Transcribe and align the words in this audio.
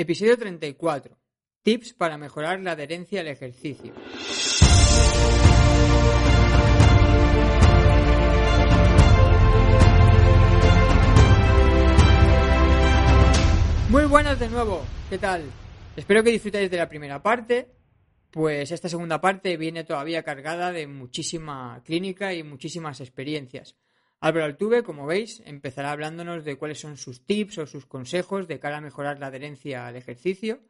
Episodio 0.00 0.38
34. 0.38 1.18
Tips 1.60 1.92
para 1.92 2.16
mejorar 2.16 2.60
la 2.60 2.70
adherencia 2.70 3.20
al 3.20 3.26
ejercicio. 3.26 3.92
Muy 13.90 14.04
buenas 14.04 14.38
de 14.38 14.48
nuevo, 14.48 14.84
¿qué 15.10 15.18
tal? 15.18 15.50
Espero 15.96 16.22
que 16.22 16.30
disfrutéis 16.30 16.70
de 16.70 16.76
la 16.76 16.88
primera 16.88 17.20
parte, 17.20 17.72
pues 18.30 18.70
esta 18.70 18.88
segunda 18.88 19.20
parte 19.20 19.56
viene 19.56 19.82
todavía 19.82 20.22
cargada 20.22 20.70
de 20.70 20.86
muchísima 20.86 21.82
clínica 21.84 22.32
y 22.32 22.44
muchísimas 22.44 23.00
experiencias. 23.00 23.74
Álvaro 24.20 24.46
Altuve, 24.46 24.82
como 24.82 25.06
veis, 25.06 25.42
empezará 25.46 25.92
hablándonos 25.92 26.44
de 26.44 26.56
cuáles 26.56 26.80
son 26.80 26.96
sus 26.96 27.24
tips 27.24 27.58
o 27.58 27.66
sus 27.66 27.86
consejos 27.86 28.48
de 28.48 28.58
cara 28.58 28.78
a 28.78 28.80
mejorar 28.80 29.18
la 29.18 29.28
adherencia 29.28 29.86
al 29.86 29.96
ejercicio 29.96 30.60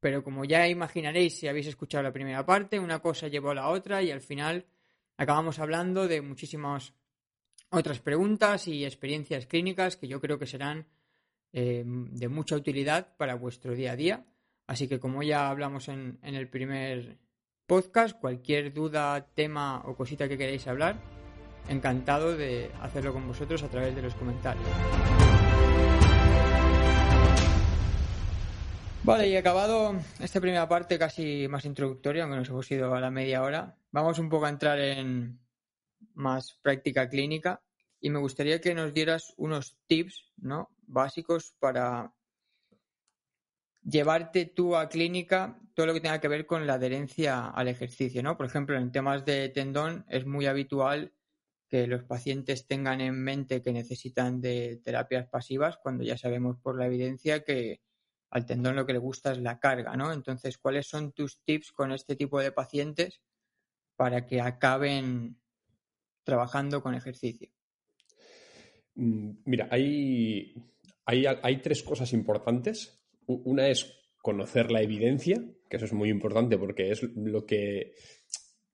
pero 0.00 0.22
como 0.22 0.44
ya 0.44 0.68
imaginaréis 0.68 1.38
si 1.38 1.48
habéis 1.48 1.66
escuchado 1.66 2.04
la 2.04 2.12
primera 2.12 2.44
parte, 2.44 2.78
una 2.78 3.00
cosa 3.00 3.28
llevó 3.28 3.50
a 3.50 3.54
la 3.54 3.68
otra 3.68 4.02
y 4.02 4.10
al 4.10 4.20
final 4.20 4.66
acabamos 5.16 5.58
hablando 5.58 6.06
de 6.06 6.20
muchísimas 6.20 6.92
otras 7.70 8.00
preguntas 8.00 8.68
y 8.68 8.84
experiencias 8.84 9.46
clínicas 9.46 9.96
que 9.96 10.08
yo 10.08 10.20
creo 10.20 10.38
que 10.38 10.46
serán 10.46 10.86
eh, 11.52 11.82
de 11.84 12.28
mucha 12.28 12.56
utilidad 12.56 13.16
para 13.16 13.34
vuestro 13.34 13.74
día 13.74 13.92
a 13.92 13.96
día. 13.96 14.26
Así 14.66 14.88
que 14.88 15.00
como 15.00 15.22
ya 15.22 15.48
hablamos 15.48 15.88
en, 15.88 16.18
en 16.22 16.34
el 16.34 16.48
primer 16.48 17.18
podcast, 17.66 18.18
cualquier 18.20 18.72
duda, 18.72 19.26
tema 19.34 19.82
o 19.86 19.96
cosita 19.96 20.28
que 20.28 20.38
queráis 20.38 20.66
hablar, 20.66 21.15
encantado 21.68 22.36
de 22.36 22.70
hacerlo 22.80 23.12
con 23.12 23.26
vosotros 23.26 23.62
a 23.62 23.68
través 23.68 23.94
de 23.94 24.02
los 24.02 24.14
comentarios. 24.14 24.66
Vale, 29.02 29.28
y 29.28 29.36
acabado 29.36 29.94
esta 30.18 30.40
primera 30.40 30.68
parte 30.68 30.98
casi 30.98 31.46
más 31.48 31.64
introductoria, 31.64 32.24
aunque 32.24 32.38
nos 32.38 32.48
hemos 32.48 32.68
ido 32.72 32.92
a 32.92 33.00
la 33.00 33.10
media 33.10 33.42
hora, 33.42 33.78
vamos 33.92 34.18
un 34.18 34.28
poco 34.28 34.46
a 34.46 34.48
entrar 34.48 34.80
en 34.80 35.38
más 36.14 36.58
práctica 36.60 37.08
clínica 37.08 37.62
y 38.00 38.10
me 38.10 38.18
gustaría 38.18 38.60
que 38.60 38.74
nos 38.74 38.92
dieras 38.92 39.32
unos 39.36 39.78
tips 39.86 40.32
¿no? 40.38 40.70
básicos 40.86 41.54
para 41.60 42.12
llevarte 43.82 44.46
tú 44.46 44.74
a 44.74 44.88
clínica 44.88 45.60
todo 45.74 45.86
lo 45.86 45.94
que 45.94 46.00
tenga 46.00 46.20
que 46.20 46.28
ver 46.28 46.46
con 46.46 46.66
la 46.66 46.74
adherencia 46.74 47.48
al 47.48 47.68
ejercicio. 47.68 48.22
¿no? 48.22 48.36
Por 48.36 48.46
ejemplo, 48.46 48.76
en 48.76 48.90
temas 48.90 49.24
de 49.24 49.50
tendón 49.50 50.04
es 50.08 50.26
muy 50.26 50.46
habitual 50.46 51.12
que 51.76 51.86
los 51.86 52.04
pacientes 52.04 52.66
tengan 52.66 53.02
en 53.02 53.22
mente 53.22 53.60
que 53.60 53.70
necesitan 53.70 54.40
de 54.40 54.80
terapias 54.82 55.28
pasivas 55.28 55.76
cuando 55.76 56.04
ya 56.04 56.16
sabemos 56.16 56.56
por 56.56 56.78
la 56.78 56.86
evidencia 56.86 57.44
que 57.44 57.82
al 58.30 58.46
tendón 58.46 58.76
lo 58.76 58.86
que 58.86 58.94
le 58.94 58.98
gusta 58.98 59.32
es 59.32 59.38
la 59.38 59.60
carga, 59.60 59.94
¿no? 59.94 60.10
Entonces, 60.10 60.56
¿cuáles 60.56 60.86
son 60.86 61.12
tus 61.12 61.38
tips 61.44 61.72
con 61.72 61.92
este 61.92 62.16
tipo 62.16 62.40
de 62.40 62.50
pacientes 62.50 63.20
para 63.94 64.24
que 64.24 64.40
acaben 64.40 65.38
trabajando 66.24 66.82
con 66.82 66.94
ejercicio? 66.94 67.50
Mm, 68.94 69.32
mira, 69.44 69.68
hay, 69.70 70.54
hay, 71.04 71.60
tres 71.60 71.82
cosas 71.82 72.14
importantes. 72.14 73.06
Una 73.26 73.68
es 73.68 74.00
conocer 74.22 74.70
la 74.72 74.80
evidencia, 74.80 75.44
que 75.68 75.76
eso 75.76 75.84
es 75.84 75.92
muy 75.92 76.08
importante 76.08 76.56
porque 76.56 76.90
es 76.90 77.02
lo 77.02 77.44
que 77.44 77.94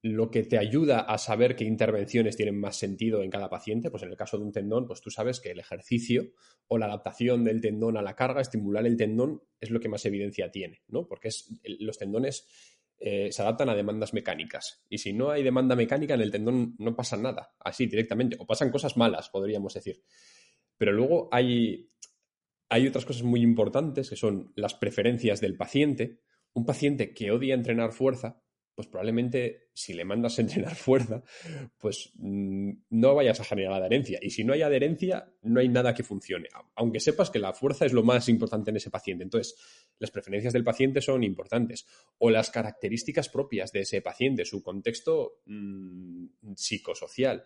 lo 0.03 0.29
que 0.29 0.43
te 0.43 0.57
ayuda 0.57 0.99
a 0.99 1.17
saber 1.17 1.55
qué 1.55 1.63
intervenciones 1.63 2.35
tienen 2.35 2.59
más 2.59 2.75
sentido 2.75 3.23
en 3.23 3.31
cada 3.31 3.49
paciente, 3.49 3.89
pues 3.89 4.03
en 4.03 4.09
el 4.09 4.17
caso 4.17 4.37
de 4.37 4.43
un 4.43 4.51
tendón, 4.51 4.85
pues 4.85 4.99
tú 4.99 5.09
sabes 5.09 5.39
que 5.39 5.51
el 5.51 5.61
ejercicio 5.61 6.33
o 6.67 6.77
la 6.77 6.87
adaptación 6.87 7.45
del 7.45 7.61
tendón 7.61 7.95
a 7.95 8.01
la 8.01 8.13
carga, 8.13 8.41
estimular 8.41 8.85
el 8.85 8.97
tendón, 8.97 9.41
es 9.61 9.69
lo 9.69 9.79
que 9.79 9.87
más 9.87 10.05
evidencia 10.05 10.51
tiene, 10.51 10.81
¿no? 10.89 11.07
Porque 11.07 11.29
es, 11.29 11.57
los 11.79 11.97
tendones 11.97 12.45
eh, 12.99 13.31
se 13.31 13.41
adaptan 13.43 13.69
a 13.69 13.75
demandas 13.75 14.13
mecánicas. 14.13 14.83
Y 14.89 14.97
si 14.97 15.13
no 15.13 15.31
hay 15.31 15.41
demanda 15.41 15.73
mecánica 15.73 16.15
en 16.15 16.21
el 16.21 16.31
tendón, 16.31 16.75
no 16.79 16.97
pasa 16.97 17.15
nada, 17.15 17.55
así 17.61 17.85
directamente. 17.85 18.35
O 18.39 18.45
pasan 18.45 18.71
cosas 18.71 18.97
malas, 18.97 19.29
podríamos 19.29 19.73
decir. 19.73 20.03
Pero 20.77 20.91
luego 20.91 21.29
hay, 21.31 21.89
hay 22.67 22.87
otras 22.87 23.05
cosas 23.05 23.23
muy 23.23 23.41
importantes 23.41 24.09
que 24.09 24.17
son 24.17 24.51
las 24.57 24.73
preferencias 24.73 25.39
del 25.39 25.55
paciente. 25.55 26.19
Un 26.51 26.65
paciente 26.65 27.13
que 27.13 27.31
odia 27.31 27.55
entrenar 27.55 27.93
fuerza 27.93 28.42
pues 28.75 28.87
probablemente 28.87 29.69
si 29.73 29.93
le 29.93 30.05
mandas 30.05 30.37
a 30.37 30.41
entrenar 30.43 30.75
fuerza, 30.75 31.23
pues 31.77 32.11
mm, 32.15 32.71
no 32.89 33.15
vayas 33.15 33.39
a 33.39 33.43
generar 33.43 33.73
adherencia. 33.73 34.19
Y 34.21 34.29
si 34.31 34.43
no 34.43 34.53
hay 34.53 34.61
adherencia, 34.61 35.33
no 35.41 35.59
hay 35.59 35.69
nada 35.69 35.93
que 35.93 36.03
funcione, 36.03 36.49
aunque 36.75 36.99
sepas 36.99 37.29
que 37.29 37.39
la 37.39 37.53
fuerza 37.53 37.85
es 37.85 37.93
lo 37.93 38.03
más 38.03 38.29
importante 38.29 38.71
en 38.71 38.77
ese 38.77 38.89
paciente. 38.89 39.23
Entonces, 39.23 39.55
las 39.99 40.11
preferencias 40.11 40.53
del 40.53 40.63
paciente 40.63 41.01
son 41.01 41.23
importantes 41.23 41.85
o 42.17 42.29
las 42.29 42.49
características 42.49 43.29
propias 43.29 43.71
de 43.71 43.81
ese 43.81 44.01
paciente, 44.01 44.45
su 44.45 44.63
contexto 44.63 45.41
mm, 45.45 46.53
psicosocial. 46.55 47.45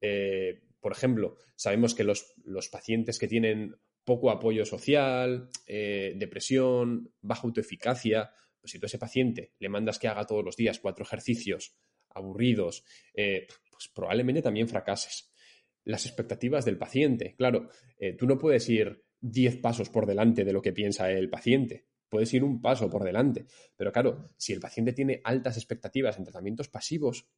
Eh, 0.00 0.62
por 0.80 0.92
ejemplo, 0.92 1.36
sabemos 1.56 1.94
que 1.94 2.04
los, 2.04 2.34
pacientes 2.70 3.18
que 3.18 3.28
tienen 3.28 3.76
poco 4.04 4.30
apoyo 4.30 4.64
social, 4.64 5.50
eh, 5.66 6.14
depresión, 6.16 7.12
baja 7.20 7.46
autoeficacia, 7.46 8.32
si 8.64 8.78
tú 8.78 8.86
a 8.86 8.88
ese 8.88 8.98
paciente 8.98 9.52
le 9.58 9.68
mandas 9.68 9.98
que 9.98 10.08
haga 10.08 10.26
todos 10.26 10.44
los 10.44 10.56
días 10.56 10.78
cuatro 10.78 11.04
ejercicios 11.04 11.76
aburridos, 12.10 12.84
eh, 13.14 13.46
pues 13.70 13.88
probablemente 13.94 14.42
también 14.42 14.68
fracases. 14.68 15.32
Las 15.84 16.06
expectativas 16.06 16.64
del 16.64 16.76
paciente. 16.76 17.34
Claro, 17.36 17.70
eh, 17.98 18.14
tú 18.14 18.26
no 18.26 18.38
puedes 18.38 18.68
ir 18.68 19.04
diez 19.20 19.56
pasos 19.56 19.88
por 19.88 20.06
delante 20.06 20.44
de 20.44 20.52
lo 20.52 20.62
que 20.62 20.72
piensa 20.72 21.10
el 21.10 21.30
paciente. 21.30 21.86
Puedes 22.08 22.32
ir 22.34 22.42
un 22.42 22.60
paso 22.60 22.90
por 22.90 23.04
delante. 23.04 23.46
Pero 23.76 23.92
claro, 23.92 24.26
si 24.36 24.52
el 24.52 24.60
paciente 24.60 24.92
tiene 24.92 25.20
altas 25.24 25.56
expectativas 25.56 26.18
en 26.18 26.24
tratamientos 26.24 26.68
pasivos, 26.68 27.28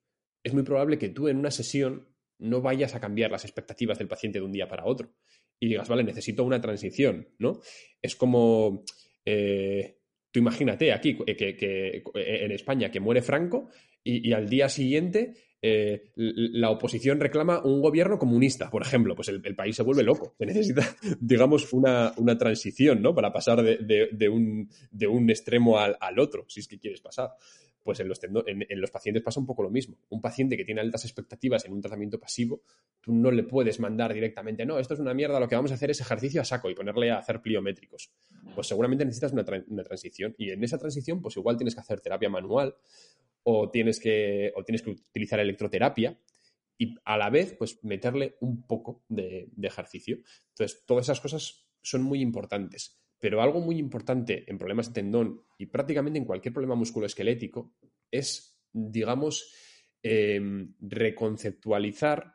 es 0.43 0.55
muy 0.55 0.62
probable 0.62 0.99
que 0.99 1.11
tú 1.11 1.28
en 1.28 1.37
una 1.37 1.50
sesión 1.50 2.09
no 2.38 2.61
vayas 2.61 2.94
a 2.94 3.00
cambiar 3.00 3.31
las 3.31 3.44
expectativas 3.44 3.99
del 3.99 4.09
paciente 4.09 4.38
de 4.38 4.44
un 4.44 4.53
día 4.53 4.66
para 4.66 4.87
otro. 4.87 5.15
Y 5.61 5.69
digas, 5.69 5.88
vale, 5.88 6.03
necesito 6.03 6.43
una 6.43 6.61
transición, 6.61 7.28
¿no? 7.38 7.61
Es 8.00 8.16
como. 8.16 8.82
Eh, 9.25 10.02
Tú 10.32 10.41
imagínate 10.41 10.93
aquí 10.93 11.16
que, 11.16 11.56
que, 11.56 12.03
en 12.15 12.53
España 12.53 12.91
que 12.91 13.00
muere 13.00 13.22
Franco 13.22 13.69
y, 14.03 14.32
al 14.32 14.48
día 14.48 14.69
siguiente 14.69 15.34
eh, 15.60 16.10
la 16.16 16.70
oposición 16.70 17.20
reclama 17.20 17.62
un 17.62 17.81
gobierno 17.81 18.19
comunista, 18.19 18.69
por 18.70 18.82
ejemplo, 18.82 19.15
pues 19.15 19.28
el, 19.28 19.54
país 19.54 19.76
se 19.76 19.82
vuelve 19.82 20.03
loco. 20.03 20.34
Se 20.38 20.47
necesita, 20.47 20.82
digamos, 21.20 21.72
una, 21.72 22.12
transición, 22.38 23.03
¿no? 23.03 23.15
Para 23.15 23.32
pasar 23.32 23.62
de, 23.62 24.28
un, 24.28 24.69
de 24.91 25.06
un, 25.06 25.31
extremo 25.31 25.78
al, 25.78 25.97
al, 26.00 26.19
otro, 26.19 26.47
si 26.49 26.60
es 26.60 26.66
que 26.66 26.78
quieres 26.78 27.00
pasar. 27.00 27.31
Pues 27.82 27.98
en 28.00 28.09
los, 28.09 28.20
en, 28.22 28.81
los 28.81 28.91
pacientes 28.91 29.22
pasa 29.22 29.41
un 29.41 29.47
poco 29.47 29.62
lo 29.62 29.70
mismo. 29.70 29.97
Un 30.10 30.20
paciente 30.20 30.56
que 30.56 30.65
tiene 30.65 30.81
altas 30.81 31.04
expectativas 31.04 31.65
en 31.65 31.72
un 31.72 31.81
tratamiento 31.81 32.19
pasivo, 32.19 32.62
tú 33.00 33.12
no 33.12 33.31
le 33.31 33.43
puedes 33.43 33.81
mandar 33.81 34.15
directamente, 34.15 34.65
no, 34.65 34.78
esto 34.78 34.94
es 34.94 35.00
una 35.00 35.15
mierda, 35.15 35.41
lo 35.41 35.48
que 35.48 35.56
vamos 35.56 35.72
a 35.72 35.75
hacer 35.75 35.91
es 35.91 36.00
ejercicio 36.00 36.41
a 36.41 36.44
saco 36.44 36.70
y 36.70 36.75
ponerle 36.75 37.10
a 37.10 37.19
hacer 37.19 37.43
pliométricos. 37.43 38.12
Pues 38.54 38.69
seguramente 38.69 39.04
necesitas 39.04 39.32
una, 39.32 39.44
transición 39.44 40.34
y 40.38 40.50
en 40.50 40.62
esa 40.62 40.79
transición 40.79 41.20
pues 41.20 41.37
igual 41.37 41.56
tienes 41.56 41.75
que 41.75 41.81
hacer 41.81 42.00
terapia 42.00 42.29
manual 42.29 42.76
o 43.43 43.70
tienes 43.70 43.99
que, 43.99 44.52
o 44.55 44.62
tienes 44.62 44.82
que 44.82 44.90
utilizar 44.90 45.40
electroterapia 45.40 46.17
y 46.78 46.94
a 47.05 47.17
la 47.17 47.31
vez 47.31 47.55
pues 47.58 47.82
meterle 47.82 48.37
un 48.40 48.67
poco 48.67 49.02
de, 49.08 49.49
de 49.50 49.67
ejercicio. 49.67 50.19
Entonces, 50.50 50.85
todas 50.87 51.06
esas 51.06 51.20
cosas 51.20 51.67
son 51.82 52.02
muy 52.02 52.20
importantes. 52.20 53.01
Pero 53.23 53.41
algo 53.41 53.61
muy 53.61 53.79
importante 53.79 54.45
en 54.51 54.59
problemas 54.59 54.89
de 54.89 54.95
tendón 54.95 55.45
y 55.57 55.67
prácticamente 55.67 56.19
en 56.19 56.25
cualquier 56.25 56.53
problema 56.53 56.75
musculoesquelético 56.75 57.73
es, 58.11 58.59
digamos, 58.73 59.49
em, 60.03 60.75
reconceptualizar 60.81 62.35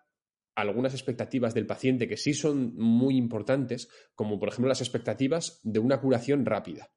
algunas 0.56 0.94
expectativas 0.94 1.54
del 1.54 1.66
paciente 1.66 2.08
que 2.08 2.16
sí 2.16 2.34
son 2.34 2.74
muy 2.78 3.18
importantes, 3.18 3.90
como 4.16 4.40
por 4.40 4.48
ejemplo 4.48 4.70
las 4.70 4.80
expectativas 4.80 5.60
de 5.62 5.80
una 5.80 6.00
curación 6.00 6.46
rápida. 6.46 6.90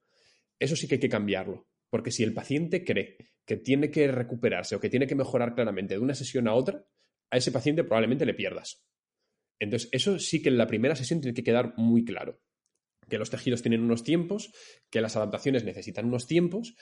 Eso 0.60 0.76
sí 0.76 0.86
que 0.86 0.94
hay 0.94 1.00
que 1.00 1.08
cambiarlo, 1.08 1.66
porque 1.90 2.12
si 2.12 2.22
el 2.22 2.32
paciente 2.32 2.84
cree 2.84 3.16
que 3.44 3.56
tiene 3.56 3.90
que 3.90 4.06
recuperarse 4.06 4.76
o 4.76 4.80
que 4.80 4.88
tiene 4.88 5.08
que 5.08 5.16
mejorar 5.16 5.52
claramente 5.52 5.94
de 5.94 6.00
una 6.00 6.14
sesión 6.14 6.46
a 6.46 6.54
otra, 6.54 6.86
a 7.28 7.36
ese 7.36 7.50
paciente 7.50 7.82
probablemente 7.82 8.24
le 8.24 8.34
pierdas. 8.34 8.86
Entonces, 9.58 9.88
eso 9.90 10.20
sí 10.20 10.40
que 10.40 10.48
en 10.48 10.58
la 10.58 10.68
primera 10.68 10.94
sesión 10.94 11.20
tiene 11.20 11.34
que 11.34 11.42
quedar 11.42 11.74
muy 11.76 12.04
claro 12.04 12.40
que 13.10 13.18
los 13.18 13.28
tejidos 13.28 13.60
tienen 13.60 13.82
unos 13.82 14.02
tiempos, 14.02 14.50
que 14.88 15.02
las 15.02 15.16
adaptaciones 15.16 15.64
necesitan 15.64 16.06
unos 16.06 16.26
tiempos 16.26 16.74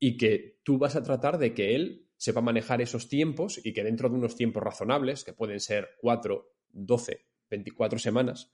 y 0.00 0.16
que 0.16 0.60
tú 0.62 0.78
vas 0.78 0.96
a 0.96 1.02
tratar 1.02 1.38
de 1.38 1.52
que 1.52 1.74
él 1.74 2.08
sepa 2.16 2.40
manejar 2.40 2.80
esos 2.80 3.08
tiempos 3.08 3.60
y 3.64 3.72
que 3.72 3.84
dentro 3.84 4.08
de 4.08 4.16
unos 4.16 4.36
tiempos 4.36 4.62
razonables, 4.62 5.24
que 5.24 5.32
pueden 5.32 5.60
ser 5.60 5.90
4, 6.00 6.46
12, 6.70 7.26
24 7.50 7.98
semanas, 7.98 8.52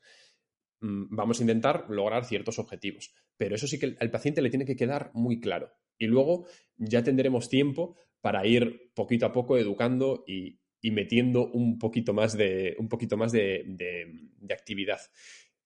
mm, 0.80 1.14
vamos 1.14 1.38
a 1.38 1.42
intentar 1.42 1.86
lograr 1.88 2.24
ciertos 2.24 2.58
objetivos. 2.58 3.14
Pero 3.36 3.54
eso 3.54 3.66
sí 3.66 3.78
que 3.78 3.96
al 3.98 4.10
paciente 4.10 4.42
le 4.42 4.50
tiene 4.50 4.64
que 4.64 4.76
quedar 4.76 5.10
muy 5.14 5.40
claro. 5.40 5.72
Y 5.98 6.06
luego 6.06 6.46
ya 6.76 7.02
tendremos 7.02 7.48
tiempo 7.48 7.96
para 8.20 8.46
ir 8.46 8.90
poquito 8.94 9.26
a 9.26 9.32
poco 9.32 9.56
educando 9.56 10.24
y, 10.26 10.58
metiendo 10.82 11.50
un 11.50 11.78
poquito 11.78 12.14
más, 12.14 12.36
de, 12.36 12.74
un 12.78 12.88
poquito 12.88 13.16
más 13.16 13.32
de, 13.32 13.64
de 13.66 14.54
actividad. 14.54 15.00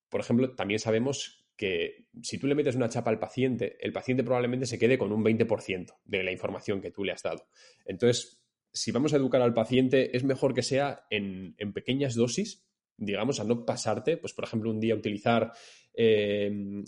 Por 0.09 0.21
ejemplo, 0.21 0.55
también 0.55 0.81
sabemos 0.81 1.44
que 1.57 2.07
si 2.23 2.39
tú 2.39 2.47
le 2.47 2.55
metes 2.55 2.75
una 2.75 2.89
chapa 2.89 3.11
al 3.11 3.19
paciente, 3.19 3.77
el 3.81 3.93
paciente 3.93 4.25
probablemente 4.25 4.67
se 4.67 4.79
quede 4.79 4.99
con 4.99 5.13
un 5.13 5.25
20% 5.25 5.99
de 6.05 6.23
la 6.23 6.33
información 6.33 6.81
que 6.81 6.91
tú 6.91 7.05
le 7.05 7.13
has 7.13 7.23
dado. 7.23 7.47
Entonces, 7.85 8.43
si 8.73 8.91
vamos 8.91 9.13
a 9.13 9.17
educar 9.17 9.41
al 9.41 9.55
paciente, 9.55 10.17
es 10.17 10.25
mejor 10.25 10.53
que 10.53 10.63
sea 10.63 11.07
en, 11.11 11.55
pequeñas 11.73 12.17
dosis, 12.17 12.67
digamos, 12.97 13.39
a 13.39 13.45
no 13.45 13.65
pasarte, 13.65 14.17
pues 14.17 14.33
por 14.33 14.45
ejemplo, 14.45 14.71
un 14.71 14.81
día 14.81 14.97
utilizar 14.97 15.53
eh, 15.95 16.83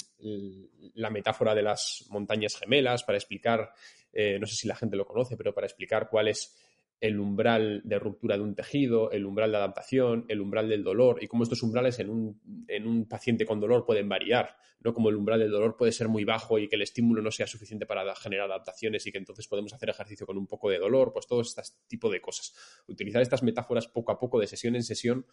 la 0.94 1.10
metáfora 1.10 1.54
de 1.54 1.62
las 1.62 2.04
montañas 2.10 2.56
gemelas 2.56 3.04
para 3.04 3.18
explicar, 3.18 3.70
eh, 4.12 4.38
no 4.40 4.46
sé 4.46 4.56
si 4.56 4.66
la 4.66 4.74
gente 4.74 4.96
lo 4.96 5.06
conoce, 5.06 5.36
pero 5.36 5.54
para 5.54 5.66
explicar 5.66 6.08
cuál 6.10 6.28
es 6.28 6.56
el 7.00 7.20
umbral 7.20 7.82
de 7.84 7.98
ruptura 7.98 8.36
de 8.36 8.42
un 8.42 8.54
tejido, 8.54 9.10
el 9.10 9.26
umbral 9.26 9.50
de 9.50 9.58
adaptación, 9.58 10.24
el 10.28 10.40
umbral 10.40 10.68
del 10.68 10.82
dolor 10.82 11.22
y 11.22 11.26
cómo 11.26 11.42
estos 11.42 11.62
umbrales 11.62 11.98
en 11.98 12.08
un, 12.08 12.40
en 12.68 12.86
un, 12.86 13.06
paciente 13.06 13.44
con 13.44 13.60
dolor 13.60 13.84
pueden 13.84 14.08
variar, 14.08 14.56
¿no? 14.80 14.94
Como 14.94 15.10
el 15.10 15.16
umbral 15.16 15.40
del 15.40 15.50
dolor 15.50 15.76
puede 15.76 15.92
ser 15.92 16.08
muy 16.08 16.24
bajo 16.24 16.58
y 16.58 16.68
que 16.68 16.76
el 16.76 16.82
estímulo 16.82 17.20
no 17.20 17.30
sea 17.30 17.46
suficiente 17.46 17.84
para 17.84 18.14
generar 18.16 18.50
adaptaciones 18.50 19.06
y 19.06 19.12
que 19.12 19.18
entonces 19.18 19.46
podemos 19.46 19.74
hacer 19.74 19.90
ejercicio 19.90 20.26
con 20.26 20.38
un 20.38 20.46
poco 20.46 20.70
de 20.70 20.78
dolor, 20.78 21.12
pues 21.12 21.26
todo 21.26 21.42
este 21.42 21.62
tipo 21.86 22.10
de 22.10 22.20
cosas. 22.20 22.54
Utilizar 22.86 23.20
estas 23.20 23.42
metáforas 23.42 23.88
poco 23.88 24.12
a 24.12 24.18
poco 24.18 24.40
de 24.40 24.46
sesión 24.46 24.74
en 24.74 24.82
sesión 24.82 25.26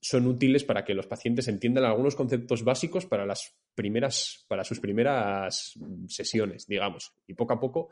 son 0.00 0.26
útiles 0.26 0.64
para 0.64 0.84
que 0.84 0.94
los 0.94 1.06
pacientes 1.06 1.48
entiendan 1.48 1.84
algunos 1.84 2.16
conceptos 2.16 2.64
básicos 2.64 3.06
para 3.06 3.26
las 3.26 3.56
primeras, 3.74 4.44
para 4.48 4.64
sus 4.64 4.80
primeras 4.80 5.74
sesiones, 6.08 6.66
digamos. 6.66 7.12
Y 7.26 7.34
poco 7.34 7.54
a 7.54 7.60
poco 7.60 7.90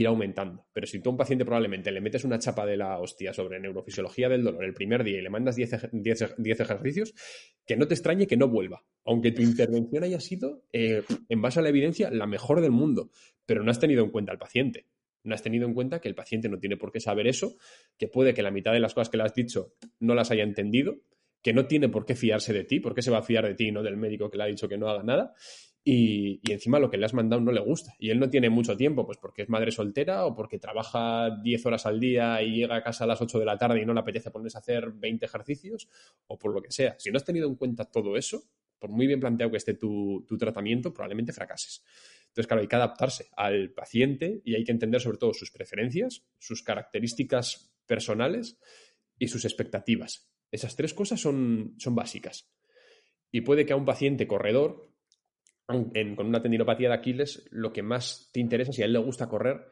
ir 0.00 0.06
aumentando. 0.06 0.66
Pero 0.72 0.86
si 0.86 1.00
tú 1.00 1.10
a 1.10 1.12
un 1.12 1.16
paciente 1.16 1.44
probablemente 1.44 1.90
le 1.90 2.00
metes 2.00 2.24
una 2.24 2.38
chapa 2.38 2.64
de 2.66 2.76
la 2.76 2.98
hostia 2.98 3.32
sobre 3.32 3.60
neurofisiología 3.60 4.28
del 4.28 4.44
dolor 4.44 4.64
el 4.64 4.74
primer 4.74 5.04
día 5.04 5.18
y 5.18 5.22
le 5.22 5.30
mandas 5.30 5.56
10, 5.56 5.92
ejercicios, 6.42 7.14
que 7.66 7.76
no 7.76 7.86
te 7.86 7.94
extrañe 7.94 8.26
que 8.26 8.36
no 8.36 8.48
vuelva. 8.48 8.84
Aunque 9.04 9.32
tu 9.32 9.42
intervención 9.42 10.04
haya 10.04 10.20
sido, 10.20 10.64
eh, 10.72 11.02
en 11.28 11.42
base 11.42 11.60
a 11.60 11.62
la 11.62 11.68
evidencia, 11.68 12.10
la 12.10 12.26
mejor 12.26 12.60
del 12.60 12.70
mundo, 12.70 13.10
pero 13.46 13.62
no 13.62 13.70
has 13.70 13.80
tenido 13.80 14.04
en 14.04 14.10
cuenta 14.10 14.32
al 14.32 14.38
paciente. 14.38 14.86
No 15.24 15.34
has 15.34 15.42
tenido 15.42 15.66
en 15.66 15.74
cuenta 15.74 16.00
que 16.00 16.08
el 16.08 16.14
paciente 16.14 16.48
no 16.48 16.58
tiene 16.58 16.76
por 16.76 16.92
qué 16.92 17.00
saber 17.00 17.26
eso, 17.26 17.56
que 17.98 18.08
puede 18.08 18.34
que 18.34 18.42
la 18.42 18.50
mitad 18.50 18.72
de 18.72 18.80
las 18.80 18.94
cosas 18.94 19.10
que 19.10 19.16
le 19.16 19.24
has 19.24 19.34
dicho 19.34 19.74
no 20.00 20.14
las 20.14 20.30
haya 20.30 20.44
entendido, 20.44 20.96
que 21.42 21.52
no 21.52 21.66
tiene 21.66 21.88
por 21.88 22.06
qué 22.06 22.14
fiarse 22.14 22.52
de 22.52 22.64
ti, 22.64 22.80
porque 22.80 23.02
se 23.02 23.10
va 23.10 23.18
a 23.18 23.22
fiar 23.22 23.46
de 23.46 23.54
ti 23.54 23.68
y 23.68 23.72
no 23.72 23.82
del 23.82 23.96
médico 23.96 24.30
que 24.30 24.38
le 24.38 24.44
ha 24.44 24.46
dicho 24.46 24.68
que 24.68 24.78
no 24.78 24.88
haga 24.88 25.02
nada, 25.02 25.34
y, 25.84 26.40
encima 26.52 26.78
lo 26.78 26.90
que 26.90 26.98
le 26.98 27.06
has 27.06 27.14
mandado 27.14 27.40
no 27.40 27.52
le 27.52 27.60
gusta. 27.60 27.94
Y 27.98 28.10
él 28.10 28.18
no 28.18 28.28
tiene 28.28 28.50
mucho 28.50 28.76
tiempo, 28.76 29.06
pues 29.06 29.18
porque 29.18 29.42
es 29.42 29.48
madre 29.48 29.70
soltera 29.70 30.26
o 30.26 30.34
porque 30.34 30.58
trabaja 30.58 31.30
10 31.42 31.66
horas 31.66 31.86
al 31.86 31.98
día 31.98 32.42
y 32.42 32.56
llega 32.56 32.76
a 32.76 32.82
casa 32.82 33.04
a 33.04 33.06
las 33.06 33.20
8 33.20 33.38
de 33.38 33.44
la 33.44 33.56
tarde 33.56 33.80
y 33.80 33.86
no 33.86 33.94
le 33.94 34.00
apetece 34.00 34.30
ponerse 34.30 34.58
a 34.58 34.60
hacer 34.60 34.92
20 34.92 35.24
ejercicios 35.24 35.88
o 36.26 36.38
por 36.38 36.52
lo 36.52 36.60
que 36.60 36.70
sea. 36.70 36.94
Si 36.98 37.10
no 37.10 37.16
has 37.16 37.24
tenido 37.24 37.48
en 37.48 37.54
cuenta 37.54 37.84
todo 37.86 38.16
eso, 38.16 38.42
por 38.78 38.90
muy 38.90 39.06
bien 39.06 39.20
planteado 39.20 39.50
que 39.50 39.56
esté 39.56 39.74
tu, 39.74 40.24
tu 40.26 40.36
tratamiento, 40.36 40.92
probablemente 40.92 41.32
fracases. 41.32 41.82
Entonces, 42.28 42.46
claro, 42.46 42.60
hay 42.60 42.68
que 42.68 42.76
adaptarse 42.76 43.28
al 43.36 43.70
paciente 43.70 44.42
y 44.44 44.54
hay 44.54 44.64
que 44.64 44.72
entender 44.72 45.00
sobre 45.00 45.18
todo 45.18 45.32
sus 45.32 45.50
preferencias, 45.50 46.24
sus 46.38 46.62
características 46.62 47.72
personales 47.86 48.58
y 49.18 49.28
sus 49.28 49.44
expectativas. 49.44 50.30
Esas 50.50 50.76
tres 50.76 50.94
cosas 50.94 51.20
son, 51.20 51.74
son 51.78 51.94
básicas. 51.94 52.50
Y 53.30 53.40
puede 53.42 53.66
que 53.66 53.72
a 53.72 53.76
un 53.76 53.84
paciente 53.84 54.26
corredor 54.26 54.88
con 55.68 56.26
una 56.26 56.40
tendinopatía 56.40 56.88
de 56.88 56.94
Aquiles, 56.94 57.46
lo 57.50 57.72
que 57.72 57.82
más 57.82 58.30
te 58.32 58.40
interesa, 58.40 58.72
si 58.72 58.80
a 58.82 58.86
él 58.86 58.92
le 58.94 58.98
gusta 58.98 59.28
correr, 59.28 59.66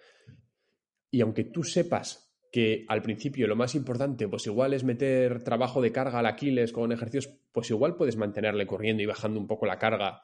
y 1.10 1.22
aunque 1.22 1.44
tú 1.44 1.64
sepas 1.64 2.36
que 2.52 2.84
al 2.88 3.02
principio 3.02 3.46
lo 3.46 3.56
más 3.56 3.74
importante, 3.74 4.28
pues 4.28 4.46
igual 4.46 4.74
es 4.74 4.84
meter 4.84 5.42
trabajo 5.42 5.80
de 5.80 5.92
carga 5.92 6.18
al 6.18 6.26
Aquiles 6.26 6.72
con 6.72 6.92
ejercicios, 6.92 7.32
pues 7.50 7.70
igual 7.70 7.96
puedes 7.96 8.16
mantenerle 8.16 8.66
corriendo 8.66 9.02
y 9.02 9.06
bajando 9.06 9.40
un 9.40 9.46
poco 9.46 9.64
la 9.64 9.78
carga, 9.78 10.22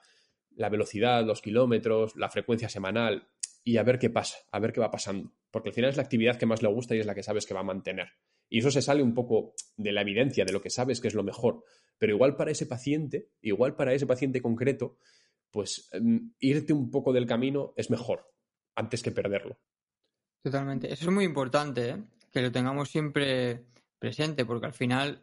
la 0.50 0.68
velocidad, 0.68 1.24
los 1.24 1.40
kilómetros, 1.40 2.16
la 2.16 2.28
frecuencia 2.28 2.68
semanal, 2.68 3.28
y 3.64 3.78
a 3.78 3.82
ver 3.82 3.98
qué 3.98 4.10
pasa, 4.10 4.38
a 4.50 4.58
ver 4.58 4.72
qué 4.72 4.80
va 4.80 4.90
pasando. 4.90 5.32
Porque 5.50 5.70
al 5.70 5.74
final 5.74 5.90
es 5.90 5.96
la 5.96 6.02
actividad 6.02 6.36
que 6.36 6.46
más 6.46 6.62
le 6.62 6.68
gusta 6.68 6.94
y 6.94 6.98
es 6.98 7.06
la 7.06 7.14
que 7.14 7.22
sabes 7.22 7.46
que 7.46 7.54
va 7.54 7.60
a 7.60 7.64
mantener. 7.64 8.08
Y 8.48 8.58
eso 8.58 8.70
se 8.70 8.82
sale 8.82 9.02
un 9.02 9.14
poco 9.14 9.54
de 9.76 9.92
la 9.92 10.02
evidencia, 10.02 10.44
de 10.44 10.52
lo 10.52 10.60
que 10.60 10.68
sabes 10.68 11.00
que 11.00 11.08
es 11.08 11.14
lo 11.14 11.22
mejor. 11.22 11.64
Pero 11.96 12.14
igual 12.14 12.36
para 12.36 12.50
ese 12.50 12.66
paciente, 12.66 13.30
igual 13.40 13.76
para 13.76 13.94
ese 13.94 14.06
paciente 14.06 14.42
concreto, 14.42 14.98
pues 15.52 15.88
em, 15.92 16.32
irte 16.40 16.72
un 16.72 16.90
poco 16.90 17.12
del 17.12 17.26
camino 17.26 17.72
es 17.76 17.90
mejor 17.90 18.32
antes 18.74 19.02
que 19.02 19.12
perderlo. 19.12 19.58
Totalmente. 20.42 20.92
Eso 20.92 21.04
es 21.04 21.12
muy 21.12 21.24
importante, 21.24 21.90
¿eh? 21.90 22.04
que 22.32 22.42
lo 22.42 22.50
tengamos 22.50 22.90
siempre 22.90 23.66
presente, 23.98 24.44
porque 24.44 24.66
al 24.66 24.72
final, 24.72 25.22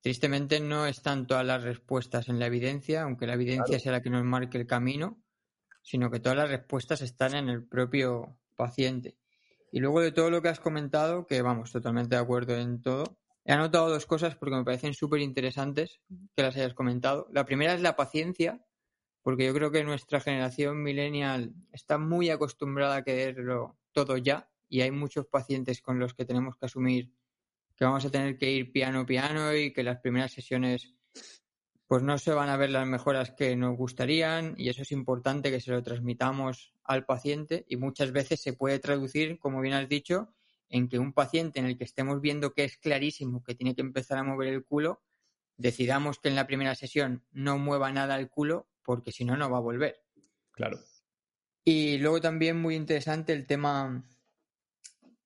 tristemente, 0.00 0.58
no 0.58 0.86
están 0.86 1.26
todas 1.26 1.46
las 1.46 1.62
respuestas 1.62 2.28
en 2.28 2.40
la 2.40 2.46
evidencia, 2.46 3.02
aunque 3.02 3.26
la 3.26 3.34
evidencia 3.34 3.78
sea 3.78 3.92
la 3.92 4.02
que 4.02 4.10
nos 4.10 4.24
marque 4.24 4.58
el 4.58 4.66
camino, 4.66 5.22
sino 5.82 6.10
que 6.10 6.18
todas 6.18 6.36
las 6.36 6.50
respuestas 6.50 7.02
están 7.02 7.36
en 7.36 7.48
el 7.48 7.64
propio 7.64 8.36
paciente. 8.56 9.18
Y 9.70 9.78
luego 9.78 10.00
de 10.00 10.10
todo 10.10 10.30
lo 10.30 10.42
que 10.42 10.48
has 10.48 10.58
comentado, 10.58 11.26
que 11.26 11.42
vamos, 11.42 11.70
totalmente 11.70 12.16
de 12.16 12.22
acuerdo 12.22 12.56
en 12.56 12.82
todo, 12.82 13.18
he 13.44 13.52
anotado 13.52 13.90
dos 13.90 14.06
cosas 14.06 14.34
porque 14.34 14.56
me 14.56 14.64
parecen 14.64 14.94
súper 14.94 15.20
interesantes 15.20 16.00
que 16.34 16.42
las 16.42 16.56
hayas 16.56 16.74
comentado. 16.74 17.28
La 17.30 17.44
primera 17.44 17.74
es 17.74 17.80
la 17.80 17.94
paciencia, 17.94 18.65
porque 19.26 19.44
yo 19.44 19.52
creo 19.52 19.72
que 19.72 19.82
nuestra 19.82 20.20
generación 20.20 20.84
millennial 20.84 21.52
está 21.72 21.98
muy 21.98 22.30
acostumbrada 22.30 22.94
a 22.94 23.02
quererlo 23.02 23.76
todo 23.90 24.16
ya 24.18 24.48
y 24.68 24.82
hay 24.82 24.92
muchos 24.92 25.26
pacientes 25.26 25.82
con 25.82 25.98
los 25.98 26.14
que 26.14 26.24
tenemos 26.24 26.54
que 26.56 26.66
asumir 26.66 27.12
que 27.74 27.84
vamos 27.84 28.04
a 28.04 28.10
tener 28.10 28.38
que 28.38 28.52
ir 28.52 28.70
piano 28.70 29.04
piano 29.04 29.52
y 29.52 29.72
que 29.72 29.82
las 29.82 29.98
primeras 29.98 30.30
sesiones 30.30 30.94
pues 31.88 32.04
no 32.04 32.18
se 32.18 32.34
van 32.34 32.50
a 32.50 32.56
ver 32.56 32.70
las 32.70 32.86
mejoras 32.86 33.32
que 33.32 33.56
nos 33.56 33.76
gustarían 33.76 34.54
y 34.58 34.68
eso 34.68 34.82
es 34.82 34.92
importante 34.92 35.50
que 35.50 35.60
se 35.60 35.72
lo 35.72 35.82
transmitamos 35.82 36.72
al 36.84 37.04
paciente 37.04 37.66
y 37.68 37.78
muchas 37.78 38.12
veces 38.12 38.40
se 38.40 38.52
puede 38.52 38.78
traducir, 38.78 39.40
como 39.40 39.60
bien 39.60 39.74
has 39.74 39.88
dicho, 39.88 40.32
en 40.68 40.88
que 40.88 41.00
un 41.00 41.12
paciente 41.12 41.58
en 41.58 41.66
el 41.66 41.76
que 41.76 41.82
estemos 41.82 42.20
viendo 42.20 42.52
que 42.52 42.62
es 42.62 42.76
clarísimo 42.76 43.42
que 43.42 43.56
tiene 43.56 43.74
que 43.74 43.82
empezar 43.82 44.18
a 44.18 44.22
mover 44.22 44.54
el 44.54 44.64
culo, 44.64 45.02
decidamos 45.56 46.20
que 46.20 46.28
en 46.28 46.36
la 46.36 46.46
primera 46.46 46.76
sesión 46.76 47.24
no 47.32 47.58
mueva 47.58 47.90
nada 47.90 48.16
el 48.20 48.30
culo 48.30 48.68
porque 48.86 49.12
si 49.12 49.24
no, 49.24 49.36
no 49.36 49.50
va 49.50 49.58
a 49.58 49.62
volver. 49.62 50.00
Claro. 50.52 50.78
Y 51.64 51.98
luego 51.98 52.20
también 52.20 52.56
muy 52.56 52.76
interesante 52.76 53.32
el 53.32 53.46
tema 53.46 54.08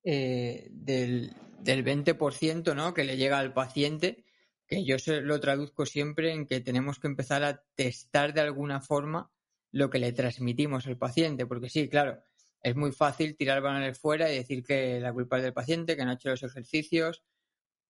eh, 0.03 0.69
del, 0.71 1.35
del 1.59 1.85
20% 1.85 2.75
¿no? 2.75 2.95
que 2.95 3.05
le 3.05 3.19
llega 3.19 3.39
al 3.39 3.53
paciente, 3.53 4.25
que 4.67 4.85
yo 4.85 4.99
se 4.99 5.21
lo 5.21 5.39
traduzco 5.39 5.85
siempre 5.85 6.33
en 6.33 6.47
que 6.47 6.61
tenemos 6.61 6.99
que 6.99 7.09
empezar 7.09 7.45
a 7.45 7.63
testar 7.75 8.33
de 8.33 8.41
alguna 8.41 8.81
forma 8.81 9.31
lo 9.71 9.91
que 9.91 9.99
le 9.99 10.13
transmitimos 10.13 10.87
al 10.87 10.97
paciente, 10.97 11.47
porque 11.47 11.69
sí, 11.69 11.89
claro, 11.89 12.23
es 12.63 12.77
muy 12.77 12.93
fácil 12.93 13.37
tirar 13.37 13.63
balones 13.63 13.99
fuera 13.99 14.31
y 14.31 14.37
decir 14.37 14.65
que 14.65 15.01
la 15.01 15.13
culpa 15.13 15.37
es 15.37 15.45
del 15.45 15.53
paciente, 15.53 15.97
que 15.97 16.05
no 16.05 16.11
ha 16.11 16.15
hecho 16.15 16.31
los 16.31 16.43
ejercicios, 16.43 17.23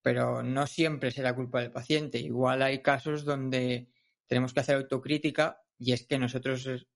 pero 0.02 0.42
no 0.42 0.66
siempre 0.66 1.10
será 1.10 1.34
culpa 1.34 1.60
del 1.60 1.70
paciente. 1.70 2.18
Igual 2.18 2.62
hay 2.62 2.80
casos 2.82 3.24
donde 3.24 3.88
tenemos 4.30 4.54
que 4.54 4.60
hacer 4.60 4.76
autocrítica 4.76 5.60
y 5.76 5.90
es 5.90 6.06
que 6.06 6.16
nosotros 6.16 6.86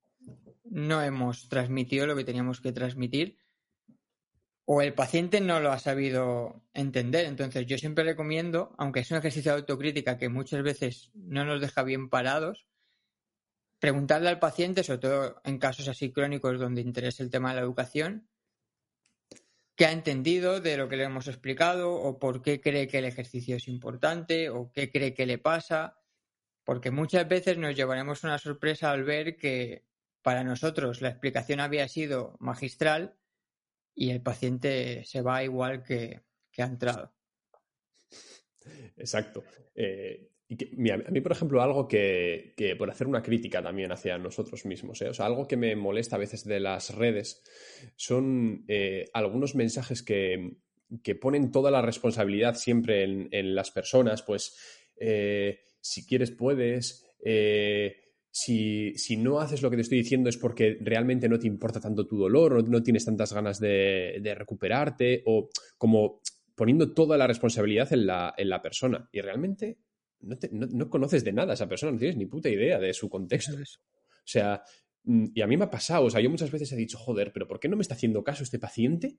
no 0.62 1.02
hemos 1.02 1.48
transmitido 1.48 2.06
lo 2.06 2.14
que 2.14 2.22
teníamos 2.22 2.60
que 2.60 2.70
transmitir 2.70 3.38
o 4.66 4.80
el 4.80 4.94
paciente 4.94 5.40
no 5.40 5.58
lo 5.58 5.72
ha 5.72 5.80
sabido 5.80 6.62
entender. 6.74 7.26
Entonces 7.26 7.66
yo 7.66 7.76
siempre 7.76 8.04
recomiendo, 8.04 8.72
aunque 8.78 9.00
es 9.00 9.10
un 9.10 9.16
ejercicio 9.16 9.50
de 9.50 9.58
autocrítica 9.58 10.16
que 10.16 10.28
muchas 10.28 10.62
veces 10.62 11.10
no 11.12 11.44
nos 11.44 11.60
deja 11.60 11.82
bien 11.82 12.08
parados, 12.08 12.68
preguntarle 13.80 14.28
al 14.28 14.38
paciente, 14.38 14.84
sobre 14.84 15.00
todo 15.00 15.40
en 15.42 15.58
casos 15.58 15.88
así 15.88 16.12
crónicos 16.12 16.60
donde 16.60 16.82
interesa 16.82 17.24
el 17.24 17.30
tema 17.30 17.48
de 17.48 17.56
la 17.56 17.62
educación, 17.62 18.28
qué 19.74 19.86
ha 19.86 19.92
entendido 19.92 20.60
de 20.60 20.76
lo 20.76 20.88
que 20.88 20.96
le 20.96 21.02
hemos 21.02 21.26
explicado 21.26 21.94
o 21.94 22.20
por 22.20 22.42
qué 22.42 22.60
cree 22.60 22.86
que 22.86 22.98
el 22.98 23.06
ejercicio 23.06 23.56
es 23.56 23.66
importante 23.66 24.50
o 24.50 24.70
qué 24.70 24.88
cree 24.88 25.14
que 25.14 25.26
le 25.26 25.38
pasa 25.38 25.98
porque 26.64 26.90
muchas 26.90 27.28
veces 27.28 27.58
nos 27.58 27.76
llevaremos 27.76 28.24
una 28.24 28.38
sorpresa 28.38 28.90
al 28.90 29.04
ver 29.04 29.36
que 29.36 29.84
para 30.22 30.42
nosotros 30.42 31.02
la 31.02 31.10
explicación 31.10 31.60
había 31.60 31.86
sido 31.86 32.36
magistral 32.40 33.16
y 33.94 34.10
el 34.10 34.22
paciente 34.22 35.04
se 35.04 35.20
va 35.20 35.44
igual 35.44 35.82
que, 35.82 36.22
ha 36.58 36.64
entrado. 36.64 37.12
Exacto. 38.96 39.44
Eh, 39.74 40.30
y 40.48 40.90
a 40.90 40.96
mí, 40.96 41.20
por 41.20 41.32
ejemplo, 41.32 41.62
algo 41.62 41.88
que, 41.88 42.54
por 42.78 42.90
hacer 42.90 43.06
una 43.06 43.22
crítica 43.22 43.62
también 43.62 43.92
hacia 43.92 44.18
nosotros 44.18 44.64
mismos, 44.64 45.00
¿eh? 45.02 45.08
o 45.08 45.14
sea, 45.14 45.26
algo 45.26 45.46
que 45.46 45.56
me 45.56 45.74
molesta 45.74 46.16
a 46.16 46.18
veces 46.18 46.44
de 46.44 46.60
las 46.60 46.94
redes 46.94 47.42
son 47.96 48.64
eh, 48.68 49.06
algunos 49.12 49.54
mensajes 49.54 50.02
que, 50.02 50.56
ponen 51.20 51.50
toda 51.50 51.70
la 51.70 51.82
responsabilidad 51.82 52.54
siempre 52.54 53.02
en, 53.02 53.54
las 53.54 53.70
personas, 53.70 54.22
pues 54.22 54.56
si 55.84 56.06
quieres 56.06 56.30
puedes, 56.30 57.04
si, 58.30 59.16
no 59.18 59.40
haces 59.40 59.60
lo 59.60 59.70
que 59.70 59.76
te 59.76 59.82
estoy 59.82 59.98
diciendo 59.98 60.30
es 60.30 60.38
porque 60.38 60.78
realmente 60.80 61.28
no 61.28 61.38
te 61.38 61.46
importa 61.46 61.78
tanto 61.78 62.06
tu 62.06 62.16
dolor 62.16 62.54
o 62.54 62.62
no 62.62 62.82
tienes 62.82 63.04
tantas 63.04 63.32
ganas 63.34 63.60
de, 63.60 64.18
de 64.22 64.34
recuperarte 64.34 65.22
o 65.26 65.50
como 65.76 66.20
poniendo 66.54 66.94
toda 66.94 67.18
la 67.18 67.26
responsabilidad 67.26 67.92
en 67.92 68.06
la, 68.06 68.34
en 68.36 68.48
la 68.48 68.62
persona. 68.62 69.08
Y 69.12 69.20
realmente 69.20 69.78
no, 70.20 70.88
conoces 70.88 71.22
de 71.22 71.32
nada 71.32 71.52
a 71.52 71.54
esa 71.54 71.68
persona, 71.68 71.92
no 71.92 71.98
tienes 71.98 72.16
ni 72.16 72.26
puta 72.26 72.48
idea 72.48 72.78
de 72.78 72.94
su 72.94 73.08
contexto. 73.08 73.52
O 73.54 74.26
sea, 74.26 74.62
mm, 75.04 75.26
y 75.34 75.42
a 75.42 75.46
mí 75.46 75.56
me 75.56 75.64
ha 75.64 75.70
pasado, 75.70 76.06
o 76.06 76.10
sea, 76.10 76.20
yo 76.20 76.30
muchas 76.30 76.50
veces 76.50 76.72
he 76.72 76.76
dicho, 76.76 76.98
joder, 76.98 77.30
pero 77.32 77.46
¿por 77.46 77.60
qué 77.60 77.68
no 77.68 77.76
me 77.76 77.82
está 77.82 77.94
haciendo 77.94 78.24
caso 78.24 78.42
este 78.42 78.58
paciente? 78.58 79.18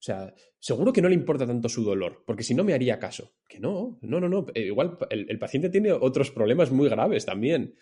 O 0.00 0.02
sea, 0.02 0.34
seguro 0.58 0.94
que 0.94 1.02
no 1.02 1.10
le 1.10 1.14
importa 1.14 1.46
tanto 1.46 1.68
su 1.68 1.84
dolor, 1.84 2.24
porque 2.26 2.42
si 2.42 2.54
no 2.54 2.64
me 2.64 2.72
haría 2.72 2.98
caso. 2.98 3.34
Que 3.46 3.60
no, 3.60 3.98
no, 4.00 4.18
no, 4.18 4.30
no. 4.30 4.46
Eh, 4.54 4.62
igual 4.62 4.96
el, 5.10 5.38
paciente 5.38 5.68
tiene 5.68 5.92
otros 5.92 6.30
problemas 6.30 6.70
muy 6.70 6.88
graves 6.88 7.26
también. 7.26 7.74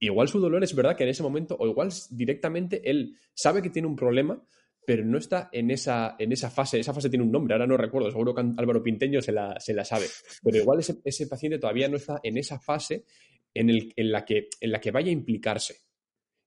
Igual 0.00 0.26
su 0.26 0.40
dolor 0.40 0.64
es 0.64 0.74
verdad 0.74 0.96
que 0.96 1.04
en 1.04 1.10
ese 1.10 1.22
momento, 1.22 1.56
o 1.56 1.68
igual 1.68 1.90
directamente 2.10 2.90
él 2.90 3.16
sabe 3.34 3.62
que 3.62 3.70
tiene 3.70 3.86
un 3.86 3.94
problema, 3.94 4.44
pero 4.84 5.04
no 5.04 5.16
está 5.16 5.48
en 5.52 5.70
esa, 5.70 6.16
en 6.18 6.32
esa 6.32 6.50
fase. 6.50 6.80
Esa 6.80 6.92
fase 6.92 7.08
tiene 7.08 7.24
un 7.24 7.30
nombre, 7.30 7.54
ahora 7.54 7.68
no 7.68 7.76
recuerdo, 7.76 8.10
seguro 8.10 8.34
que 8.34 8.40
Álvaro 8.40 8.82
Pinteño 8.82 9.22
se 9.22 9.30
la, 9.30 9.60
sabe. 9.60 10.06
Pero 10.42 10.58
igual 10.58 10.80
ese, 10.80 11.26
paciente 11.28 11.60
todavía 11.60 11.88
no 11.88 11.98
está 11.98 12.18
en 12.24 12.36
esa 12.36 12.58
fase 12.58 13.04
en, 13.54 13.70
la 14.10 14.24
que, 14.24 14.48
en 14.60 14.72
la 14.72 14.80
que 14.80 14.90
vaya 14.90 15.10
a 15.10 15.12
implicarse. 15.12 15.83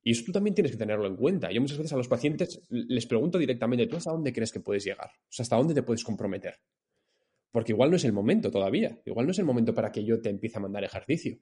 Y 0.07 0.11
eso 0.11 0.23
tú 0.25 0.31
también 0.31 0.55
tienes 0.55 0.71
que 0.71 0.77
tenerlo 0.77 1.05
en 1.05 1.17
cuenta. 1.17 1.51
Yo 1.51 1.59
muchas 1.59 1.77
veces 1.77 1.91
a 1.91 1.97
los 1.97 2.07
pacientes 2.07 2.61
les 2.69 3.05
pregunto 3.05 3.37
directamente, 3.37 3.87
¿tú 3.87 3.97
hasta 3.97 4.11
dónde 4.11 4.31
crees 4.31 4.53
que 4.53 4.61
puedes 4.61 4.85
llegar? 4.85 5.09
O 5.09 5.31
sea, 5.31 5.43
¿hasta 5.43 5.57
dónde 5.57 5.73
te 5.73 5.83
puedes 5.83 6.05
comprometer? 6.05 6.61
Porque 7.51 7.73
igual 7.73 7.89
no 7.89 7.97
es 7.97 8.05
el 8.05 8.13
momento 8.13 8.49
todavía. 8.49 9.01
Igual 9.03 9.25
no 9.25 9.33
es 9.33 9.39
el 9.39 9.43
momento 9.43 9.73
para 9.73 9.91
que 9.91 10.05
yo 10.05 10.21
te 10.21 10.29
empiece 10.29 10.59
a 10.59 10.61
mandar 10.61 10.85
ejercicio. 10.85 11.37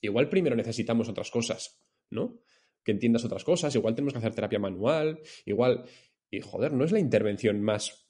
Igual 0.00 0.30
primero 0.30 0.56
necesitamos 0.56 1.10
otras 1.10 1.30
cosas, 1.30 1.78
¿no? 2.08 2.40
que 2.82 2.92
entiendas 2.92 3.24
otras 3.26 3.44
cosas, 3.44 3.74
igual 3.74 3.94
tenemos 3.94 4.14
que 4.14 4.18
hacer 4.18 4.34
terapia 4.34 4.58
manual, 4.58 5.20
igual, 5.44 5.84
y 6.30 6.40
joder, 6.40 6.72
no 6.72 6.84
es 6.84 6.92
la 6.92 7.00
intervención 7.00 7.60
más, 7.60 8.08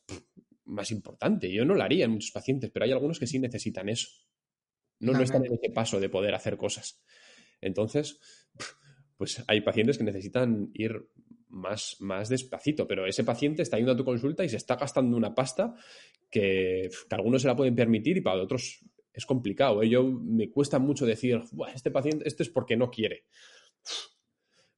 más 0.64 0.93
importante. 0.93 1.52
Yo 1.52 1.64
no 1.64 1.75
la 1.75 1.87
haría 1.87 2.04
en 2.04 2.12
muchos 2.12 2.31
pacientes, 2.31 2.71
pero 2.73 2.85
hay 2.85 2.93
algunos 2.93 3.19
que 3.19 3.26
sí 3.26 3.40
necesitan 3.40 3.88
eso. 3.88 4.09
No, 5.00 5.12
no 5.12 5.23
están 5.23 5.45
en 5.45 5.54
ese 5.54 5.71
paso 5.73 5.99
de 5.99 6.09
poder 6.09 6.33
hacer 6.35 6.57
cosas. 6.57 7.02
Entonces, 7.61 8.21
pues 9.16 9.42
hay 9.47 9.61
pacientes 9.61 9.99
que 9.99 10.04
necesitan 10.04 10.71
ir 10.75 11.09
más, 11.49 11.97
más 12.00 12.28
despacito, 12.28 12.87
pero 12.87 13.06
ese 13.06 13.25
paciente 13.25 13.62
está 13.62 13.76
yendo 13.76 13.92
a 13.92 13.97
tu 13.97 14.04
consulta 14.04 14.44
y 14.44 14.49
se 14.49 14.56
está 14.56 14.76
gastando 14.76 15.16
una 15.16 15.35
pasta 15.35 15.75
que, 16.30 16.88
algunos 17.11 17.42
se 17.42 17.49
la 17.49 17.56
pueden 17.56 17.75
permitir 17.75 18.16
y 18.16 18.21
para 18.21 18.42
otros 18.42 18.85
es 19.12 19.26
complicado. 19.26 19.83
¿eh? 19.83 19.88
Yo 19.88 20.04
me 20.04 20.50
cuesta 20.50 20.78
mucho 20.78 21.06
decir, 21.06 21.40
este 21.73 21.90
paciente, 21.90 22.26
este 22.26 22.42
es 22.42 22.49
porque 22.49 22.76
no 22.76 22.90
quiere 22.90 23.25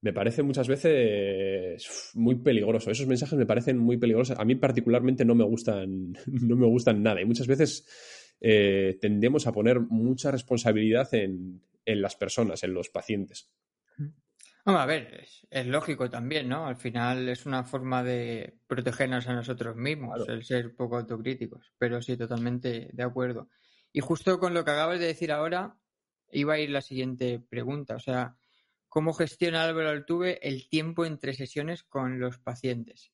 me 0.07 0.13
parece 0.13 0.45
muchas 0.45 0.69
veces 0.69 2.13
muy 2.15 2.37
peligroso. 2.37 2.93
Esos 2.93 3.09
mensajes 3.09 3.37
me 3.37 3.45
parecen 3.45 3.77
muy 3.77 3.97
peligrosos. 3.97 4.39
A 4.39 4.45
mí 4.45 4.55
particularmente 4.55 5.25
no 5.25 5.35
me 5.35 5.43
gustan, 5.43 6.13
no 6.27 6.55
me 6.55 6.67
gustan 6.67 7.03
nada. 7.03 7.21
Y 7.21 7.25
muchas 7.25 7.49
veces 7.49 7.85
eh, 8.41 8.99
tendemos 9.01 9.49
a 9.49 9.53
poner 9.53 9.81
mucha 9.81 10.31
responsabilidad 10.31 11.13
en, 11.15 11.61
las 11.85 12.15
personas, 12.15 12.63
en 12.63 12.73
los 12.73 12.89
pacientes. 12.89 13.51
A 14.67 14.87
ver, 14.87 15.25
es, 15.51 15.67
lógico 15.67 16.11
también, 16.11 16.49
¿no? 16.49 16.67
Al 16.67 16.77
final 16.77 17.29
es 17.29 17.47
una 17.47 17.65
forma 17.65 18.03
de 18.03 18.59
protegernos 18.67 19.29
a 19.29 19.35
nosotros 19.35 19.77
mismos, 19.77 20.29
el 20.29 20.45
ser 20.45 20.75
poco 20.75 20.97
autocríticos. 20.97 21.73
Pero 21.79 22.03
sí, 22.03 22.17
totalmente 22.17 22.91
de 22.93 23.03
acuerdo. 23.03 23.49
Y 23.93 24.01
justo 24.01 24.39
con 24.39 24.55
lo 24.55 24.65
que 24.65 24.73
acabas 24.73 24.99
de 24.99 25.07
decir 25.07 25.33
ahora, 25.33 25.79
iba 26.33 26.55
a 26.55 26.59
ir 26.59 26.71
la 26.71 26.83
siguiente 26.83 27.39
pregunta. 27.39 27.95
O 27.95 28.01
sea, 28.01 28.37
¿Cómo 28.97 29.13
gestiona 29.13 29.63
Álvaro 29.63 29.91
Altuve 29.91 30.39
el 30.41 30.71
tiempo 30.71 31.05
entre 31.05 31.35
sesiones 31.35 31.83
con 31.83 32.19
los 32.19 32.39
pacientes? 32.39 33.13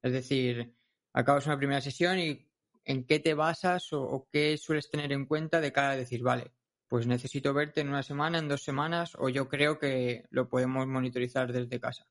Es 0.00 0.12
decir, 0.12 0.76
acabas 1.12 1.46
una 1.46 1.58
primera 1.58 1.80
sesión 1.80 2.20
y 2.20 2.48
en 2.84 3.04
qué 3.04 3.18
te 3.18 3.34
basas 3.34 3.92
o, 3.92 4.28
qué 4.30 4.56
sueles 4.58 4.90
tener 4.90 5.10
en 5.10 5.26
cuenta 5.26 5.60
de 5.60 5.72
cara 5.72 5.90
a 5.90 5.96
decir, 5.96 6.22
vale, 6.22 6.52
pues 6.94 7.08
necesito 7.08 7.52
verte 7.52 7.80
en 7.80 7.88
una 7.88 8.04
semana, 8.04 8.38
en 8.38 8.46
dos 8.46 8.62
semanas, 8.62 9.16
o 9.18 9.28
yo 9.28 9.48
creo 9.48 9.80
que 9.80 10.26
lo 10.30 10.48
podemos 10.48 10.86
monitorizar 10.86 11.52
desde 11.52 11.80
casa. 11.80 12.06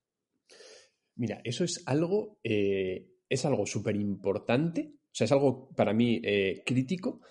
Mira, 1.16 1.40
eso 1.46 1.64
es 1.64 1.84
algo, 1.86 2.38
eh, 2.44 3.08
es 3.30 3.46
algo 3.46 3.66
súper 3.66 3.96
importante, 3.96 4.92
o 5.06 5.10
sea, 5.14 5.24
es 5.24 5.32
algo 5.32 5.70
para 5.70 5.94
mí 5.94 6.20
eh, 6.22 6.64
crítico 6.66 7.22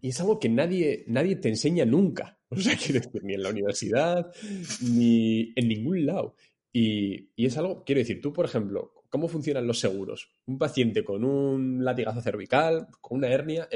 y 0.00 0.08
es 0.08 0.20
algo 0.20 0.40
que 0.40 0.48
nadie, 0.48 1.04
nadie 1.08 1.36
te 1.36 1.50
enseña 1.50 1.84
nunca. 1.84 2.38
O 2.48 2.56
sea, 2.56 2.78
quiero 2.78 3.00
decir, 3.00 3.22
ni 3.22 3.34
en 3.34 3.42
la 3.42 3.50
universidad, 3.50 4.32
ni 4.80 5.52
en 5.54 5.68
ningún 5.68 6.06
lado. 6.06 6.34
Y, 6.72 7.28
es 7.36 7.58
algo, 7.58 7.84
quiero 7.84 7.98
decir, 7.98 8.22
tú, 8.22 8.32
por 8.32 8.46
ejemplo, 8.46 8.94
¿cómo 9.10 9.28
funcionan 9.28 9.66
los 9.66 9.80
seguros? 9.80 10.30
Un 10.46 10.56
paciente 10.56 11.04
con 11.04 11.24
un 11.24 11.84
latigazo 11.84 12.22
cervical, 12.22 12.86
con 13.02 13.18
una 13.18 13.28
hernia, 13.28 13.68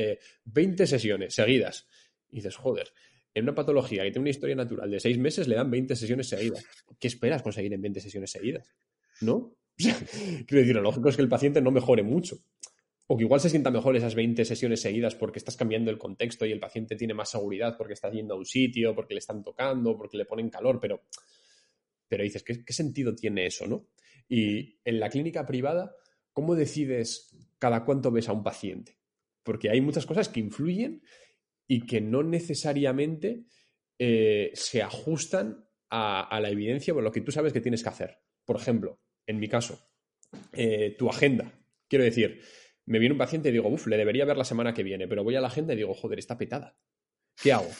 20 0.47 0.83
eh, 0.83 0.87
sesiones 0.87 1.35
seguidas. 1.35 1.87
Y 2.33 2.37
dices, 2.37 2.57
joder, 2.57 2.93
en 3.35 3.45
una 3.45 3.55
patología 3.55 4.03
que 4.03 4.11
tiene 4.11 4.23
una 4.23 4.31
historia 4.31 4.57
natural 4.57 4.91
de 4.91 5.01
seis 5.01 5.19
meses 5.19 5.47
le 5.49 5.57
dan 5.57 5.71
20 5.71 5.95
sesiones 5.97 6.29
seguidas. 6.29 6.65
¿Qué 6.99 7.09
esperas 7.09 7.43
conseguir 7.43 7.73
en 7.73 7.81
20 7.83 8.01
sesiones 8.01 8.31
seguidas? 8.31 8.69
¿No? 9.21 9.55
quiero 9.77 10.61
decir, 10.61 10.75
lo 10.75 10.83
lógico 10.83 11.09
es 11.09 11.17
que 11.17 11.23
el 11.23 11.29
paciente 11.29 11.61
no 11.63 11.71
mejore 11.71 12.03
mucho 12.03 12.39
o 13.13 13.17
que 13.17 13.25
igual 13.25 13.41
se 13.41 13.51
sienta 13.51 13.73
mejor 13.73 13.97
esas 13.97 14.15
20 14.15 14.45
sesiones 14.45 14.83
seguidas 14.83 15.17
porque 15.17 15.41
estás 15.41 15.57
cambiando 15.57 15.91
el 15.91 15.99
contexto 15.99 16.47
y 16.47 16.53
el 16.53 16.61
paciente 16.61 16.95
tiene 16.95 17.13
más 17.13 17.29
seguridad 17.29 17.77
porque 17.77 17.95
está 17.95 18.09
yendo 18.09 18.35
a 18.35 18.37
un 18.37 18.47
sitio, 18.47 18.95
porque 18.95 19.15
le 19.15 19.19
están 19.19 19.43
tocando, 19.43 19.97
porque 19.97 20.17
le 20.17 20.27
ponen 20.27 20.49
calor, 20.49 20.79
pero, 20.81 21.03
pero 22.07 22.23
dices, 22.23 22.45
¿qué, 22.45 22.73
sentido 22.73 23.13
tiene 23.17 23.47
eso, 23.47 23.67
no? 23.67 23.89
Y 24.29 24.79
en 24.85 25.01
la 25.01 25.11
clínica 25.11 25.45
privada, 25.45 25.93
¿cómo 26.33 26.55
decides 26.55 27.37
cada 27.59 27.85
cuánto 27.85 28.13
ves 28.13 28.29
a 28.29 28.33
un 28.33 28.45
paciente? 28.45 28.97
Porque 29.43 29.71
hay 29.71 29.81
muchas 29.81 30.07
cosas 30.07 30.29
que 30.29 30.39
influyen 30.39 31.03
y 31.71 31.87
que 31.87 32.00
no 32.00 32.25
necesariamente 32.25 33.45
eh, 33.97 34.50
se 34.55 34.83
ajustan 34.83 35.65
a, 35.89 36.41
la 36.43 36.50
evidencia 36.50 36.93
o 36.93 37.00
lo 37.00 37.12
que 37.12 37.21
tú 37.21 37.31
sabes 37.31 37.53
que 37.53 37.61
tienes 37.61 37.85
que 37.85 37.89
hacer. 37.89 38.19
Por 38.45 38.57
ejemplo, 38.57 38.99
en 39.25 39.39
mi 39.39 39.47
caso, 39.47 39.79
eh, 40.53 40.97
tu 40.99 41.09
agenda. 41.09 41.53
Quiero 41.87 42.05
decir, 42.05 42.41
me 42.87 42.99
viene 42.99 43.12
un 43.12 43.21
paciente 43.21 43.50
y 43.50 43.53
digo, 43.53 43.69
uff, 43.69 43.87
le 43.87 43.97
debería 43.97 44.25
ver 44.25 44.37
la 44.37 44.43
semana 44.43 44.75
que 44.75 44.83
viene, 44.83 45.07
pero 45.07 45.23
voy 45.23 45.37
a 45.37 45.41
la 45.41 45.47
agenda 45.47 45.73
y 45.73 45.77
digo, 45.77 45.95
joder, 45.95 46.19
está 46.19 46.37
petada. 46.37 46.77
¿Qué 47.41 47.53
hago? 47.53 47.71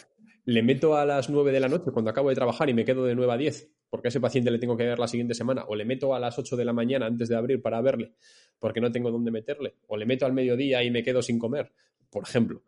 ¿Le 0.44 0.62
meto 0.62 0.97
a 0.97 1.04
las 1.04 1.28
9 1.28 1.50
de 1.50 1.59
la 1.59 1.68
noche 1.68 1.90
cuando 1.92 2.12
acabo 2.12 2.28
de 2.28 2.37
trabajar 2.37 2.70
y 2.70 2.75
me 2.75 2.85
quedo 2.85 3.04
de 3.04 3.16
9 3.16 3.32
a 3.32 3.37
10 3.38 3.73
porque 3.88 4.06
a 4.06 4.11
ese 4.11 4.20
paciente 4.20 4.52
le 4.52 4.61
tengo 4.61 4.76
que 4.76 4.85
ver 4.85 5.00
la 5.00 5.09
siguiente 5.09 5.35
semana? 5.35 5.64
¿O 5.66 5.75
le 5.75 5.85
meto 5.85 6.14
a 6.14 6.20
las 6.20 6.38
8 6.38 6.56
de 6.56 6.64
la 6.64 6.73
mañana 6.73 7.06
antes 7.06 7.28
de 7.28 7.35
abrir 7.35 7.61
para 7.61 7.80
verle 7.80 8.14
porque 8.61 8.80
no 8.80 8.92
tengo 8.92 9.11
dónde 9.11 9.32
meterle? 9.32 9.75
¿O 9.88 9.97
le 9.97 10.06
meto 10.06 10.26
al 10.26 10.32
mediodía 10.32 10.80
y 10.85 10.92
me 10.92 11.02
quedo 11.02 11.23
sin 11.23 11.40
comer? 11.40 11.73
Por 12.09 12.23
ejemplo. 12.23 12.62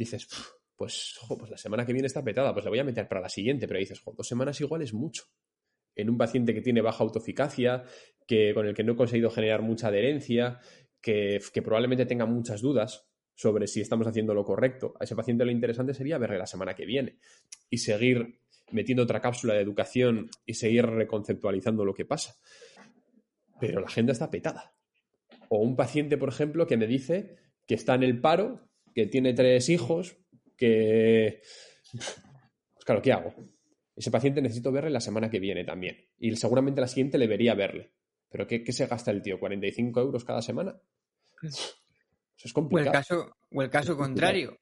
Dices, 0.00 0.26
pues, 0.76 1.18
pues 1.28 1.50
la 1.50 1.58
semana 1.58 1.84
que 1.84 1.92
viene 1.92 2.06
está 2.06 2.24
petada, 2.24 2.54
pues 2.54 2.64
le 2.64 2.70
voy 2.70 2.78
a 2.78 2.84
meter 2.84 3.06
para 3.06 3.20
la 3.20 3.28
siguiente, 3.28 3.68
pero 3.68 3.78
dices, 3.78 4.00
dos 4.02 4.26
semanas 4.26 4.58
igual 4.62 4.80
es 4.80 4.94
mucho. 4.94 5.24
En 5.94 6.08
un 6.08 6.16
paciente 6.16 6.54
que 6.54 6.62
tiene 6.62 6.80
baja 6.80 7.04
autoeficacia, 7.04 7.82
que, 8.26 8.54
con 8.54 8.66
el 8.66 8.72
que 8.72 8.82
no 8.82 8.94
he 8.94 8.96
conseguido 8.96 9.28
generar 9.28 9.60
mucha 9.60 9.88
adherencia, 9.88 10.58
que, 11.02 11.38
probablemente 11.62 12.06
tenga 12.06 12.24
muchas 12.24 12.62
dudas 12.62 13.10
sobre 13.34 13.66
si 13.66 13.82
estamos 13.82 14.06
haciendo 14.06 14.32
lo 14.32 14.42
correcto. 14.42 14.94
A 14.98 15.04
ese 15.04 15.14
paciente 15.14 15.44
lo 15.44 15.50
interesante 15.50 15.92
sería 15.92 16.16
verle 16.16 16.38
la 16.38 16.46
semana 16.46 16.74
que 16.74 16.86
viene 16.86 17.18
y 17.68 17.76
seguir 17.76 18.40
metiendo 18.70 19.02
otra 19.02 19.20
cápsula 19.20 19.52
de 19.52 19.60
educación 19.60 20.30
y 20.46 20.54
seguir 20.54 20.86
reconceptualizando 20.86 21.84
lo 21.84 21.92
que 21.92 22.06
pasa. 22.06 22.36
Pero 23.60 23.80
la 23.80 23.86
agenda 23.86 24.12
está 24.12 24.30
petada. 24.30 24.74
O 25.50 25.58
un 25.58 25.76
paciente, 25.76 26.16
por 26.16 26.30
ejemplo, 26.30 26.66
que 26.66 26.78
me 26.78 26.86
dice 26.86 27.36
que 27.66 27.74
está 27.74 27.96
en 27.96 28.04
el 28.04 28.18
paro, 28.18 28.69
que 29.00 29.06
tiene 29.06 29.32
tres 29.32 29.68
hijos, 29.68 30.16
que... 30.56 31.40
Pues 31.92 32.84
claro, 32.84 33.02
¿qué 33.02 33.12
hago? 33.12 33.34
Ese 33.96 34.10
paciente 34.10 34.42
necesito 34.42 34.72
verle 34.72 34.90
la 34.90 35.00
semana 35.00 35.30
que 35.30 35.40
viene 35.40 35.64
también. 35.64 36.08
Y 36.18 36.34
seguramente 36.36 36.80
la 36.80 36.88
siguiente 36.88 37.18
le 37.18 37.26
vería 37.26 37.54
verle. 37.54 37.92
¿Pero 38.30 38.46
qué, 38.46 38.64
se 38.72 38.86
gasta 38.86 39.10
el 39.10 39.22
tío? 39.22 39.38
¿45 39.38 40.00
euros 40.00 40.24
cada 40.24 40.42
semana? 40.42 40.80
Eso 41.42 41.74
es 42.44 42.52
complicado. 42.52 42.90
O 42.90 42.92
el 42.92 42.92
caso, 42.92 43.36
o 43.52 43.62
el 43.62 43.70
caso 43.70 43.96
contrario. 43.96 44.58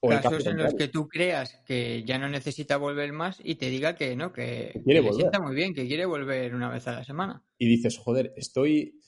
O 0.00 0.08
casos 0.08 0.44
en 0.46 0.56
los 0.56 0.74
que 0.74 0.88
tú 0.88 1.06
creas 1.06 1.62
que 1.64 2.02
ya 2.04 2.18
no 2.18 2.28
necesita 2.28 2.76
volver 2.76 3.12
más 3.12 3.40
y 3.44 3.54
te 3.54 3.70
diga 3.70 3.94
que 3.94 4.16
no, 4.16 4.32
que, 4.32 4.72
le 4.84 5.12
sienta 5.12 5.38
muy 5.38 5.54
bien, 5.54 5.74
que 5.74 5.86
quiere 5.86 6.06
volver 6.06 6.54
una 6.56 6.68
vez 6.68 6.88
a 6.88 6.92
la 6.92 7.04
semana. 7.04 7.44
Y 7.56 7.68
dices, 7.68 7.98
joder, 7.98 8.32
estoy, 8.36 8.98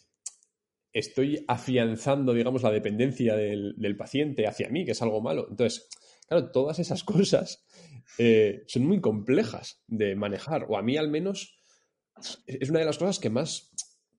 estoy 0.94 1.44
afianzando, 1.46 2.32
digamos, 2.32 2.62
la 2.62 2.70
dependencia 2.70 3.36
del, 3.36 3.74
del 3.76 3.96
paciente 3.96 4.46
hacia 4.46 4.70
mí, 4.70 4.86
que 4.86 4.92
es 4.92 5.02
algo 5.02 5.20
malo. 5.20 5.46
Entonces, 5.50 5.88
Claro, 6.26 6.50
todas 6.50 6.78
esas 6.78 7.04
cosas 7.04 7.64
eh, 8.18 8.64
son 8.66 8.86
muy 8.86 9.00
complejas 9.00 9.82
de 9.86 10.14
manejar, 10.14 10.66
o 10.68 10.76
a 10.76 10.82
mí 10.82 10.96
al 10.96 11.10
menos 11.10 11.58
es 12.46 12.70
una 12.70 12.78
de 12.78 12.84
las 12.86 12.98
cosas 12.98 13.18
que 13.18 13.30
más, 13.30 13.72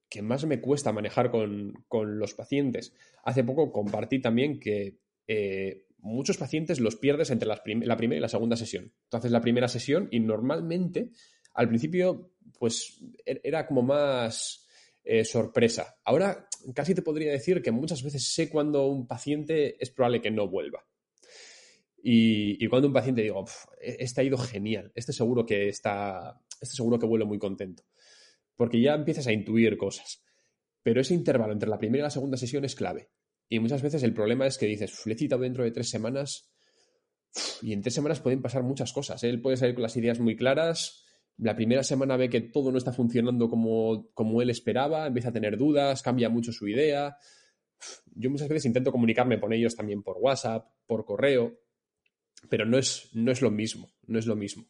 que 0.09 0.21
más 0.21 0.45
me 0.45 0.61
cuesta 0.61 0.91
manejar 0.91 1.31
con, 1.31 1.73
los 2.19 2.33
pacientes. 2.33 2.93
Hace 3.23 3.43
poco 3.43 3.71
compartí 3.71 4.21
también 4.21 4.59
que 4.59 4.99
eh, 5.27 5.85
muchos 5.99 6.37
pacientes 6.37 6.79
los 6.79 6.97
pierdes 6.97 7.31
entre 7.31 7.47
la 7.47 7.63
primera 7.63 8.17
y 8.17 8.19
la 8.19 8.29
segunda 8.29 8.57
sesión. 8.57 8.93
Entonces, 9.05 9.31
la 9.31 9.41
primera 9.41 9.67
sesión 9.67 10.07
y 10.11 10.19
normalmente 10.19 11.09
al 11.53 11.69
principio, 11.69 12.33
pues 12.59 13.01
e-, 13.25 13.39
era 13.43 13.65
como 13.65 13.81
más 13.81 14.67
eh, 15.03 15.23
sorpresa. 15.23 15.97
Ahora 16.03 16.47
casi 16.73 16.95
te 16.95 17.01
podría 17.01 17.31
decir 17.31 17.61
que 17.61 17.71
muchas 17.71 18.03
veces 18.03 18.33
sé 18.33 18.49
cuando 18.49 18.87
un 18.87 19.07
paciente 19.07 19.81
es 19.81 19.91
probable 19.91 20.21
que 20.21 20.31
no 20.31 20.47
vuelva. 20.47 20.85
Y, 22.07 22.67
cuando 22.67 22.87
un 22.87 22.93
paciente 22.93 23.23
digo, 23.23 23.45
e-, 23.81 23.97
este 23.99 24.21
ha 24.21 24.23
ido 24.23 24.37
genial, 24.37 24.91
este 24.93 25.11
seguro 25.11 25.45
que 25.45 25.67
está, 25.67 26.39
este 26.61 26.75
seguro 26.75 26.99
que 26.99 27.07
vuelve 27.07 27.25
muy 27.25 27.39
contento. 27.39 27.83
Porque 28.55 28.79
ya 28.79 28.93
empiezas 28.93 29.27
a 29.27 29.33
intuir 29.33 29.75
cosas. 29.75 30.23
Pero 30.83 31.01
ese 31.01 31.15
intervalo 31.15 31.51
entre 31.51 31.67
la 31.67 31.79
primera 31.79 32.03
y 32.03 32.03
la 32.03 32.11
segunda 32.11 32.37
sesión 32.37 32.63
es 32.63 32.75
clave. 32.75 33.09
Y 33.49 33.59
muchas 33.59 33.81
veces 33.81 34.03
el 34.03 34.13
problema 34.13 34.45
es 34.45 34.57
que 34.57 34.67
dices, 34.67 35.05
le 35.05 35.13
he 35.13 35.17
citado 35.17 35.41
dentro 35.41 35.63
de 35.63 35.71
tres 35.71 35.89
semanas 35.89 36.51
y 37.61 37.73
en 37.73 37.81
tres 37.81 37.93
semanas 37.95 38.21
pueden 38.21 38.41
pasar 38.41 38.63
muchas 38.63 38.93
cosas. 38.93 39.23
Él 39.23 39.41
puede 39.41 39.57
salir 39.57 39.75
con 39.75 39.83
las 39.83 39.97
ideas 39.97 40.19
muy 40.19 40.35
claras, 40.35 41.04
la 41.37 41.55
primera 41.55 41.83
semana 41.83 42.17
ve 42.17 42.29
que 42.29 42.41
todo 42.41 42.71
no 42.71 42.77
está 42.77 42.93
funcionando 42.93 43.49
como, 43.49 44.09
como 44.13 44.41
él 44.41 44.49
esperaba, 44.49 45.07
empieza 45.07 45.29
a 45.29 45.33
tener 45.33 45.57
dudas, 45.57 46.01
cambia 46.01 46.29
mucho 46.29 46.51
su 46.51 46.67
idea. 46.67 47.17
Yo 48.13 48.29
muchas 48.29 48.47
veces 48.47 48.65
intento 48.65 48.91
comunicarme 48.91 49.39
con 49.39 49.51
ellos 49.51 49.75
también 49.75 50.01
por 50.01 50.17
WhatsApp, 50.17 50.67
por 50.85 51.05
correo, 51.05 51.59
pero 52.49 52.65
no 52.65 52.77
es, 52.77 53.09
no 53.13 53.31
es 53.31 53.41
lo 53.41 53.51
mismo, 53.51 53.91
no 54.07 54.17
es 54.17 54.27
lo 54.27 54.35
mismo. 54.35 54.67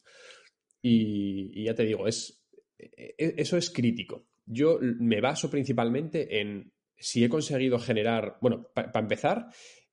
Y, 0.82 1.64
ya 1.64 1.76
te 1.76 1.84
digo, 1.84 2.08
es, 2.08 2.48
e, 2.78 3.16
e, 3.18 3.34
eso 3.38 3.58
es 3.58 3.70
crítico. 3.70 4.28
Yo 4.46 4.80
me 4.82 5.22
baso 5.22 5.50
principalmente 5.50 6.40
en 6.40 6.72
si 6.98 7.24
he 7.24 7.30
conseguido 7.30 7.78
generar, 7.78 8.38
bueno, 8.42 8.72
para 8.74 9.00
empezar, 9.00 9.48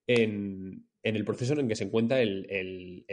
en, 0.07 0.87
el 1.03 1.25
proceso 1.25 1.53
en 1.55 1.61
el 1.61 1.69
que 1.69 1.77
se 1.77 1.85
encuentra 1.85 2.23
el 2.23 3.05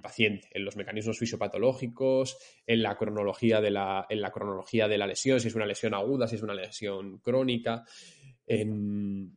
paciente, 0.00 0.48
en 0.52 0.64
los 0.64 0.76
mecanismos 0.76 1.18
fisiopatológicos, 1.18 2.38
en 2.66 2.82
la 2.82 2.96
cronología 2.96 3.60
de 3.60 3.70
la, 3.70 4.06
en 4.08 4.20
la 4.20 4.30
cronología 4.30 4.88
de 4.88 4.98
la 4.98 5.06
lesión, 5.06 5.40
si 5.40 5.48
es 5.48 5.54
una 5.54 5.66
lesión 5.66 5.94
aguda, 5.94 6.28
si 6.28 6.36
es 6.36 6.42
una 6.42 6.54
lesión 6.54 7.18
crónica, 7.18 7.84
en, 8.46 9.36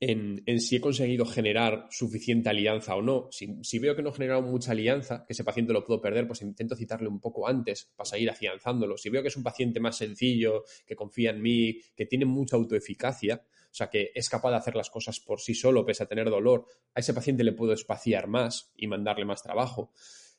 si 0.00 0.76
he 0.76 0.80
conseguido 0.80 1.26
generar 1.26 1.86
suficiente 1.90 2.48
alianza 2.48 2.96
o 2.96 3.02
no. 3.02 3.28
Si, 3.30 3.78
veo 3.78 3.94
que 3.94 4.02
no 4.02 4.08
he 4.10 4.12
generado 4.14 4.40
mucha 4.40 4.72
alianza, 4.72 5.26
que 5.26 5.34
ese 5.34 5.44
paciente 5.44 5.74
lo 5.74 5.84
puedo 5.84 6.00
perder, 6.00 6.26
pues 6.26 6.40
intento 6.40 6.74
citarle 6.74 7.08
un 7.08 7.20
poco 7.20 7.46
antes 7.46 7.90
para 7.94 8.08
seguir 8.08 8.30
afianzándolo. 8.30 8.96
Si 8.96 9.10
veo 9.10 9.20
que 9.20 9.28
es 9.28 9.36
un 9.36 9.42
paciente 9.42 9.78
más 9.78 9.98
sencillo, 9.98 10.64
que 10.86 10.96
confía 10.96 11.30
en 11.30 11.42
mí, 11.42 11.78
que 11.94 12.06
tiene 12.06 12.24
mucha 12.24 12.56
autoeficacia, 12.56 13.42
o 13.44 13.74
sea, 13.74 13.90
que 13.90 14.10
es 14.14 14.28
capaz 14.30 14.50
de 14.50 14.56
hacer 14.56 14.74
las 14.74 14.88
cosas 14.88 15.20
por 15.20 15.40
sí 15.40 15.54
solo, 15.54 15.84
pese 15.84 16.02
a 16.02 16.06
tener 16.06 16.30
dolor, 16.30 16.64
a 16.94 17.00
ese 17.00 17.12
paciente 17.12 17.44
le 17.44 17.52
puedo 17.52 17.74
espaciar 17.74 18.26
más 18.26 18.72
y 18.76 18.86
mandarle 18.86 19.26
más 19.26 19.42
trabajo. 19.42 19.92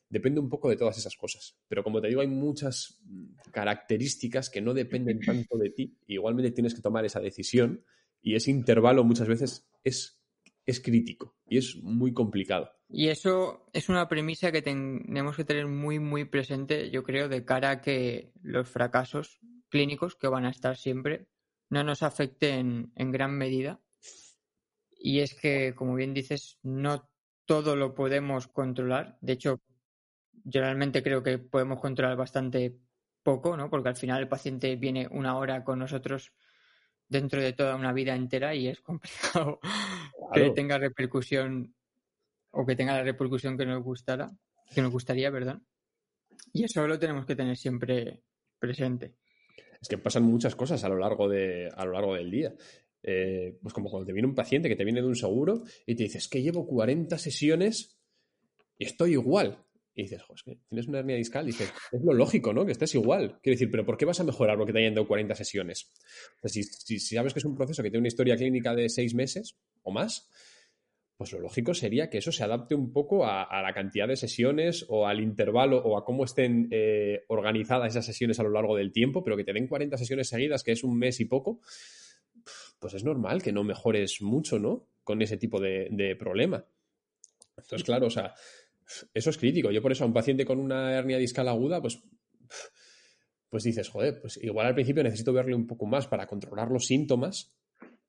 Depende 0.08 0.40
un 0.40 0.48
poco 0.50 0.68
de 0.68 0.76
todas 0.76 0.98
esas 0.98 1.16
cosas. 1.16 1.56
Pero 1.68 1.84
como 1.84 2.00
te 2.00 2.08
digo, 2.08 2.20
hay 2.20 2.26
muchas 2.26 3.00
características 3.52 4.50
que 4.50 4.60
no 4.60 4.74
dependen 4.74 5.20
tanto 5.20 5.56
de 5.56 5.70
ti. 5.70 5.96
igualmente 6.08 6.50
tienes 6.50 6.74
que 6.74 6.82
tomar 6.82 7.04
esa 7.04 7.20
decisión 7.20 7.84
y 8.22 8.36
ese 8.36 8.50
intervalo 8.50 9.04
muchas 9.04 9.28
veces 9.28 9.68
es, 9.84 10.22
es 10.64 10.80
crítico 10.80 11.36
y 11.46 11.58
es 11.58 11.76
muy 11.82 12.14
complicado. 12.14 12.70
Y 12.88 13.08
eso 13.08 13.66
es 13.72 13.88
una 13.88 14.08
premisa 14.08 14.52
que 14.52 14.62
tenemos 14.62 15.34
que 15.34 15.44
tener 15.44 15.66
muy, 15.66 15.98
muy 15.98 16.24
presente, 16.26 16.90
yo 16.90 17.02
creo, 17.02 17.28
de 17.28 17.44
cara 17.44 17.70
a 17.70 17.80
que 17.80 18.32
los 18.42 18.68
fracasos 18.68 19.40
clínicos, 19.70 20.14
que 20.14 20.28
van 20.28 20.44
a 20.44 20.50
estar 20.50 20.76
siempre, 20.76 21.26
no 21.70 21.82
nos 21.82 22.02
afecte 22.02 22.50
en, 22.50 22.92
gran 22.94 23.36
medida. 23.36 23.80
Y 24.98 25.20
es 25.20 25.34
que, 25.34 25.74
como 25.74 25.94
bien 25.94 26.12
dices, 26.12 26.58
no 26.62 27.08
todo 27.46 27.76
lo 27.76 27.94
podemos 27.94 28.46
controlar. 28.46 29.16
De 29.22 29.32
hecho, 29.32 29.62
yo 30.44 30.60
realmente 30.60 31.02
creo 31.02 31.22
que 31.22 31.38
podemos 31.38 31.80
controlar 31.80 32.16
bastante 32.16 32.78
poco, 33.22 33.56
¿no? 33.56 33.70
Porque 33.70 33.88
al 33.88 33.96
final 33.96 34.20
el 34.20 34.28
paciente 34.28 34.76
viene 34.76 35.08
una 35.10 35.36
hora 35.38 35.64
con 35.64 35.78
nosotros 35.78 36.34
dentro 37.08 37.42
de 37.42 37.52
toda 37.52 37.76
una 37.76 37.92
vida 37.92 38.14
entera 38.14 38.54
y 38.54 38.68
es 38.68 38.80
complicado 38.80 39.60
que 40.32 40.50
tenga 40.50 40.78
repercusión 40.78 41.74
o 42.50 42.66
que 42.66 42.76
tenga 42.76 42.94
la 42.94 43.02
repercusión 43.02 43.56
que 43.56 43.66
nos 43.66 43.82
gustara, 43.82 44.30
que 44.74 44.82
nos 44.82 44.92
gustaría, 44.92 45.30
perdón. 45.30 45.66
Y 46.52 46.64
eso 46.64 46.86
lo 46.86 46.98
tenemos 46.98 47.26
que 47.26 47.36
tener 47.36 47.56
siempre 47.56 48.22
presente 48.58 49.16
es 49.82 49.88
que 49.88 49.98
pasan 49.98 50.22
muchas 50.22 50.54
cosas 50.54 50.82
a 50.84 50.88
lo 50.88 50.96
largo, 50.96 51.28
de, 51.28 51.68
a 51.74 51.84
lo 51.84 51.92
largo 51.92 52.14
del 52.14 52.30
día. 52.30 52.54
Eh, 53.02 53.58
pues 53.60 53.74
como 53.74 53.90
cuando 53.90 54.06
te 54.06 54.12
viene 54.12 54.28
un 54.28 54.34
paciente 54.34 54.68
que 54.68 54.76
te 54.76 54.84
viene 54.84 55.02
de 55.02 55.08
un 55.08 55.16
seguro 55.16 55.64
y 55.84 55.96
te 55.96 56.04
dices 56.04 56.28
que 56.28 56.40
llevo 56.40 56.66
40 56.68 57.18
sesiones 57.18 57.98
y 58.78 58.84
estoy 58.84 59.12
igual. 59.12 59.58
Y 59.94 60.02
dices, 60.02 60.22
joder, 60.22 60.58
tienes 60.68 60.88
una 60.88 61.00
hernia 61.00 61.16
discal. 61.16 61.44
Y 61.44 61.52
dices, 61.52 61.72
es 61.90 62.02
lo 62.02 62.14
lógico, 62.14 62.52
¿no? 62.52 62.64
Que 62.64 62.72
estés 62.72 62.94
igual. 62.94 63.38
Quiero 63.42 63.54
decir, 63.54 63.70
pero 63.70 63.84
¿por 63.84 63.96
qué 63.96 64.04
vas 64.04 64.20
a 64.20 64.24
mejorar 64.24 64.56
porque 64.56 64.72
te 64.72 64.78
hayan 64.78 64.94
dado 64.94 65.06
40 65.06 65.34
sesiones? 65.34 65.92
si, 66.44 66.62
si, 66.62 66.98
sabes 66.98 67.32
que 67.32 67.40
es 67.40 67.44
un 67.44 67.54
proceso 67.54 67.82
que 67.82 67.90
tiene 67.90 68.00
una 68.00 68.08
historia 68.08 68.36
clínica 68.36 68.74
de 68.74 68.88
seis 68.88 69.14
meses 69.14 69.58
o 69.82 69.90
más, 69.90 70.30
pues 71.22 71.32
lo 71.32 71.40
lógico 71.40 71.72
sería 71.72 72.10
que 72.10 72.18
eso 72.18 72.32
se 72.32 72.42
adapte 72.42 72.74
un 72.74 72.92
poco 72.92 73.24
a, 73.26 73.62
la 73.62 73.72
cantidad 73.72 74.08
de 74.08 74.16
sesiones 74.16 74.84
o 74.88 75.06
al 75.06 75.20
intervalo 75.20 75.78
o 75.78 75.96
a 75.96 76.04
cómo 76.04 76.24
estén 76.24 76.66
eh, 76.72 77.24
organizadas 77.28 77.92
esas 77.92 78.06
sesiones 78.06 78.40
a 78.40 78.42
lo 78.42 78.50
largo 78.50 78.76
del 78.76 78.90
tiempo, 78.90 79.22
pero 79.22 79.36
que 79.36 79.44
te 79.44 79.52
den 79.52 79.68
40 79.68 79.96
sesiones 79.98 80.28
seguidas, 80.28 80.64
que 80.64 80.72
es 80.72 80.82
un 80.82 80.98
mes 80.98 81.20
y 81.20 81.26
poco, 81.26 81.60
pues 82.80 82.94
es 82.94 83.04
normal 83.04 83.40
que 83.40 83.52
no 83.52 83.62
mejores 83.62 84.20
mucho, 84.20 84.58
¿no? 84.58 84.88
Con 85.04 85.22
ese 85.22 85.36
tipo 85.36 85.60
de, 85.60 86.16
problema. 86.18 86.66
Entonces, 87.56 87.84
claro, 87.84 88.06
o 88.06 88.10
sea, 88.10 88.34
eso 89.14 89.30
es 89.30 89.38
crítico. 89.38 89.70
Yo 89.70 89.82
por 89.82 89.92
eso 89.92 90.04
a 90.04 90.06
un 90.06 90.12
paciente 90.12 90.44
con 90.44 90.58
una 90.58 90.92
hernia 90.96 91.18
discal 91.18 91.48
aguda, 91.48 91.80
pues, 91.80 92.02
pues 93.48 93.64
dices, 93.64 93.88
joder, 93.88 94.20
pues 94.20 94.38
igual 94.42 94.66
al 94.66 94.74
principio 94.74 95.02
necesito 95.02 95.32
verle 95.32 95.54
un 95.54 95.66
poco 95.66 95.86
más 95.86 96.06
para 96.06 96.26
controlar 96.26 96.70
los 96.70 96.86
síntomas, 96.86 97.54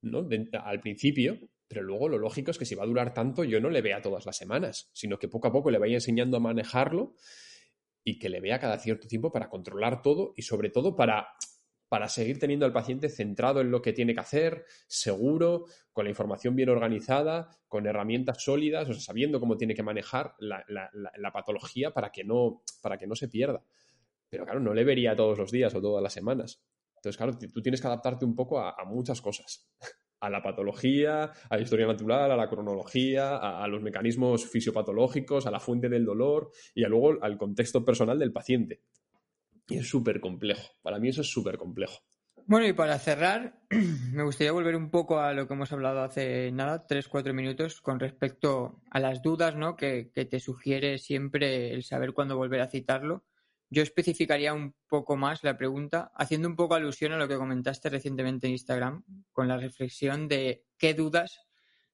¿no? 0.01 0.27
al 0.63 0.79
principio, 0.81 1.37
pero 1.67 1.83
luego 1.83 2.07
lo 2.09 2.17
lógico 2.17 2.51
es 2.51 2.57
que 2.57 2.65
si 2.65 2.75
va 2.75 2.83
a 2.83 2.87
durar 2.87 3.13
tanto, 3.13 3.43
yo 3.43 3.59
no 3.59 3.69
le 3.69 3.81
vea 3.81 4.01
todas 4.01 4.25
las 4.25 4.37
semanas, 4.37 4.89
sino 4.93 5.17
que 5.17 5.27
poco 5.27 5.47
a 5.47 5.51
poco 5.51 5.71
le 5.71 5.79
vaya 5.79 5.95
enseñando 5.95 6.37
a 6.37 6.39
manejarlo 6.39 7.15
y 8.03 8.19
que 8.19 8.29
le 8.29 8.41
vea 8.41 8.59
cada 8.59 8.77
cierto 8.77 9.07
tiempo 9.07 9.31
para 9.31 9.49
controlar 9.49 10.01
todo 10.01 10.33
y 10.35 10.43
sobre 10.43 10.69
todo 10.69 10.95
para, 10.95 11.27
para 11.93 12.09
seguir 12.09 12.39
teniendo 12.39 12.65
al 12.65 12.73
paciente 12.73 13.07
centrado 13.07 13.61
en 13.61 13.69
lo 13.69 13.79
que 13.83 13.93
tiene 13.93 14.15
que 14.15 14.19
hacer, 14.19 14.65
seguro, 14.87 15.65
con 15.91 16.05
la 16.05 16.09
información 16.09 16.55
bien 16.55 16.69
organizada, 16.69 17.51
con 17.67 17.85
herramientas 17.85 18.43
sólidas, 18.43 18.89
o 18.89 18.93
sea, 18.93 19.01
sabiendo 19.03 19.39
cómo 19.39 19.57
tiene 19.57 19.75
que 19.75 19.83
manejar 19.83 20.33
la, 20.39 21.31
patología 21.31 21.93
para 21.93 22.11
que, 22.11 22.23
no, 22.23 22.63
para 22.81 22.97
que 22.97 23.05
no 23.05 23.13
se 23.13 23.27
pierda. 23.27 23.63
Pero 24.27 24.43
claro, 24.43 24.59
no 24.59 24.73
le 24.73 24.83
vería 24.83 25.15
todos 25.15 25.37
los 25.37 25.51
días 25.51 25.75
o 25.75 25.81
todas 25.81 26.01
las 26.01 26.13
semanas. 26.13 26.63
Entonces, 26.95 27.15
claro, 27.15 27.37
tú 27.37 27.61
tienes 27.61 27.79
que 27.79 27.85
adaptarte 27.85 28.25
un 28.25 28.35
poco 28.35 28.59
a 28.59 28.83
muchas 28.85 29.21
cosas 29.21 29.69
a 30.23 30.29
la 30.29 30.41
patología, 30.41 31.33
a 31.49 31.57
la 31.57 31.61
historia 31.61 31.85
natural, 31.85 32.31
a 32.31 32.37
la 32.37 32.49
cronología, 32.49 33.35
a, 33.35 33.67
los 33.67 33.81
mecanismos 33.81 34.49
fisiopatológicos, 34.49 35.45
a 35.45 35.51
la 35.51 35.59
fuente 35.59 35.89
del 35.89 36.05
dolor 36.05 36.49
y 36.73 36.81
luego 36.85 37.21
al 37.21 37.37
contexto 37.37 37.83
personal 37.83 38.17
del 38.17 38.31
paciente. 38.31 38.83
Y 39.73 39.77
es 39.77 39.89
súper 39.89 40.19
complejo. 40.19 40.69
Para 40.83 40.99
mí 40.99 41.09
eso 41.09 41.21
es 41.21 41.31
súper 41.31 41.57
complejo. 41.57 41.99
Bueno, 42.45 42.67
y 42.67 42.73
para 42.73 42.99
cerrar, 42.99 43.59
me 44.13 44.21
gustaría 44.21 44.51
volver 44.51 44.75
un 44.75 44.91
poco 44.91 45.19
a 45.19 45.33
lo 45.33 45.47
que 45.47 45.55
hemos 45.55 45.71
hablado 45.71 46.03
hace 46.03 46.51
nada, 46.51 46.85
tres, 46.85 47.07
cuatro 47.07 47.33
minutos, 47.33 47.81
con 47.81 47.99
respecto 47.99 48.83
a 48.91 48.99
las 48.99 49.23
dudas 49.23 49.55
¿no? 49.55 49.75
que, 49.75 50.11
que 50.13 50.25
te 50.25 50.39
sugiere 50.39 50.99
siempre 50.99 51.73
el 51.73 51.83
saber 51.83 52.13
cuándo 52.13 52.37
volver 52.37 52.61
a 52.61 52.69
citarlo. 52.69 53.25
Yo 53.71 53.81
especificaría 53.81 54.53
un 54.53 54.75
poco 54.87 55.17
más 55.17 55.43
la 55.43 55.57
pregunta, 55.57 56.11
haciendo 56.13 56.47
un 56.47 56.55
poco 56.55 56.75
alusión 56.75 57.11
a 57.13 57.17
lo 57.17 57.27
que 57.27 57.37
comentaste 57.37 57.89
recientemente 57.89 58.45
en 58.45 58.53
Instagram, 58.53 59.03
con 59.31 59.47
la 59.47 59.57
reflexión 59.57 60.27
de 60.27 60.67
qué 60.77 60.93
dudas 60.93 61.47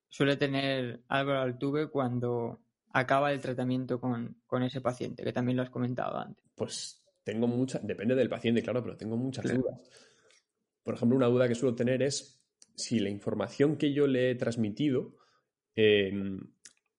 suele 0.09 0.35
tener 0.35 1.01
Álvaro 1.07 1.39
Altuve 1.43 1.89
cuando 1.89 2.59
acaba 2.91 3.31
el 3.31 3.41
tratamiento 3.41 3.99
con, 3.99 4.63
ese 4.63 4.81
paciente, 4.81 5.23
que 5.23 5.33
también 5.33 5.57
lo 5.57 5.63
has 5.63 5.69
comentado 5.69 6.17
antes. 6.17 6.43
Pues 6.55 6.98
tengo 7.29 7.47
muchas, 7.47 7.85
depende 7.85 8.15
del 8.15 8.29
paciente, 8.29 8.63
claro, 8.63 8.81
pero 8.81 8.97
tengo 8.97 9.15
muchas 9.15 9.45
dudas. 9.45 9.79
Por 10.83 10.95
ejemplo, 10.95 11.15
una 11.15 11.27
duda 11.27 11.47
que 11.47 11.55
suelo 11.55 11.75
tener 11.75 12.01
es 12.01 12.41
si 12.75 12.99
la 12.99 13.09
información 13.09 13.77
que 13.77 13.93
yo 13.93 14.07
le 14.07 14.31
he 14.31 14.35
transmitido 14.35 15.15
eh, 15.75 16.11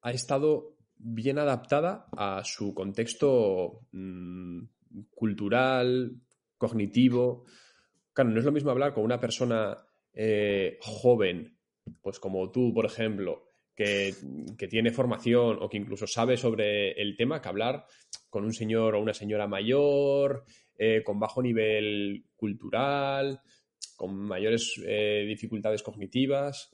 ha 0.03 0.13
estado 0.13 0.77
bien 0.97 1.39
adaptada 1.39 2.07
a 2.17 2.43
su 2.45 2.73
contexto 2.75 3.89
mm, 3.91 4.63
cultural, 5.11 6.21
cognitivo. 6.57 7.47
Claro, 8.13 8.31
no 8.31 8.39
es 8.39 8.45
lo 8.45 8.53
mismo 8.53 8.71
hablar 8.71 8.95
con 8.95 9.03
una 9.03 9.19
persona 9.19 9.77
eh, 10.13 10.79
joven, 10.81 11.59
pues 12.01 12.21
como 12.21 12.51
tú, 12.53 12.73
por 12.73 12.87
ejemplo, 12.87 13.51
que, 13.75 14.15
tiene 14.69 14.91
formación 14.91 15.59
o 15.61 15.69
que 15.69 15.79
incluso 15.79 16.07
sabe 16.07 16.37
sobre 16.37 16.93
el 16.93 17.17
tema 17.17 17.41
que 17.41 17.49
hablar 17.49 17.87
con 18.31 18.45
un 18.45 18.55
señor 18.55 18.95
o 18.95 19.03
una 19.03 19.13
señora 19.13 19.47
mayor, 19.47 20.45
eh, 20.79 21.03
con 21.05 21.19
bajo 21.21 21.43
nivel 21.43 22.25
cultural, 22.37 23.41
con 23.97 24.15
mayores 24.17 24.81
eh, 24.87 25.27
dificultades 25.29 25.83
cognitivas. 25.83 26.71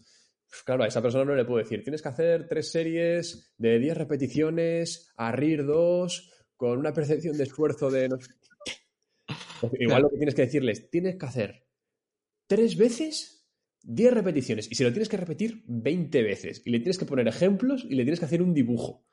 Pues 0.48 0.62
claro, 0.62 0.84
a 0.84 0.86
esa 0.86 1.02
persona 1.02 1.24
no 1.24 1.34
le 1.34 1.44
puedo 1.44 1.58
decir, 1.58 1.82
tienes 1.82 2.02
que 2.02 2.08
hacer 2.08 2.46
tres 2.46 2.70
series 2.70 3.52
de 3.58 3.80
10 3.80 3.96
repeticiones, 3.96 5.12
a 5.16 5.32
RIR 5.32 5.66
2, 5.66 6.32
con 6.56 6.78
una 6.78 6.92
percepción 6.92 7.36
de 7.36 7.42
esfuerzo 7.42 7.90
de... 7.90 8.08
Igual 9.80 10.02
lo 10.02 10.10
que 10.10 10.18
tienes 10.18 10.34
que 10.34 10.42
decirles, 10.42 10.88
tienes 10.90 11.16
que 11.16 11.26
hacer 11.26 11.66
tres 12.46 12.76
veces 12.76 13.48
10 13.82 14.14
repeticiones 14.14 14.70
y 14.70 14.74
si 14.74 14.84
lo 14.84 14.90
tienes 14.90 15.08
que 15.08 15.16
repetir 15.16 15.62
20 15.66 16.22
veces 16.22 16.62
y 16.64 16.70
le 16.70 16.78
tienes 16.78 16.98
que 16.98 17.06
poner 17.06 17.26
ejemplos 17.28 17.84
y 17.84 17.94
le 17.94 18.02
tienes 18.02 18.20
que 18.20 18.26
hacer 18.26 18.42
un 18.42 18.54
dibujo. 18.54 19.06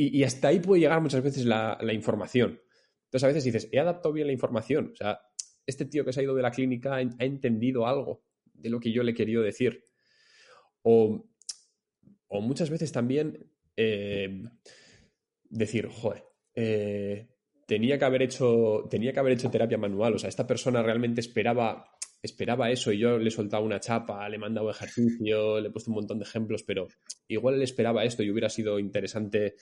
Y, 0.00 0.22
hasta 0.22 0.48
ahí 0.48 0.60
puede 0.60 0.80
llegar 0.80 1.02
muchas 1.02 1.24
veces 1.24 1.44
la, 1.44 1.76
información. 1.92 2.62
Entonces 3.06 3.24
a 3.24 3.26
veces 3.26 3.42
dices, 3.42 3.68
he 3.72 3.80
adaptado 3.80 4.12
bien 4.12 4.28
la 4.28 4.32
información. 4.32 4.90
O 4.92 4.94
sea, 4.94 5.20
este 5.66 5.86
tío 5.86 6.04
que 6.04 6.12
se 6.12 6.20
ha 6.20 6.22
ido 6.22 6.36
de 6.36 6.42
la 6.42 6.52
clínica 6.52 6.94
ha, 6.94 7.00
entendido 7.00 7.84
algo 7.84 8.22
de 8.54 8.70
lo 8.70 8.78
que 8.78 8.92
yo 8.92 9.02
le 9.02 9.12
querido 9.12 9.42
decir. 9.42 9.82
O, 10.82 11.28
muchas 12.30 12.70
veces 12.70 12.92
también 12.92 13.50
eh, 13.76 14.44
decir, 15.50 15.88
joder, 15.88 16.22
eh, 16.54 17.26
tenía, 17.66 17.98
que 17.98 18.04
haber 18.04 18.22
hecho, 18.22 18.86
tenía 18.88 19.12
que 19.12 19.18
haber 19.18 19.32
hecho 19.32 19.50
terapia 19.50 19.78
manual. 19.78 20.14
O 20.14 20.18
sea, 20.20 20.28
esta 20.28 20.46
persona 20.46 20.80
realmente 20.80 21.20
esperaba 21.20 21.98
esperaba 22.22 22.70
eso 22.70 22.92
y 22.92 22.98
yo 22.98 23.18
le 23.18 23.28
he 23.28 23.30
soltado 23.30 23.64
una 23.64 23.80
chapa, 23.80 24.28
le 24.28 24.36
he 24.36 24.38
mandado 24.38 24.70
ejercicio, 24.70 25.60
le 25.60 25.68
he 25.68 25.70
puesto 25.70 25.90
un 25.90 25.96
montón 25.96 26.18
de 26.18 26.24
ejemplos, 26.24 26.62
pero 26.62 26.88
igual 27.28 27.54
él 27.54 27.62
esperaba 27.62 28.04
esto 28.04 28.22
y 28.22 28.30
hubiera 28.30 28.48
sido 28.48 28.78
interesante, 28.78 29.54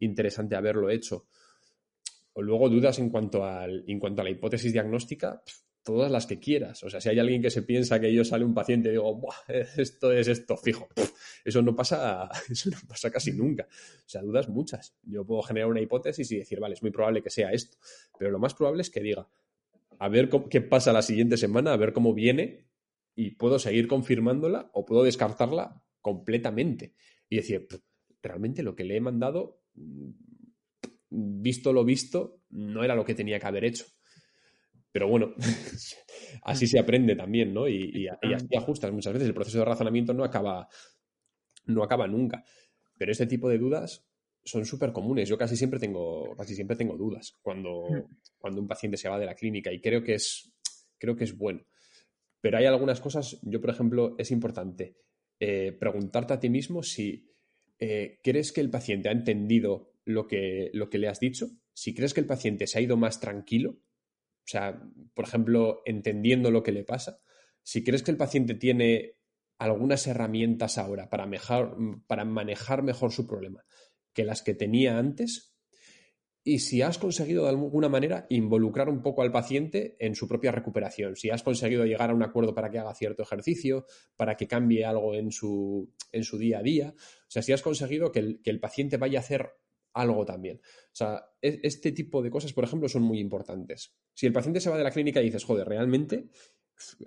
interesante 0.00 0.56
haberlo 0.56 0.90
hecho. 0.90 1.26
O 2.32 2.42
luego 2.42 2.68
dudas 2.68 2.98
en 2.98 3.10
cuanto, 3.10 3.44
al, 3.44 3.84
en 3.86 3.98
cuanto 3.98 4.20
a 4.20 4.24
la 4.24 4.30
hipótesis 4.30 4.72
diagnóstica, 4.72 5.42
todas 5.86 6.10
las 6.10 6.26
que 6.26 6.40
quieras. 6.40 6.82
O 6.82 6.90
sea, 6.90 7.00
si 7.00 7.08
hay 7.08 7.18
alguien 7.20 7.40
que 7.40 7.48
se 7.48 7.62
piensa 7.62 8.00
que 8.00 8.12
yo 8.12 8.24
sale 8.24 8.44
un 8.44 8.52
paciente 8.52 8.88
y 8.88 8.92
digo, 8.92 9.20
esto 9.76 10.12
es 10.12 10.26
esto 10.26 10.56
fijo. 10.56 10.88
Eso 11.44 11.62
no 11.62 11.76
pasa, 11.76 12.28
eso 12.50 12.70
no 12.70 12.78
pasa 12.88 13.10
casi 13.10 13.32
nunca. 13.32 13.68
O 13.70 14.08
sea, 14.08 14.20
dudas 14.20 14.48
muchas. 14.48 14.96
Yo 15.04 15.24
puedo 15.24 15.42
generar 15.42 15.70
una 15.70 15.80
hipótesis 15.80 16.30
y 16.32 16.38
decir, 16.38 16.58
vale, 16.58 16.74
es 16.74 16.82
muy 16.82 16.90
probable 16.90 17.22
que 17.22 17.30
sea 17.30 17.52
esto. 17.52 17.78
Pero 18.18 18.32
lo 18.32 18.38
más 18.38 18.54
probable 18.54 18.82
es 18.82 18.90
que 18.90 19.00
diga, 19.00 19.28
a 19.98 20.08
ver 20.08 20.28
qué 20.50 20.60
pasa 20.60 20.92
la 20.92 21.02
siguiente 21.02 21.36
semana, 21.36 21.72
a 21.72 21.76
ver 21.76 21.92
cómo 21.92 22.12
viene 22.12 22.66
y 23.14 23.30
puedo 23.30 23.58
seguir 23.58 23.88
confirmándola 23.88 24.70
o 24.74 24.84
puedo 24.84 25.04
descartarla 25.04 25.82
completamente 26.02 26.94
y 27.28 27.36
decir, 27.36 27.66
realmente 28.22 28.62
lo 28.62 28.76
que 28.76 28.84
le 28.84 28.96
he 28.96 29.00
mandado, 29.00 29.62
visto 31.10 31.72
lo 31.72 31.84
visto, 31.84 32.42
no 32.50 32.84
era 32.84 32.94
lo 32.94 33.04
que 33.04 33.14
tenía 33.14 33.38
que 33.38 33.46
haber 33.46 33.64
hecho. 33.64 33.86
Pero 34.92 35.08
bueno, 35.08 35.34
así 36.42 36.66
se 36.66 36.78
aprende 36.78 37.16
también, 37.16 37.52
¿no? 37.52 37.68
Y, 37.68 38.08
así 38.08 38.56
ajustas 38.56 38.92
muchas 38.92 39.12
veces. 39.12 39.28
El 39.28 39.34
proceso 39.34 39.58
de 39.58 39.64
razonamiento 39.64 40.14
no 40.14 40.24
acaba, 40.24 40.68
no 41.66 41.82
acaba 41.82 42.06
nunca. 42.06 42.44
Pero 42.96 43.12
este 43.12 43.26
tipo 43.26 43.48
de 43.48 43.58
dudas 43.58 44.06
son 44.44 44.64
súper 44.64 44.92
comunes. 44.92 45.28
Yo 45.28 45.36
casi 45.36 45.56
siempre 45.56 45.78
tengo, 45.78 46.34
casi 46.36 46.54
siempre 46.54 46.76
tengo 46.76 46.96
dudas 46.96 47.36
cuando, 47.42 47.88
mm. 47.90 48.16
cuando 48.38 48.60
un 48.60 48.68
paciente 48.68 48.96
se 48.96 49.08
va 49.08 49.18
de 49.18 49.26
la 49.26 49.34
clínica 49.34 49.72
y 49.72 49.80
creo 49.80 50.02
que 50.02 50.14
es, 50.14 50.54
creo 50.98 51.16
que 51.16 51.24
es 51.24 51.36
bueno. 51.36 51.66
Pero 52.40 52.58
hay 52.58 52.66
algunas 52.66 53.00
cosas, 53.00 53.38
yo 53.42 53.60
por 53.60 53.70
ejemplo, 53.70 54.14
es 54.18 54.30
importante 54.30 54.96
eh, 55.40 55.72
preguntarte 55.72 56.32
a 56.32 56.40
ti 56.40 56.48
mismo 56.48 56.82
si 56.82 57.28
eh, 57.78 58.20
crees 58.22 58.52
que 58.52 58.60
el 58.60 58.70
paciente 58.70 59.08
ha 59.08 59.12
entendido 59.12 59.92
lo 60.04 60.26
que, 60.26 60.70
lo 60.72 60.88
que 60.88 60.98
le 60.98 61.08
has 61.08 61.20
dicho, 61.20 61.48
si 61.74 61.94
crees 61.94 62.14
que 62.14 62.20
el 62.20 62.26
paciente 62.26 62.66
se 62.66 62.78
ha 62.78 62.82
ido 62.82 62.96
más 62.96 63.20
tranquilo, 63.20 63.70
o 63.70 64.48
sea, 64.48 64.80
por 65.14 65.24
ejemplo, 65.24 65.82
entendiendo 65.84 66.50
lo 66.50 66.62
que 66.62 66.72
le 66.72 66.84
pasa, 66.84 67.20
si 67.62 67.82
crees 67.82 68.02
que 68.02 68.12
el 68.12 68.16
paciente 68.16 68.54
tiene 68.54 69.16
algunas 69.58 70.06
herramientas 70.06 70.78
ahora 70.78 71.10
para, 71.10 71.26
mejor, 71.26 71.76
para 72.06 72.24
manejar 72.24 72.82
mejor 72.82 73.12
su 73.12 73.26
problema, 73.26 73.64
que 74.12 74.24
las 74.24 74.42
que 74.42 74.54
tenía 74.54 74.98
antes 74.98 75.55
y 76.46 76.60
si 76.60 76.80
has 76.80 76.96
conseguido 76.96 77.42
de 77.42 77.48
alguna 77.48 77.88
manera 77.88 78.24
involucrar 78.30 78.88
un 78.88 79.02
poco 79.02 79.22
al 79.22 79.32
paciente 79.32 79.96
en 79.98 80.14
su 80.14 80.28
propia 80.28 80.52
recuperación, 80.52 81.16
si 81.16 81.28
has 81.28 81.42
conseguido 81.42 81.84
llegar 81.84 82.10
a 82.10 82.14
un 82.14 82.22
acuerdo 82.22 82.54
para 82.54 82.70
que 82.70 82.78
haga 82.78 82.94
cierto 82.94 83.24
ejercicio, 83.24 83.84
para 84.14 84.36
que 84.36 84.46
cambie 84.46 84.84
algo 84.84 85.12
en 85.16 85.32
su, 85.32 85.92
en 86.12 86.22
su 86.22 86.38
día 86.38 86.60
a 86.60 86.62
día, 86.62 86.94
o 86.96 87.26
sea, 87.26 87.42
si 87.42 87.52
has 87.52 87.62
conseguido 87.62 88.12
que 88.12 88.20
el, 88.20 88.42
que 88.42 88.50
el 88.50 88.60
paciente 88.60 88.96
vaya 88.96 89.18
a 89.18 89.22
hacer 89.22 89.54
algo 89.92 90.24
también. 90.24 90.60
O 90.62 90.94
sea, 90.94 91.20
e, 91.42 91.58
este 91.64 91.90
tipo 91.90 92.22
de 92.22 92.30
cosas, 92.30 92.52
por 92.52 92.62
ejemplo, 92.62 92.88
son 92.88 93.02
muy 93.02 93.18
importantes. 93.18 93.96
Si 94.14 94.26
el 94.26 94.32
paciente 94.32 94.60
se 94.60 94.70
va 94.70 94.78
de 94.78 94.84
la 94.84 94.92
clínica 94.92 95.20
y 95.20 95.24
dices, 95.24 95.42
joder, 95.42 95.66
realmente 95.66 96.28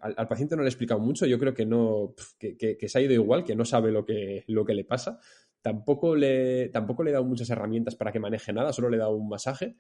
al, 0.02 0.28
paciente 0.28 0.56
no 0.56 0.64
le 0.64 0.68
he 0.68 0.72
explicado 0.72 1.00
mucho, 1.00 1.26
yo 1.26 1.40
creo 1.40 1.54
que 1.54 1.66
no, 1.66 2.14
que, 2.38 2.58
que, 2.58 2.90
se 2.90 3.00
ha 3.00 3.02
ido 3.02 3.14
igual, 3.14 3.44
que 3.46 3.56
no 3.56 3.64
sabe 3.66 3.92
lo 3.92 4.06
que, 4.06 4.44
lo 4.48 4.66
que 4.66 4.74
le 4.74 4.84
pasa, 4.84 5.20
Tampoco 5.62 6.16
le, 6.16 6.70
tampoco 6.70 7.04
le 7.04 7.10
he 7.10 7.14
dado 7.14 7.26
muchas 7.26 7.50
herramientas 7.50 7.96
para 7.96 8.12
que 8.12 8.20
maneje 8.20 8.54
nada, 8.54 8.72
solo 8.74 8.90
le 8.90 8.98
he 8.98 9.00
dado 9.00 9.16
un 9.16 9.30
masaje. 9.30 9.76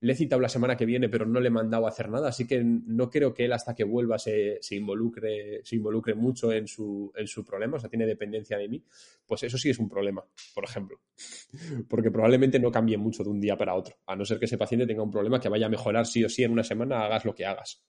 Le 0.00 0.14
he 0.14 0.16
citado 0.16 0.40
la 0.40 0.48
semana 0.48 0.76
que 0.76 0.84
viene, 0.84 1.08
pero 1.08 1.26
no 1.26 1.38
le 1.38 1.46
he 1.46 1.50
mandado 1.50 1.86
a 1.86 1.90
hacer 1.90 2.08
nada, 2.08 2.28
así 2.28 2.44
que 2.44 2.60
no 2.64 3.08
creo 3.08 3.32
que 3.32 3.44
él 3.44 3.52
hasta 3.52 3.72
que 3.72 3.84
vuelva 3.84 4.18
se, 4.18 4.58
involucre, 4.72 5.60
se 5.62 5.76
involucre 5.76 6.16
mucho 6.16 6.52
en 6.52 6.66
su, 6.66 7.12
en 7.14 7.28
su 7.28 7.44
problema, 7.44 7.76
o 7.76 7.80
sea, 7.80 7.88
tiene 7.88 8.04
dependencia 8.04 8.58
de 8.58 8.68
mí. 8.68 8.82
Pues 9.24 9.44
eso 9.44 9.56
sí 9.58 9.70
es 9.70 9.78
un 9.78 9.88
problema, 9.88 10.24
por 10.56 10.64
ejemplo. 10.64 10.98
Porque 11.88 12.10
probablemente 12.10 12.58
no 12.58 12.72
cambie 12.72 12.96
mucho 12.96 13.22
de 13.22 13.30
un 13.30 13.40
día 13.40 13.56
para 13.56 13.76
otro, 13.76 13.94
a 14.06 14.16
no 14.16 14.24
ser 14.24 14.40
que 14.40 14.46
ese 14.46 14.58
paciente 14.58 14.88
tenga 14.88 15.04
un 15.04 15.10
problema 15.12 15.38
que 15.38 15.48
vaya 15.48 15.66
a 15.66 15.70
mejorar 15.70 16.04
sí 16.04 16.24
o 16.24 16.28
sí 16.28 16.42
en 16.42 16.50
una 16.50 16.64
semana, 16.64 17.04
hagas 17.04 17.24
lo 17.24 17.32
que 17.32 17.46
hagas. 17.46 17.80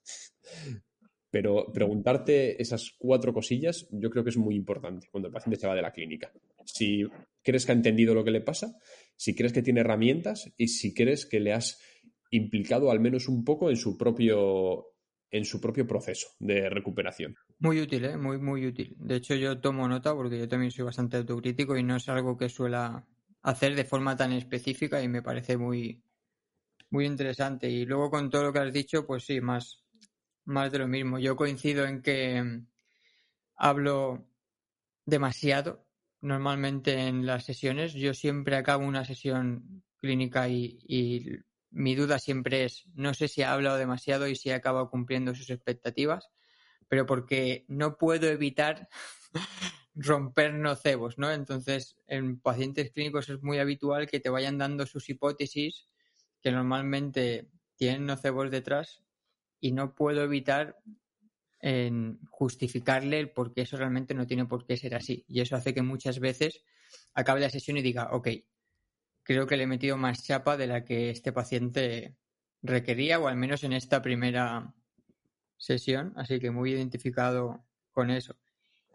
Pero 1.33 1.71
preguntarte 1.73 2.61
esas 2.61 2.91
cuatro 2.95 3.33
cosillas 3.33 3.87
yo 3.89 4.11
creo 4.11 4.23
que 4.23 4.29
es 4.29 4.37
muy 4.37 4.53
importante 4.53 5.07
cuando 5.09 5.29
el 5.29 5.33
paciente 5.33 5.59
se 5.59 5.65
va 5.65 5.73
de 5.73 5.81
la 5.81 5.91
clínica. 5.91 6.31
Si 6.63 7.07
crees 7.41 7.65
que 7.65 7.71
ha 7.71 7.75
entendido 7.75 8.13
lo 8.13 8.23
que 8.23 8.29
le 8.29 8.41
pasa, 8.41 8.77
si 9.15 9.33
crees 9.33 9.51
que 9.51 9.63
tiene 9.63 9.79
herramientas 9.79 10.53
y 10.57 10.67
si 10.67 10.93
crees 10.93 11.25
que 11.25 11.39
le 11.39 11.53
has 11.53 11.81
implicado 12.29 12.91
al 12.91 12.99
menos 12.99 13.27
un 13.27 13.43
poco 13.43 13.71
en 13.71 13.77
su 13.77 13.97
propio 13.97 14.91
en 15.31 15.43
su 15.45 15.59
propio 15.59 15.87
proceso 15.87 16.27
de 16.37 16.69
recuperación. 16.69 17.35
Muy 17.57 17.81
útil, 17.81 18.05
¿eh? 18.05 18.15
muy, 18.15 18.37
muy 18.37 18.67
útil. 18.67 18.95
De 18.99 19.15
hecho, 19.15 19.33
yo 19.33 19.59
tomo 19.59 19.87
nota 19.87 20.13
porque 20.13 20.37
yo 20.37 20.47
también 20.47 20.69
soy 20.69 20.85
bastante 20.85 21.17
autocrítico 21.17 21.75
y 21.75 21.81
no 21.81 21.95
es 21.95 22.07
algo 22.09 22.37
que 22.37 22.47
suela 22.47 23.07
hacer 23.41 23.73
de 23.73 23.85
forma 23.85 24.15
tan 24.15 24.33
específica 24.33 25.01
y 25.01 25.07
me 25.07 25.23
parece 25.23 25.57
muy, 25.57 26.03
muy 26.91 27.07
interesante. 27.07 27.71
Y 27.71 27.87
luego 27.87 28.11
con 28.11 28.29
todo 28.29 28.43
lo 28.43 28.53
que 28.53 28.59
has 28.59 28.71
dicho, 28.71 29.07
pues 29.07 29.23
sí, 29.23 29.41
más, 29.41 29.82
más 30.45 30.71
de 30.71 30.79
lo 30.79 30.87
mismo. 30.87 31.19
Yo 31.19 31.35
coincido 31.35 31.85
en 31.85 32.01
que 32.01 32.41
mm, 32.41 32.67
hablo 33.55 34.27
demasiado 35.05 35.85
normalmente 36.21 37.07
en 37.07 37.25
las 37.25 37.45
sesiones. 37.45 37.93
Yo 37.93 38.13
siempre 38.13 38.55
acabo 38.55 38.85
una 38.85 39.05
sesión 39.05 39.83
clínica 39.97 40.47
y, 40.49 41.39
mi 41.75 41.95
duda 41.95 42.19
siempre 42.19 42.65
es, 42.65 42.85
no 42.93 43.15
sé 43.15 43.27
si 43.27 43.41
he 43.41 43.45
hablado 43.45 43.77
demasiado 43.77 44.27
y 44.27 44.35
si 44.35 44.49
he 44.49 44.53
acabado 44.53 44.91
cumpliendo 44.91 45.33
sus 45.33 45.49
expectativas, 45.49 46.29
pero 46.87 47.07
porque 47.07 47.65
no 47.67 47.97
puedo 47.97 48.27
evitar 48.27 48.89
romper 49.95 50.53
nocebos, 50.53 51.17
¿no? 51.17 51.31
Entonces, 51.31 51.95
en 52.05 52.39
pacientes 52.39 52.91
clínicos 52.91 53.27
es 53.29 53.41
muy 53.41 53.57
habitual 53.57 54.07
que 54.07 54.19
te 54.19 54.29
vayan 54.29 54.59
dando 54.59 54.85
sus 54.85 55.09
hipótesis 55.09 55.87
que 56.41 56.51
normalmente 56.51 57.49
tienen 57.75 58.05
nocebos 58.05 58.51
detrás 58.51 59.02
y 59.63 59.71
no 59.71 59.95
puedo 59.95 60.21
evitar 60.23 60.77
en 61.61 62.19
justificarle 62.29 63.17
el 63.17 63.31
por 63.31 63.53
qué 63.53 63.61
eso 63.61 63.77
realmente 63.77 64.13
no 64.13 64.27
tiene 64.27 64.45
por 64.45 64.65
qué 64.65 64.75
ser 64.75 64.93
así. 64.93 65.23
Y 65.25 65.39
eso 65.39 65.55
hace 65.55 65.73
que 65.73 65.81
muchas 65.81 66.19
veces 66.19 66.65
acabe 67.13 67.39
la 67.39 67.49
sesión 67.49 67.77
y 67.77 67.81
diga, 67.81 68.09
ok, 68.11 68.27
creo 69.23 69.47
que 69.47 69.55
le 69.55 69.63
he 69.63 69.67
metido 69.67 69.95
más 69.95 70.21
chapa 70.21 70.57
de 70.57 70.67
la 70.67 70.83
que 70.83 71.09
este 71.09 71.31
paciente 71.31 72.17
requería, 72.61 73.21
o 73.21 73.29
al 73.29 73.37
menos 73.37 73.63
en 73.63 73.71
esta 73.71 74.01
primera 74.01 74.75
sesión, 75.55 76.11
así 76.17 76.41
que 76.41 76.51
muy 76.51 76.73
identificado 76.73 77.65
con 77.93 78.11
eso. 78.11 78.35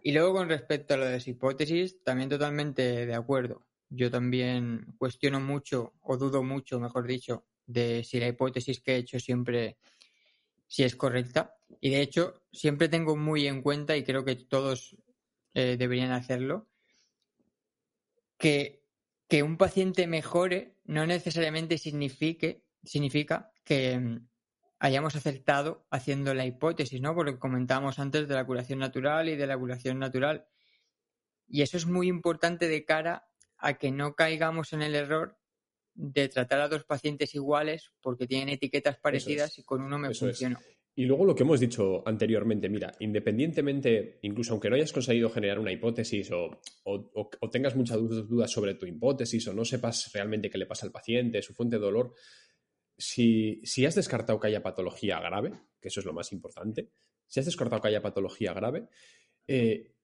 Y 0.03 0.13
luego 0.13 0.35
con 0.35 0.51
respecto 0.51 0.93
a 0.93 0.97
lo 0.99 1.07
de 1.07 1.13
las 1.13 1.29
hipótesis, 1.29 2.05
también 2.05 2.29
totalmente 2.29 3.07
de 3.07 3.15
acuerdo. 3.15 3.67
Yo 3.89 4.11
también 4.11 4.85
cuestiono 4.99 5.41
mucho, 5.41 5.95
o 6.03 6.19
dudo 6.19 6.43
mucho, 6.43 6.79
mejor 6.79 7.07
dicho, 7.07 7.47
de 7.65 8.05
si 8.05 8.21
la 8.21 8.29
hipótesis 8.29 8.83
que 8.83 8.97
he 8.97 8.99
hecho 8.99 9.19
siempre 9.19 9.79
si 10.69 10.85
es 10.85 10.95
correcta. 10.95 11.57
Y 11.81 11.91
de 11.91 12.03
hecho, 12.03 12.43
siempre 12.53 12.89
tengo 12.89 13.17
muy 13.17 13.47
en 13.47 13.63
cuenta, 13.63 13.97
y 13.97 14.05
creo 14.05 14.25
que 14.25 14.37
todos 14.37 14.97
eh, 15.55 15.77
deberían 15.77 16.13
hacerlo, 16.13 16.69
que, 18.37 18.85
que, 19.29 19.43
un 19.43 19.57
paciente 19.57 20.07
mejore 20.07 20.77
no 20.85 21.07
necesariamente 21.07 21.77
signifique, 21.79 22.65
significa 22.85 23.51
que 23.65 23.99
mm, 23.99 24.29
hayamos 24.79 25.17
acertado 25.17 25.87
haciendo 25.91 26.35
la 26.35 26.47
hipótesis, 26.47 27.01
¿no? 27.01 27.15
Porque 27.15 27.39
comentábamos 27.39 27.99
antes 27.99 28.29
de 28.29 28.35
la 28.35 28.47
curación 28.47 28.79
natural 28.79 29.29
y 29.29 29.37
de 29.37 29.47
la 29.47 29.59
curación 29.59 29.99
natural. 29.99 30.47
Y 31.49 31.63
eso 31.63 31.77
es 31.77 31.87
muy 31.87 32.09
importante 32.09 32.69
de 32.69 32.85
cara 32.85 33.29
a 33.57 33.75
que 33.75 33.91
no 33.91 34.15
caigamos 34.15 34.73
en 34.73 34.83
el 34.83 34.95
error 34.95 35.39
de 35.99 36.29
tratar 36.29 36.61
a 36.61 36.69
dos 36.69 36.85
pacientes 36.85 37.35
iguales 37.35 37.91
porque 38.01 38.29
tienen 38.29 38.51
etiquetas 38.51 38.99
parecidas 38.99 39.59
y 39.59 39.65
con 39.65 39.83
uno 39.83 39.99
me 39.99 40.15
funciona. 40.15 40.61
Y 40.95 41.05
luego 41.05 41.25
lo 41.25 41.35
que 41.35 41.43
hemos 41.43 41.59
dicho 41.59 42.07
anteriormente, 42.07 42.69
mira, 42.69 42.93
independientemente, 43.01 44.21
incluso 44.23 44.53
aunque 44.53 44.71
no 44.71 44.77
hayas 44.77 44.93
conseguido 44.93 45.29
generar 45.29 45.59
una 45.59 45.73
hipótesis 45.73 46.31
o, 46.33 46.61
tengas 47.51 47.75
muchas 47.75 47.99
dudas 47.99 48.51
sobre 48.51 48.75
tu 48.75 48.87
hipótesis 48.87 49.47
o 49.49 49.55
no 49.55 49.65
sepas 49.65 50.13
realmente 50.13 50.49
qué 50.49 50.59
le 50.59 50.67
pasa 50.67 50.87
al 50.87 50.93
paciente, 50.93 51.43
su 51.43 51.53
fuente 51.53 51.77
de 51.77 51.83
dolor, 51.83 52.15
si, 52.97 53.61
has 53.87 53.95
descartado 53.97 54.39
que 54.39 54.49
haya 54.49 54.63
patología 54.63 55.21
grave, 55.21 55.53
que 55.81 55.89
eso 55.89 56.01
es 56.01 56.07
lo 56.07 56.13
más 56.13 56.33
importante, 56.33 56.91
si 57.27 57.41
has 57.41 57.47
descartado 57.47 57.83
que 57.83 57.89
haya 57.89 58.03
patología 58.03 58.53
grave, 58.53 58.89
eh, 59.47 59.95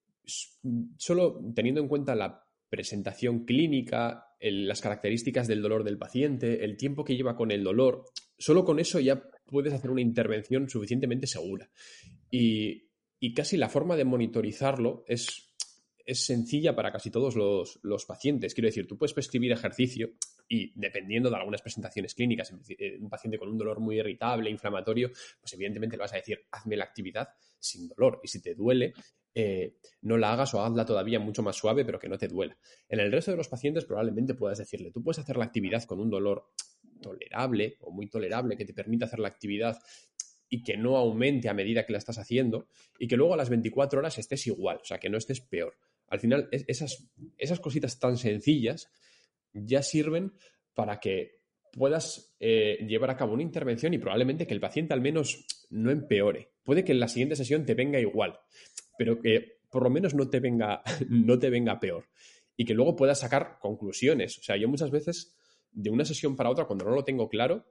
solo 0.97 1.41
teniendo 1.55 1.81
en 1.81 1.89
cuenta 1.89 2.15
la 2.15 2.45
presentación 2.69 3.45
clínica, 3.45 4.34
las 4.51 4.81
características 4.81 5.49
del 5.49 5.63
dolor 5.63 5.85
del 5.85 5.99
paciente, 5.99 6.65
el 6.65 6.77
tiempo 6.77 7.05
que 7.05 7.17
lleva 7.17 7.37
con 7.37 7.51
el 7.51 7.65
dolor, 7.65 8.05
solo 8.39 8.65
con 8.65 8.79
eso 8.79 9.01
ya 9.01 9.23
puedes 9.47 9.73
hacer 9.73 9.91
una 9.91 10.03
intervención 10.03 10.69
suficientemente 10.69 11.27
segura. 11.27 11.71
Y, 12.31 12.91
casi 13.35 13.57
la 13.57 13.71
forma 13.71 13.97
de 13.97 14.05
monitorizarlo 14.05 15.03
es, 15.07 15.55
es 16.05 16.27
sencilla 16.27 16.77
para 16.77 16.93
casi 16.93 17.11
todos 17.11 17.37
los, 17.37 18.05
pacientes. 18.07 18.53
Quiero 18.53 18.69
decir, 18.69 18.87
tú 18.87 18.99
puedes 18.99 19.15
prescribir 19.15 19.53
ejercicio 19.53 20.11
y 20.47 20.79
dependiendo 20.79 21.31
de 21.31 21.37
algunas 21.37 21.63
presentaciones 21.63 22.15
clínicas, 22.15 22.53
un 22.53 23.09
paciente 23.09 23.39
con 23.39 23.49
un 23.49 23.57
dolor 23.57 23.81
muy 23.81 23.99
irritable, 23.99 24.51
inflamatorio, 24.51 25.11
pues 25.41 25.55
evidentemente 25.55 25.97
le 25.97 26.03
vas 26.03 26.13
a 26.13 26.17
decir, 26.17 26.39
hazme 26.51 26.77
la 26.77 26.85
actividad 26.85 27.29
sin 27.65 27.89
dolor. 27.89 28.21
Y 28.23 28.29
si 28.29 28.41
te 28.41 28.55
duele, 28.55 28.93
eh, 29.35 29.77
no 30.03 30.17
la 30.17 30.33
hagas 30.33 30.55
o 30.55 30.63
hazla 30.63 30.85
todavía 30.85 31.19
mucho 31.19 31.43
más 31.43 31.57
suave, 31.57 31.85
pero 31.85 31.99
que 31.99 32.09
no 32.09 32.19
te 32.19 32.29
duela. 32.29 32.57
En 32.89 33.01
el 33.01 33.11
resto 33.11 33.31
de 33.31 33.37
los 33.37 33.49
pacientes 33.49 33.85
probablemente 33.85 34.35
puedas 34.35 34.59
decirle, 34.59 34.91
tú 34.93 35.03
puedes 35.03 35.19
hacer 35.19 35.37
la 35.37 35.45
actividad 35.45 35.83
con 35.85 36.01
un 36.01 36.11
dolor 36.11 36.51
tolerable 37.01 37.77
o 37.81 37.91
muy 37.91 38.09
tolerable 38.09 38.57
que 38.57 38.65
te 38.65 38.73
permita 38.73 39.07
hacer 39.07 39.19
la 39.19 39.29
actividad 39.29 39.79
y 40.49 40.63
que 40.63 40.77
no 40.77 40.97
aumente 40.97 41.49
a 41.49 41.55
medida 41.55 41.85
que 41.85 41.93
la 41.93 41.99
estás 41.99 42.19
haciendo 42.19 42.69
y 42.99 43.09
que 43.09 43.17
luego 43.17 43.35
a 43.35 43.37
las 43.37 43.51
24 43.51 43.99
horas 43.99 44.19
estés 44.19 44.47
igual, 44.47 44.79
o 44.81 44.85
sea, 44.85 44.99
que 44.99 45.11
no 45.11 45.19
estés 45.19 45.41
peor. 45.41 45.77
Al 46.09 46.21
final, 46.21 46.49
esas, 46.53 47.11
esas 47.39 47.59
cositas 47.59 47.99
tan 47.99 48.17
sencillas 48.17 48.89
ya 49.53 49.83
sirven 49.83 50.33
para 50.75 51.01
que 51.01 51.41
puedas 51.73 52.37
eh, 52.39 52.79
llevar 52.87 53.11
a 53.11 53.17
cabo 53.17 53.33
una 53.33 53.43
intervención 53.43 53.95
y 53.95 53.99
probablemente 53.99 54.47
que 54.47 54.55
el 54.55 54.61
paciente 54.61 54.95
al 54.95 55.01
menos 55.01 55.45
no 55.71 55.91
empeore. 55.91 56.54
Puede 56.65 56.85
que 56.85 56.93
en 56.93 57.01
la 57.01 57.09
siguiente 57.09 57.37
sesión 57.37 57.65
te 57.65 57.75
venga 57.75 58.01
igual, 58.01 58.39
pero 58.99 59.21
que 59.21 59.59
por 59.71 59.83
lo 59.83 59.91
menos 59.91 60.15
no 60.15 60.29
te 60.29 60.41
venga, 60.41 60.83
no 61.09 61.39
te 61.39 61.51
venga 61.51 61.79
peor. 61.79 62.07
Y 62.57 62.65
que 62.65 62.75
luego 62.75 62.97
puedas 62.97 63.21
sacar 63.21 63.59
conclusiones. 63.61 64.39
O 64.39 64.43
sea, 64.43 64.57
yo 64.57 64.69
muchas 64.69 64.91
veces, 64.91 65.37
de 65.73 65.91
una 65.91 66.05
sesión 66.05 66.37
para 66.37 66.51
otra, 66.51 66.67
cuando 66.67 66.85
no 66.85 66.93
lo 66.93 67.05
tengo 67.05 67.29
claro, 67.29 67.67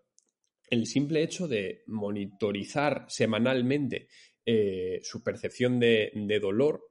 el 0.69 0.85
simple 0.85 1.23
hecho 1.23 1.47
de 1.47 1.83
monitorizar 1.87 3.05
semanalmente 3.07 4.07
eh, 4.45 4.99
su 5.03 5.23
percepción 5.23 5.79
de, 5.79 6.11
dolor 6.41 6.81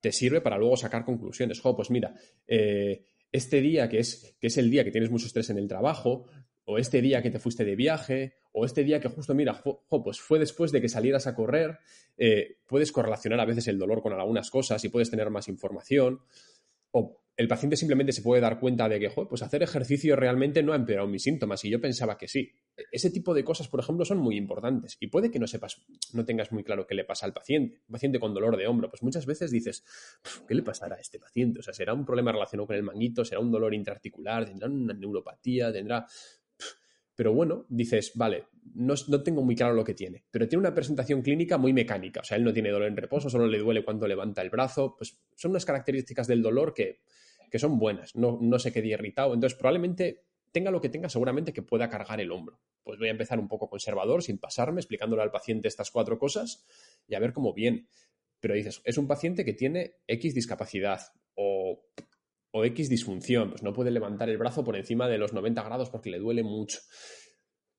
te 0.00 0.12
sirve 0.12 0.40
para 0.40 0.58
luego 0.58 0.76
sacar 0.76 1.04
conclusiones. 1.04 1.60
Jo, 1.60 1.76
pues 1.76 1.90
mira, 1.90 2.14
eh, 2.46 3.04
este 3.30 3.60
día 3.60 3.88
que 3.88 3.98
es, 3.98 4.36
que 4.40 4.48
es 4.48 4.56
el 4.56 4.70
día 4.70 4.84
que 4.84 4.90
tienes 4.90 5.10
mucho 5.10 5.26
estrés 5.26 5.50
en 5.50 5.58
el 5.58 5.68
trabajo, 5.68 6.26
o 6.70 6.76
este 6.76 7.00
día 7.00 7.22
que 7.22 7.30
te 7.30 7.38
fuiste 7.38 7.64
de 7.64 7.74
viaje, 7.74 8.34
o 8.52 8.66
este 8.66 8.84
día 8.84 9.00
que 9.00 9.08
justo, 9.08 9.34
mira, 9.34 9.62
pues 9.88 10.20
fue 10.20 10.38
después 10.38 10.70
de 10.70 10.82
que 10.82 10.90
salieras 10.90 11.26
a 11.26 11.34
correr, 11.34 11.78
eh, 12.18 12.58
puedes 12.66 12.92
correlacionar 12.92 13.40
a 13.40 13.46
veces 13.46 13.68
el 13.68 13.78
dolor 13.78 14.02
con 14.02 14.12
algunas 14.12 14.50
cosas 14.50 14.84
y 14.84 14.90
puedes 14.90 15.10
tener 15.10 15.30
más 15.30 15.48
información, 15.48 16.20
o 16.90 17.22
el 17.38 17.48
paciente 17.48 17.76
simplemente 17.76 18.12
se 18.12 18.20
puede 18.20 18.42
dar 18.42 18.60
cuenta 18.60 18.86
de 18.86 19.00
que, 19.00 19.08
pues 19.10 19.42
hacer 19.42 19.62
ejercicio 19.62 20.14
realmente 20.14 20.62
no 20.62 20.74
ha 20.74 20.76
empeorado 20.76 21.08
mis 21.08 21.22
síntomas 21.22 21.64
y 21.64 21.70
yo 21.70 21.80
pensaba 21.80 22.18
que 22.18 22.28
sí. 22.28 22.50
Ese 22.92 23.10
tipo 23.10 23.32
de 23.32 23.44
cosas, 23.44 23.68
por 23.68 23.80
ejemplo, 23.80 24.04
son 24.04 24.18
muy 24.18 24.36
importantes 24.36 24.98
y 25.00 25.06
puede 25.06 25.30
que 25.30 25.38
no 25.38 25.46
sepas, 25.46 25.80
no 26.12 26.24
tengas 26.26 26.52
muy 26.52 26.64
claro 26.64 26.86
qué 26.86 26.94
le 26.94 27.04
pasa 27.04 27.24
al 27.24 27.32
paciente. 27.32 27.80
Un 27.88 27.92
paciente 27.92 28.18
con 28.18 28.34
dolor 28.34 28.56
de 28.56 28.66
hombro, 28.66 28.90
pues 28.90 29.02
muchas 29.02 29.24
veces 29.24 29.52
dices, 29.52 29.84
¿qué 30.46 30.54
le 30.54 30.62
pasará 30.62 30.96
a 30.96 31.00
este 31.00 31.18
paciente? 31.18 31.60
O 31.60 31.62
sea, 31.62 31.72
será 31.72 31.94
un 31.94 32.04
problema 32.04 32.32
relacionado 32.32 32.66
con 32.66 32.76
el 32.76 32.82
manguito, 32.82 33.24
será 33.24 33.40
un 33.40 33.52
dolor 33.52 33.72
intraarticular, 33.72 34.44
tendrá 34.44 34.68
una 34.68 34.92
neuropatía, 34.92 35.72
tendrá 35.72 36.04
pero 37.18 37.32
bueno, 37.32 37.66
dices, 37.68 38.12
vale, 38.14 38.44
no, 38.76 38.94
tengo 39.24 39.42
muy 39.42 39.56
claro 39.56 39.74
lo 39.74 39.82
que 39.82 39.92
tiene, 39.92 40.24
pero 40.30 40.46
tiene 40.46 40.60
una 40.60 40.72
presentación 40.72 41.20
clínica 41.20 41.58
muy 41.58 41.72
mecánica, 41.72 42.20
o 42.20 42.22
sea, 42.22 42.36
él 42.36 42.44
no 42.44 42.52
tiene 42.52 42.70
dolor 42.70 42.86
en 42.86 42.96
reposo, 42.96 43.28
solo 43.28 43.48
le 43.48 43.58
duele 43.58 43.84
cuando 43.84 44.06
levanta 44.06 44.40
el 44.40 44.50
brazo, 44.50 44.94
pues 44.96 45.18
son 45.34 45.50
unas 45.50 45.64
características 45.64 46.28
del 46.28 46.42
dolor 46.42 46.74
que, 46.74 47.00
son 47.58 47.76
buenas, 47.76 48.14
no, 48.14 48.38
no 48.40 48.60
se 48.60 48.72
quede 48.72 48.86
irritado, 48.86 49.34
entonces 49.34 49.58
probablemente 49.58 50.26
tenga 50.52 50.70
lo 50.70 50.80
que 50.80 50.90
tenga, 50.90 51.08
seguramente 51.08 51.52
que 51.52 51.62
pueda 51.62 51.88
cargar 51.88 52.20
el 52.20 52.30
hombro. 52.30 52.60
Pues 52.84 53.00
voy 53.00 53.08
a 53.08 53.10
empezar 53.10 53.40
un 53.40 53.48
poco 53.48 53.68
conservador, 53.68 54.22
sin 54.22 54.38
pasarme, 54.38 54.80
explicándole 54.80 55.20
al 55.20 55.32
paciente 55.32 55.66
estas 55.66 55.90
cuatro 55.90 56.20
cosas 56.20 56.64
y 57.08 57.16
a 57.16 57.18
ver 57.18 57.32
cómo 57.32 57.52
viene. 57.52 57.88
Pero 58.38 58.54
dices, 58.54 58.80
es 58.84 58.96
un 58.96 59.08
paciente 59.08 59.44
que 59.44 59.54
tiene 59.54 59.96
X 60.06 60.36
discapacidad 60.36 61.00
o 61.34 61.82
o 62.50 62.64
X 62.64 62.88
disfunción, 62.88 63.50
pues 63.50 63.62
no 63.62 63.72
puede 63.72 63.90
levantar 63.90 64.28
el 64.28 64.38
brazo 64.38 64.64
por 64.64 64.76
encima 64.76 65.08
de 65.08 65.18
los 65.18 65.32
90 65.32 65.62
grados 65.62 65.90
porque 65.90 66.10
le 66.10 66.18
duele 66.18 66.42
mucho. 66.42 66.78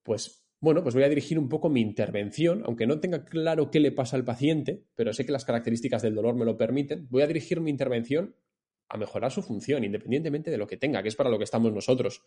Pues 0.04 0.50
bueno, 0.62 0.84
pues 0.84 0.94
voy 0.94 1.04
a 1.04 1.10
dirigir 1.10 1.40
un 1.40 1.48
poco 1.48 1.70
mi 1.70 1.80
intervención, 1.80 2.64
aunque 2.66 2.86
no 2.86 3.00
tenga 3.00 3.24
claro 3.24 3.72
qué 3.72 3.80
le 3.80 3.92
pasa 3.92 4.18
al 4.18 4.26
paciente, 4.26 4.84
pero 4.96 5.14
sé 5.14 5.26
que 5.26 5.32
las 5.32 5.46
características 5.46 6.02
del 6.02 6.16
dolor 6.16 6.36
me 6.36 6.46
lo 6.46 6.58
permiten, 6.58 7.08
voy 7.10 7.22
a 7.22 7.28
dirigir 7.28 7.62
mi 7.62 7.70
intervención 7.72 8.36
a 8.90 8.98
mejorar 8.98 9.32
su 9.32 9.42
función, 9.42 9.84
independientemente 9.84 10.52
de 10.52 10.58
lo 10.58 10.68
que 10.68 10.76
tenga, 10.76 11.02
que 11.02 11.10
es 11.10 11.16
para 11.16 11.30
lo 11.30 11.38
que 11.38 11.44
estamos 11.46 11.72
nosotros. 11.72 12.24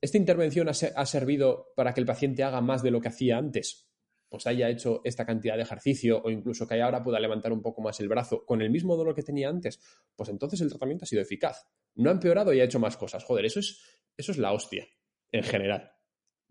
¿Esta 0.00 0.16
intervención 0.16 0.68
ha, 0.68 1.06
servido 1.06 1.72
para 1.74 1.92
que 1.92 2.00
el 2.00 2.06
paciente 2.06 2.42
haga 2.42 2.60
más 2.60 2.82
de 2.82 2.90
lo 2.90 3.00
que 3.00 3.08
hacía 3.08 3.36
antes? 3.36 3.89
Pues 4.30 4.46
haya 4.46 4.70
hecho 4.70 5.00
esta 5.04 5.26
cantidad 5.26 5.56
de 5.56 5.62
ejercicio 5.62 6.22
o 6.22 6.30
incluso 6.30 6.66
que 6.66 6.80
ahora 6.80 7.02
pueda 7.02 7.18
levantar 7.18 7.52
un 7.52 7.60
poco 7.60 7.82
más 7.82 7.98
el 8.00 8.08
brazo 8.08 8.46
con 8.46 8.62
el 8.62 8.70
mismo 8.70 8.96
dolor 8.96 9.14
que 9.14 9.24
tenía 9.24 9.48
antes, 9.48 9.80
pues 10.14 10.30
entonces 10.30 10.60
el 10.60 10.70
tratamiento 10.70 11.04
ha 11.04 11.08
sido 11.08 11.20
eficaz. 11.20 11.66
No 11.96 12.10
ha 12.10 12.12
empeorado 12.12 12.54
y 12.54 12.60
ha 12.60 12.64
hecho 12.64 12.78
más 12.78 12.96
cosas. 12.96 13.24
Joder, 13.24 13.44
eso 13.44 13.58
es, 13.58 13.82
eso 14.16 14.30
es 14.30 14.38
la 14.38 14.52
hostia, 14.52 14.86
en 15.32 15.42
general. 15.42 15.90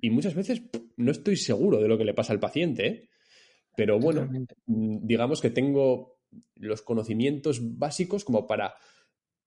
Y 0.02 0.10
muchas 0.10 0.36
veces 0.36 0.62
no 0.98 1.12
estoy 1.12 1.38
seguro 1.38 1.82
de 1.82 1.88
lo 1.88 1.98
que 1.98 2.04
le 2.04 2.14
pasa 2.14 2.34
al 2.34 2.40
paciente, 2.40 2.88
¿eh? 2.88 3.10
pero 3.76 3.98
bueno, 3.98 4.30
mm, 4.66 5.08
digamos 5.08 5.40
que 5.40 5.50
tengo 5.50 6.20
los 6.56 6.82
conocimientos 6.82 7.78
básicos 7.78 8.26
como 8.26 8.46
para 8.46 8.76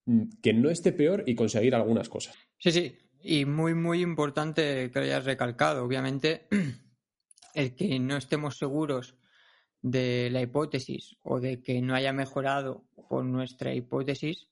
mm, 0.07 0.40
que 0.42 0.55
no 0.55 0.71
esté 0.71 0.92
peor 0.92 1.25
y 1.27 1.35
conseguir 1.35 1.75
algunas 1.75 2.09
cosas. 2.09 2.35
Sí, 2.59 2.73
sí, 2.73 2.97
y 3.23 3.45
muy, 3.45 3.75
muy 3.75 4.01
importante 4.01 4.90
que 4.90 4.99
lo 4.99 5.05
hayas 5.05 5.27
recalcado, 5.27 5.85
obviamente. 5.85 6.49
el 7.54 7.74
que 7.74 7.98
no 7.98 8.16
estemos 8.16 8.58
seguros 8.58 9.16
de 9.82 10.28
la 10.30 10.40
hipótesis 10.40 11.16
o 11.22 11.40
de 11.40 11.62
que 11.62 11.82
no 11.82 11.94
haya 11.94 12.12
mejorado 12.12 12.84
por 13.08 13.24
nuestra 13.24 13.74
hipótesis 13.74 14.48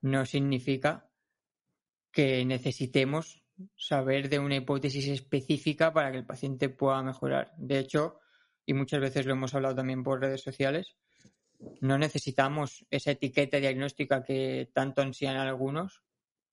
no 0.00 0.26
significa 0.26 1.08
que 2.10 2.44
necesitemos 2.44 3.42
saber 3.76 4.28
de 4.28 4.38
una 4.38 4.56
hipótesis 4.56 5.08
específica 5.08 5.92
para 5.92 6.10
que 6.10 6.18
el 6.18 6.26
paciente 6.26 6.68
pueda 6.68 7.02
mejorar. 7.02 7.52
De 7.56 7.78
hecho, 7.78 8.18
y 8.66 8.74
muchas 8.74 9.00
veces 9.00 9.24
lo 9.24 9.32
hemos 9.32 9.54
hablado 9.54 9.76
también 9.76 10.02
por 10.02 10.20
redes 10.20 10.42
sociales, 10.42 10.96
no 11.80 11.96
necesitamos 11.96 12.84
esa 12.90 13.12
etiqueta 13.12 13.58
diagnóstica 13.58 14.24
que 14.24 14.70
tanto 14.74 15.00
ansían 15.00 15.36
algunos 15.36 16.02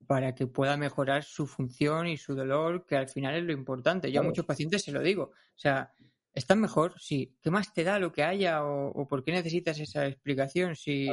para 0.07 0.33
que 0.33 0.47
pueda 0.47 0.77
mejorar 0.77 1.23
su 1.23 1.45
función 1.45 2.07
y 2.07 2.17
su 2.17 2.35
dolor, 2.35 2.85
que 2.85 2.95
al 2.95 3.07
final 3.07 3.35
es 3.35 3.43
lo 3.43 3.53
importante. 3.53 4.12
Yo 4.12 4.21
a 4.21 4.23
muchos 4.23 4.45
pacientes 4.45 4.83
se 4.83 4.91
lo 4.91 5.01
digo. 5.01 5.23
O 5.33 5.57
sea, 5.57 5.93
¿están 6.33 6.59
mejor? 6.59 6.95
Sí. 6.99 7.35
¿Qué 7.41 7.51
más 7.51 7.73
te 7.73 7.83
da 7.83 7.99
lo 7.99 8.12
que 8.12 8.23
haya 8.23 8.63
o, 8.63 9.07
por 9.07 9.23
qué 9.23 9.31
necesitas 9.31 9.79
esa 9.79 10.07
explicación? 10.07 10.75
Si 10.75 11.09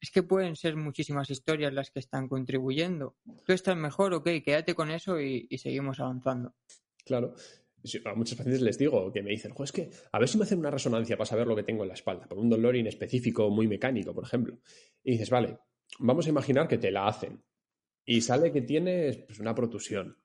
es 0.00 0.10
que 0.10 0.22
pueden 0.22 0.56
ser 0.56 0.76
muchísimas 0.76 1.28
historias 1.30 1.72
las 1.72 1.90
que 1.90 1.98
están 1.98 2.28
contribuyendo. 2.28 3.16
Tú 3.44 3.52
estás 3.52 3.76
mejor, 3.76 4.14
ok, 4.14 4.28
quédate 4.44 4.74
con 4.74 4.90
eso 4.90 5.20
y, 5.20 5.46
seguimos 5.58 6.00
avanzando. 6.00 6.54
Claro. 7.04 7.34
A 8.04 8.14
muchos 8.14 8.36
pacientes 8.36 8.60
les 8.60 8.76
digo 8.76 9.12
que 9.12 9.22
me 9.22 9.30
dicen, 9.30 9.52
es 9.62 9.72
que 9.72 9.90
a 10.10 10.18
ver 10.18 10.28
si 10.28 10.36
me 10.36 10.44
hacen 10.44 10.58
una 10.58 10.70
resonancia 10.70 11.16
para 11.16 11.26
saber 11.26 11.46
lo 11.46 11.54
que 11.54 11.62
tengo 11.62 11.84
en 11.84 11.88
la 11.88 11.94
espalda, 11.94 12.26
por 12.26 12.38
un 12.38 12.48
dolor 12.48 12.74
inespecífico 12.74 13.50
muy 13.50 13.68
mecánico, 13.68 14.12
por 14.12 14.24
ejemplo. 14.24 14.58
Y 15.04 15.12
dices, 15.12 15.30
vale, 15.30 15.58
vamos 16.00 16.26
a 16.26 16.30
imaginar 16.30 16.66
que 16.66 16.78
te 16.78 16.90
la 16.90 17.06
hacen 17.06 17.42
y 18.08 18.22
sale 18.22 18.50
que 18.50 18.62
tienes 18.62 19.18
pues, 19.18 19.38
una 19.38 19.54
protusión, 19.54 20.16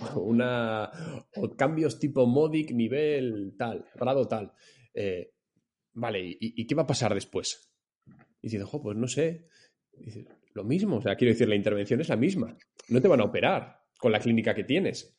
una, 0.16 0.90
o 1.36 1.56
cambios 1.56 2.00
tipo 2.00 2.26
Modic 2.26 2.72
nivel 2.72 3.54
tal, 3.56 3.86
grado 3.94 4.26
tal. 4.26 4.52
Eh, 4.92 5.30
vale, 5.92 6.36
¿y, 6.40 6.66
qué 6.66 6.74
va 6.74 6.82
a 6.82 6.88
pasar 6.88 7.14
después? 7.14 7.72
Y 8.42 8.48
dices, 8.48 8.62
ojo, 8.62 8.82
pues 8.82 8.96
no 8.96 9.06
sé. 9.06 9.46
lo 10.52 10.64
mismo, 10.64 10.96
o 10.96 11.00
sea, 11.00 11.14
quiero 11.14 11.32
decir, 11.32 11.48
la 11.48 11.54
intervención 11.54 12.00
es 12.00 12.08
la 12.08 12.16
misma. 12.16 12.56
No 12.88 13.00
te 13.00 13.06
van 13.06 13.20
a 13.20 13.24
operar 13.24 13.84
con 14.00 14.10
la 14.10 14.18
clínica 14.18 14.52
que 14.52 14.64
tienes. 14.64 15.15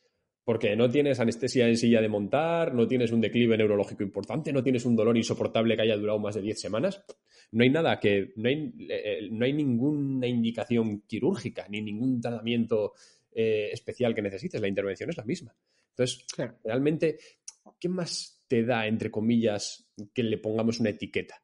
Porque 0.48 0.78
no 0.78 0.90
tienes 0.90 1.20
anestesia 1.20 1.68
en 1.68 1.76
silla 1.76 2.00
de 2.00 2.08
montar, 2.08 2.74
no 2.74 2.88
tienes 2.88 3.12
un 3.12 3.20
declive 3.20 3.58
neurológico 3.58 4.02
importante, 4.02 4.54
no 4.54 4.64
tienes 4.64 4.86
un 4.86 4.96
dolor 4.96 5.18
insoportable 5.18 5.76
que 5.76 5.82
haya 5.82 5.98
durado 5.98 6.20
más 6.20 6.36
de 6.36 6.42
10 6.42 6.62
semanas. 6.62 7.04
No 7.52 7.66
hay 7.66 7.70
nada 7.70 8.00
que. 8.00 8.32
No 8.38 8.48
hay, 8.48 8.74
eh, 8.88 9.28
no 9.30 9.44
hay 9.44 9.52
ninguna 9.52 10.26
indicación 10.26 11.02
quirúrgica 11.02 11.68
ni 11.68 11.82
ningún 11.82 12.22
tratamiento 12.22 12.94
eh, 13.34 13.72
especial 13.74 14.16
que 14.16 14.22
necesites. 14.22 14.62
La 14.62 14.70
intervención 14.70 15.10
es 15.10 15.18
la 15.18 15.26
misma. 15.26 15.54
Entonces, 15.90 16.26
realmente, 16.64 17.18
¿qué 17.78 17.90
más 17.90 18.42
te 18.48 18.64
da, 18.64 18.88
entre 18.88 19.12
comillas, 19.12 19.92
que 20.14 20.24
le 20.24 20.38
pongamos 20.38 20.80
una 20.80 20.92
etiqueta 20.92 21.44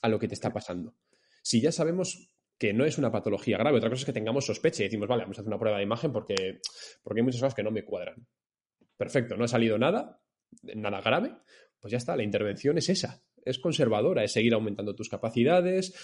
a 0.00 0.08
lo 0.08 0.16
que 0.20 0.28
te 0.28 0.34
está 0.34 0.52
pasando? 0.52 0.94
Si 1.42 1.60
ya 1.60 1.72
sabemos 1.72 2.30
que 2.56 2.72
no 2.72 2.84
es 2.84 2.98
una 2.98 3.10
patología 3.10 3.58
grave. 3.58 3.78
Otra 3.78 3.90
cosa 3.90 4.02
es 4.02 4.06
que 4.06 4.12
tengamos 4.12 4.46
sospecha 4.46 4.84
y 4.84 4.86
decimos, 4.86 5.08
vale, 5.08 5.24
vamos 5.24 5.36
a 5.36 5.40
hacer 5.40 5.48
una 5.48 5.58
prueba 5.58 5.78
de 5.78 5.82
imagen 5.82 6.12
porque, 6.12 6.60
porque 7.02 7.18
hay 7.18 7.24
muchas 7.24 7.40
cosas 7.40 7.54
que 7.56 7.64
no 7.64 7.72
me 7.72 7.84
cuadran 7.84 8.24
perfecto, 8.96 9.36
no 9.36 9.44
ha 9.44 9.48
salido 9.48 9.78
nada, 9.78 10.22
nada 10.74 11.00
grave, 11.00 11.34
pues 11.80 11.92
ya 11.92 11.98
está, 11.98 12.16
la 12.16 12.22
intervención 12.22 12.78
es 12.78 12.88
esa, 12.88 13.22
es 13.44 13.58
conservadora, 13.58 14.24
es 14.24 14.32
seguir 14.32 14.54
aumentando 14.54 14.94
tus 14.94 15.08
capacidades, 15.08 15.94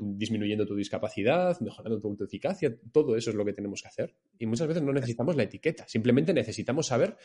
disminuyendo 0.00 0.66
tu 0.66 0.76
discapacidad, 0.76 1.58
mejorando 1.60 2.00
tu 2.00 2.08
autoeficacia, 2.08 2.76
todo 2.92 3.16
eso 3.16 3.30
es 3.30 3.36
lo 3.36 3.44
que 3.44 3.52
tenemos 3.52 3.82
que 3.82 3.88
hacer. 3.88 4.16
Y 4.38 4.46
muchas 4.46 4.68
veces 4.68 4.82
no 4.82 4.92
necesitamos 4.92 5.36
la 5.36 5.42
etiqueta, 5.42 5.86
simplemente 5.88 6.32
necesitamos 6.32 6.86
saber 6.86 7.16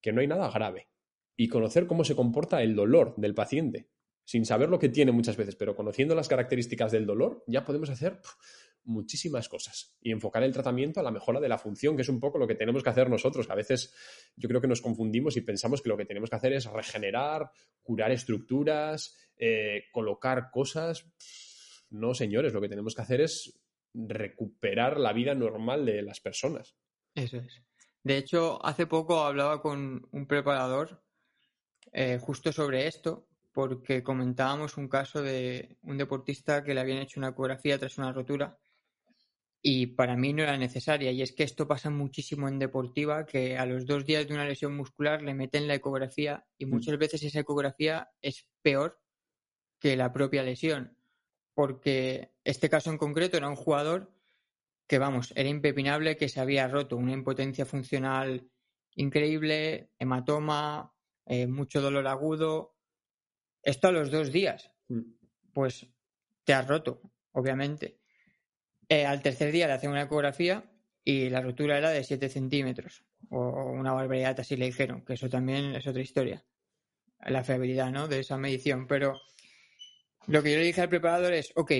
que 0.00 0.12
no 0.12 0.20
hay 0.20 0.26
nada 0.26 0.50
grave 0.50 0.88
y 1.36 1.48
conocer 1.48 1.86
cómo 1.86 2.04
se 2.04 2.14
comporta 2.14 2.62
el 2.62 2.74
dolor 2.74 3.14
del 3.16 3.34
paciente, 3.34 3.88
sin 4.24 4.44
saber 4.44 4.68
lo 4.68 4.78
que 4.78 4.88
tiene 4.88 5.12
muchas 5.12 5.36
veces, 5.36 5.56
pero 5.56 5.74
conociendo 5.74 6.14
las 6.14 6.28
características 6.28 6.92
del 6.92 7.06
dolor, 7.06 7.42
ya 7.46 7.64
podemos 7.64 7.90
hacer 7.90 8.20
muchísimas 8.84 9.48
cosas 9.48 9.96
y 10.00 10.10
enfocar 10.10 10.42
el 10.42 10.52
tratamiento 10.52 11.00
a 11.00 11.02
la 11.02 11.10
mejora 11.10 11.40
de 11.40 11.48
la 11.48 11.58
función, 11.58 11.96
que 11.96 12.02
es 12.02 12.08
un 12.08 12.20
poco 12.20 12.38
lo 12.38 12.46
que 12.46 12.54
tenemos 12.54 12.82
que 12.82 12.90
hacer 12.90 13.08
nosotros, 13.08 13.48
a 13.50 13.54
veces 13.54 13.94
yo 14.36 14.48
creo 14.48 14.60
que 14.60 14.68
nos 14.68 14.80
confundimos 14.80 15.36
y 15.36 15.42
pensamos 15.42 15.82
que 15.82 15.88
lo 15.88 15.96
que 15.96 16.04
tenemos 16.04 16.30
que 16.30 16.36
hacer 16.36 16.52
es 16.52 16.66
regenerar, 16.66 17.50
curar 17.82 18.10
estructuras, 18.10 19.16
eh, 19.36 19.84
colocar 19.92 20.50
cosas. 20.50 21.06
No, 21.90 22.14
señores, 22.14 22.52
lo 22.52 22.60
que 22.60 22.68
tenemos 22.68 22.94
que 22.94 23.02
hacer 23.02 23.20
es 23.20 23.60
recuperar 23.94 24.98
la 24.98 25.12
vida 25.12 25.34
normal 25.34 25.84
de 25.84 26.02
las 26.02 26.20
personas. 26.20 26.76
Eso 27.14 27.36
es. 27.38 27.62
De 28.02 28.16
hecho, 28.16 28.64
hace 28.64 28.86
poco 28.86 29.24
hablaba 29.24 29.60
con 29.60 30.08
un 30.10 30.26
preparador 30.26 31.02
eh, 31.92 32.18
justo 32.18 32.52
sobre 32.52 32.86
esto, 32.86 33.28
porque 33.52 34.02
comentábamos 34.02 34.76
un 34.76 34.88
caso 34.88 35.22
de 35.22 35.76
un 35.82 35.98
deportista 35.98 36.64
que 36.64 36.74
le 36.74 36.80
habían 36.80 36.98
hecho 36.98 37.20
una 37.20 37.28
ecografía 37.28 37.78
tras 37.78 37.98
una 37.98 38.12
rotura 38.12 38.58
y 39.62 39.86
para 39.86 40.16
mí 40.16 40.32
no 40.32 40.42
era 40.42 40.58
necesaria. 40.58 41.12
Y 41.12 41.22
es 41.22 41.32
que 41.32 41.44
esto 41.44 41.68
pasa 41.68 41.88
muchísimo 41.88 42.48
en 42.48 42.58
deportiva, 42.58 43.24
que 43.24 43.56
a 43.56 43.64
los 43.64 43.86
dos 43.86 44.04
días 44.04 44.26
de 44.26 44.34
una 44.34 44.44
lesión 44.44 44.76
muscular 44.76 45.22
le 45.22 45.34
meten 45.34 45.68
la 45.68 45.74
ecografía 45.74 46.44
y 46.58 46.66
mm. 46.66 46.70
muchas 46.70 46.98
veces 46.98 47.22
esa 47.22 47.40
ecografía 47.40 48.10
es 48.20 48.48
peor 48.60 49.00
que 49.78 49.96
la 49.96 50.12
propia 50.12 50.42
lesión. 50.42 50.98
Porque 51.54 52.34
este 52.42 52.68
caso 52.68 52.90
en 52.90 52.98
concreto 52.98 53.36
era 53.36 53.48
un 53.48 53.56
jugador 53.56 54.12
que, 54.88 54.98
vamos, 54.98 55.32
era 55.36 55.48
impepinable 55.48 56.16
que 56.16 56.28
se 56.28 56.40
había 56.40 56.66
roto 56.66 56.96
una 56.96 57.12
impotencia 57.12 57.64
funcional 57.64 58.50
increíble, 58.96 59.90
hematoma, 59.98 60.92
eh, 61.24 61.46
mucho 61.46 61.80
dolor 61.80 62.08
agudo. 62.08 62.76
Esto 63.62 63.88
a 63.88 63.92
los 63.92 64.10
dos 64.10 64.32
días. 64.32 64.72
Mm. 64.88 65.02
Pues 65.52 65.86
te 66.42 66.52
has 66.52 66.66
roto, 66.66 67.00
obviamente. 67.30 68.01
Eh, 68.92 69.06
al 69.06 69.22
tercer 69.22 69.50
día 69.52 69.66
le 69.66 69.72
hacen 69.72 69.88
una 69.88 70.02
ecografía 70.02 70.70
y 71.02 71.30
la 71.30 71.40
rotura 71.40 71.78
era 71.78 71.88
de 71.88 72.04
7 72.04 72.28
centímetros, 72.28 73.02
o 73.30 73.70
una 73.70 73.94
barbaridad 73.94 74.38
así 74.38 74.54
le 74.54 74.66
dijeron, 74.66 75.02
que 75.02 75.14
eso 75.14 75.30
también 75.30 75.74
es 75.74 75.86
otra 75.86 76.02
historia, 76.02 76.44
la 77.24 77.42
fiabilidad 77.42 77.90
¿no? 77.90 78.06
de 78.06 78.20
esa 78.20 78.36
medición. 78.36 78.86
Pero 78.86 79.18
lo 80.26 80.42
que 80.42 80.52
yo 80.52 80.58
le 80.58 80.64
dije 80.64 80.82
al 80.82 80.90
preparador 80.90 81.32
es, 81.32 81.52
ok, 81.56 81.70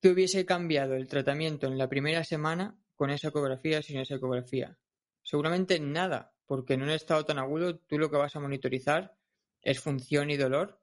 ¿qué 0.00 0.08
hubiese 0.08 0.46
cambiado 0.46 0.94
el 0.94 1.06
tratamiento 1.06 1.66
en 1.66 1.76
la 1.76 1.90
primera 1.90 2.24
semana 2.24 2.78
con 2.94 3.10
esa 3.10 3.28
ecografía 3.28 3.82
sin 3.82 3.98
esa 3.98 4.14
ecografía? 4.14 4.78
Seguramente 5.22 5.80
nada, 5.80 6.32
porque 6.46 6.72
en 6.72 6.82
un 6.82 6.88
estado 6.88 7.26
tan 7.26 7.40
agudo 7.40 7.78
tú 7.78 7.98
lo 7.98 8.10
que 8.10 8.16
vas 8.16 8.34
a 8.36 8.40
monitorizar 8.40 9.18
es 9.60 9.80
función 9.80 10.30
y 10.30 10.38
dolor 10.38 10.81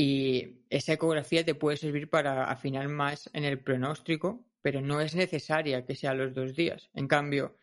y 0.00 0.62
esa 0.70 0.92
ecografía 0.92 1.44
te 1.44 1.56
puede 1.56 1.76
servir 1.76 2.08
para 2.08 2.44
afinar 2.44 2.86
más 2.86 3.28
en 3.32 3.42
el 3.42 3.60
pronóstico, 3.60 4.46
pero 4.62 4.80
no 4.80 5.00
es 5.00 5.16
necesaria 5.16 5.84
que 5.84 5.96
sea 5.96 6.14
los 6.14 6.32
dos 6.34 6.54
días. 6.54 6.88
En 6.94 7.08
cambio, 7.08 7.56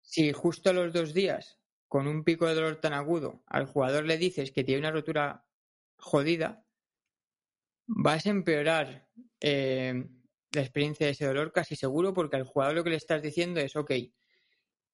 si 0.00 0.32
justo 0.32 0.70
a 0.70 0.72
los 0.72 0.92
dos 0.92 1.14
días, 1.14 1.58
con 1.88 2.06
un 2.06 2.22
pico 2.22 2.46
de 2.46 2.54
dolor 2.54 2.76
tan 2.76 2.92
agudo, 2.92 3.42
al 3.48 3.66
jugador 3.66 4.04
le 4.04 4.18
dices 4.18 4.52
que 4.52 4.62
tiene 4.62 4.78
una 4.78 4.92
rotura 4.92 5.48
jodida, 5.96 6.64
vas 7.88 8.26
a 8.26 8.30
empeorar 8.30 9.08
eh, 9.40 10.06
la 10.52 10.60
experiencia 10.60 11.06
de 11.06 11.12
ese 11.14 11.26
dolor 11.26 11.50
casi 11.50 11.74
seguro 11.74 12.14
porque 12.14 12.36
al 12.36 12.44
jugador 12.44 12.76
lo 12.76 12.84
que 12.84 12.90
le 12.90 12.96
estás 12.96 13.20
diciendo 13.20 13.58
es, 13.58 13.74
ok, 13.74 13.90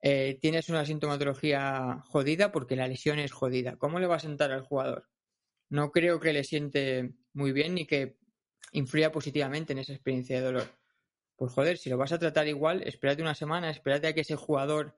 eh, 0.00 0.38
tienes 0.40 0.70
una 0.70 0.86
sintomatología 0.86 2.00
jodida 2.06 2.50
porque 2.52 2.74
la 2.74 2.88
lesión 2.88 3.18
es 3.18 3.32
jodida. 3.32 3.76
¿Cómo 3.76 3.98
le 3.98 4.06
va 4.06 4.16
a 4.16 4.20
sentar 4.20 4.50
al 4.50 4.62
jugador? 4.62 5.10
No 5.68 5.90
creo 5.90 6.20
que 6.20 6.32
le 6.32 6.44
siente 6.44 7.14
muy 7.32 7.52
bien 7.52 7.74
ni 7.74 7.86
que 7.86 8.16
influya 8.72 9.12
positivamente 9.12 9.72
en 9.72 9.78
esa 9.78 9.92
experiencia 9.92 10.36
de 10.36 10.46
dolor. 10.46 10.68
Pues 11.36 11.52
joder, 11.52 11.78
si 11.78 11.90
lo 11.90 11.96
vas 11.96 12.12
a 12.12 12.18
tratar 12.18 12.46
igual, 12.48 12.82
espérate 12.82 13.22
una 13.22 13.34
semana, 13.34 13.70
espérate 13.70 14.06
a 14.06 14.14
que 14.14 14.20
ese 14.20 14.36
jugador 14.36 14.96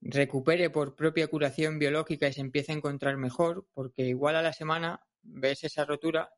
recupere 0.00 0.70
por 0.70 0.96
propia 0.96 1.28
curación 1.28 1.78
biológica 1.78 2.28
y 2.28 2.32
se 2.32 2.40
empiece 2.40 2.72
a 2.72 2.76
encontrar 2.76 3.16
mejor, 3.16 3.66
porque 3.74 4.06
igual 4.06 4.36
a 4.36 4.42
la 4.42 4.52
semana 4.52 5.06
ves 5.22 5.64
esa 5.64 5.84
rotura 5.84 6.32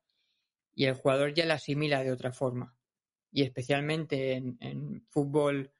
y 0.75 0.85
el 0.85 0.95
jugador 0.95 1.33
ya 1.33 1.45
la 1.45 1.55
asimila 1.55 2.03
de 2.03 2.11
otra 2.11 2.33
forma. 2.33 2.75
Y 3.31 3.43
especialmente 3.43 4.33
en, 4.33 4.57
en 4.59 5.05
fútbol 5.09 5.71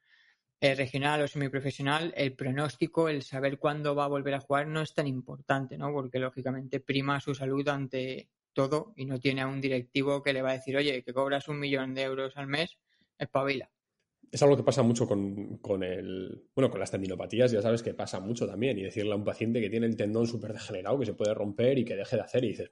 regional 0.76 1.21
o 1.21 1.28
semiprofesional, 1.28 2.13
el 2.15 2.34
pronóstico, 2.34 3.10
el 3.10 3.21
saber 3.21 3.60
cuándo 3.60 3.95
va 3.95 4.06
a 4.06 4.08
volver 4.08 4.34
a 4.36 4.39
jugar 4.39 4.67
no 4.67 4.82
es 4.82 4.93
tan 4.93 5.08
importante, 5.08 5.78
¿no? 5.78 5.91
Porque 5.91 6.19
lógicamente 6.19 6.80
prima 6.80 7.19
su 7.19 7.36
salud 7.36 7.67
ante 7.67 8.30
todo 8.54 8.93
y 8.95 9.06
no 9.06 9.19
tiene 9.19 9.41
a 9.41 9.47
un 9.47 9.60
directivo 9.60 10.23
que 10.23 10.32
le 10.32 10.41
va 10.41 10.52
a 10.52 10.54
decir, 10.54 10.78
oye, 10.78 11.04
que 11.04 11.13
cobras 11.13 11.49
un 11.49 11.60
millón 11.60 11.93
de 11.93 12.04
euros 12.04 12.38
al 12.38 12.47
mes, 12.47 12.78
espabila. 13.17 13.69
Es 14.32 14.41
algo 14.41 14.56
que 14.56 14.63
pasa 14.63 14.82
mucho 14.84 15.06
con, 15.06 15.84
el. 15.84 16.47
Bueno, 16.56 16.71
con 16.71 16.80
las 16.80 16.89
tendinopatías, 16.89 17.52
ya 17.52 17.62
sabes 17.62 17.84
que 17.84 17.93
pasa 17.93 18.19
mucho 18.19 18.47
también. 18.47 18.80
Y 18.80 18.84
decirle 18.84 19.12
a 19.12 19.15
un 19.15 19.23
paciente 19.23 19.62
que 19.62 19.69
tiene 19.69 19.86
el 19.86 19.95
tendón 19.95 20.26
súper 20.26 20.54
degenerado, 20.54 20.97
que 20.97 21.06
se 21.06 21.13
puede 21.13 21.34
romper 21.34 21.78
y 21.78 21.86
que 21.86 21.95
deje 21.95 22.15
de 22.15 22.21
hacer, 22.23 22.43
y 22.45 22.47
dices, 22.47 22.71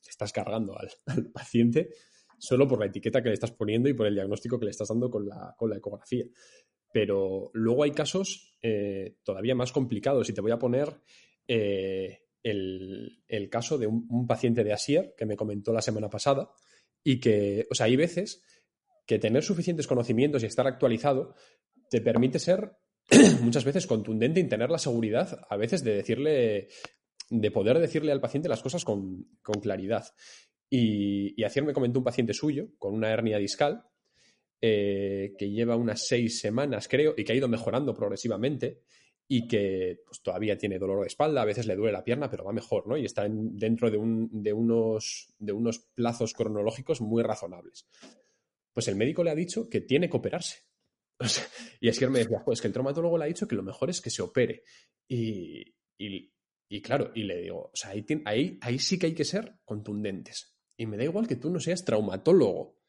te 0.00 0.10
estás 0.10 0.32
cargando 0.32 0.74
al, 1.06 1.26
paciente 1.32 1.90
solo 2.38 2.66
por 2.66 2.78
la 2.80 2.86
etiqueta 2.86 3.22
que 3.22 3.28
le 3.28 3.34
estás 3.34 3.52
poniendo 3.52 3.88
y 3.88 3.94
por 3.94 4.06
el 4.06 4.14
diagnóstico 4.14 4.58
que 4.58 4.64
le 4.64 4.70
estás 4.70 4.88
dando 4.88 5.10
con 5.10 5.28
la, 5.28 5.54
con 5.56 5.70
la 5.70 5.76
ecografía. 5.76 6.24
Pero 6.92 7.50
luego 7.54 7.84
hay 7.84 7.92
casos 7.92 8.56
eh, 8.62 9.16
todavía 9.24 9.54
más 9.54 9.72
complicados 9.72 10.28
y 10.28 10.34
te 10.34 10.40
voy 10.40 10.52
a 10.52 10.58
poner 10.58 11.00
eh, 11.48 12.22
el, 12.42 13.48
caso 13.50 13.78
de 13.78 13.86
un, 13.86 14.26
paciente 14.26 14.64
de 14.64 14.72
Asier 14.72 15.14
que 15.16 15.26
me 15.26 15.36
comentó 15.36 15.72
la 15.72 15.82
semana 15.82 16.10
pasada 16.10 16.50
y 17.02 17.20
que, 17.20 17.66
o 17.70 17.74
sea, 17.74 17.86
hay 17.86 17.96
veces 17.96 18.42
que 19.06 19.18
tener 19.18 19.42
suficientes 19.42 19.86
conocimientos 19.86 20.42
y 20.42 20.46
estar 20.46 20.66
actualizado 20.66 21.34
te 21.90 22.00
permite 22.00 22.38
ser 22.38 22.76
muchas 23.42 23.64
veces 23.64 23.86
contundente 23.86 24.40
y 24.40 24.48
tener 24.48 24.70
la 24.70 24.78
seguridad 24.78 25.44
a 25.48 25.56
veces 25.56 25.82
de 25.82 25.94
decirle, 25.94 26.68
de 27.30 27.50
poder 27.50 27.78
decirle 27.78 28.12
al 28.12 28.20
paciente 28.20 28.48
las 28.48 28.62
cosas 28.62 28.84
con, 28.84 29.26
claridad. 29.60 30.06
Y, 30.70 31.34
y 31.36 31.60
me 31.62 31.72
comentó 31.72 31.98
un 31.98 32.04
paciente 32.04 32.32
suyo 32.32 32.68
con 32.78 32.94
una 32.94 33.10
hernia 33.10 33.38
discal 33.38 33.84
eh, 34.64 35.34
que 35.36 35.50
lleva 35.50 35.74
unas 35.74 36.06
seis 36.06 36.38
semanas, 36.38 36.86
creo, 36.86 37.14
y 37.16 37.24
que 37.24 37.32
ha 37.32 37.36
ido 37.36 37.48
mejorando 37.48 37.92
progresivamente 37.92 38.82
y 39.26 39.48
que 39.48 40.02
pues, 40.06 40.22
todavía 40.22 40.56
tiene 40.56 40.78
dolor 40.78 41.00
de 41.00 41.08
espalda, 41.08 41.42
a 41.42 41.44
veces 41.44 41.66
le 41.66 41.74
duele 41.74 41.90
la 41.90 42.04
pierna, 42.04 42.30
pero 42.30 42.44
va 42.44 42.52
mejor, 42.52 42.86
¿no? 42.86 42.96
Y 42.96 43.04
está 43.04 43.26
dentro 43.28 43.90
de, 43.90 43.96
unos, 43.96 45.34
de 45.36 45.52
unos 45.52 45.78
plazos 45.80 46.32
cronológicos 46.32 47.00
muy 47.00 47.24
razonables. 47.24 47.88
Pues 48.72 48.86
el 48.86 48.94
médico 48.94 49.24
le 49.24 49.32
ha 49.32 49.34
dicho 49.34 49.68
que 49.68 49.80
tiene 49.80 50.08
que 50.08 50.16
operarse. 50.16 50.60
y 51.80 51.88
es 51.88 51.98
que 51.98 52.04
él 52.04 52.12
me 52.12 52.20
decía, 52.20 52.42
pues 52.44 52.60
que 52.60 52.68
el 52.68 52.72
traumatólogo 52.72 53.18
le 53.18 53.24
ha 53.24 53.28
dicho 53.28 53.48
que 53.48 53.56
lo 53.56 53.64
mejor 53.64 53.90
es 53.90 54.00
que 54.00 54.10
se 54.10 54.22
opere. 54.22 54.62
Y, 55.08 55.74
claro, 56.82 57.10
y 57.16 57.24
le 57.24 57.42
digo, 57.42 57.70
o 57.72 57.74
sea, 57.74 57.90
ahí, 57.90 58.06
ahí, 58.24 58.58
ahí 58.60 58.78
sí 58.78 58.96
que 58.96 59.06
hay 59.06 59.14
que 59.14 59.24
ser 59.24 59.56
contundentes. 59.64 60.54
Y 60.76 60.86
me 60.86 60.96
da 60.96 61.02
igual 61.02 61.26
que 61.26 61.36
tú 61.36 61.50
no 61.50 61.58
seas 61.58 61.84
traumatólogo, 61.84 62.81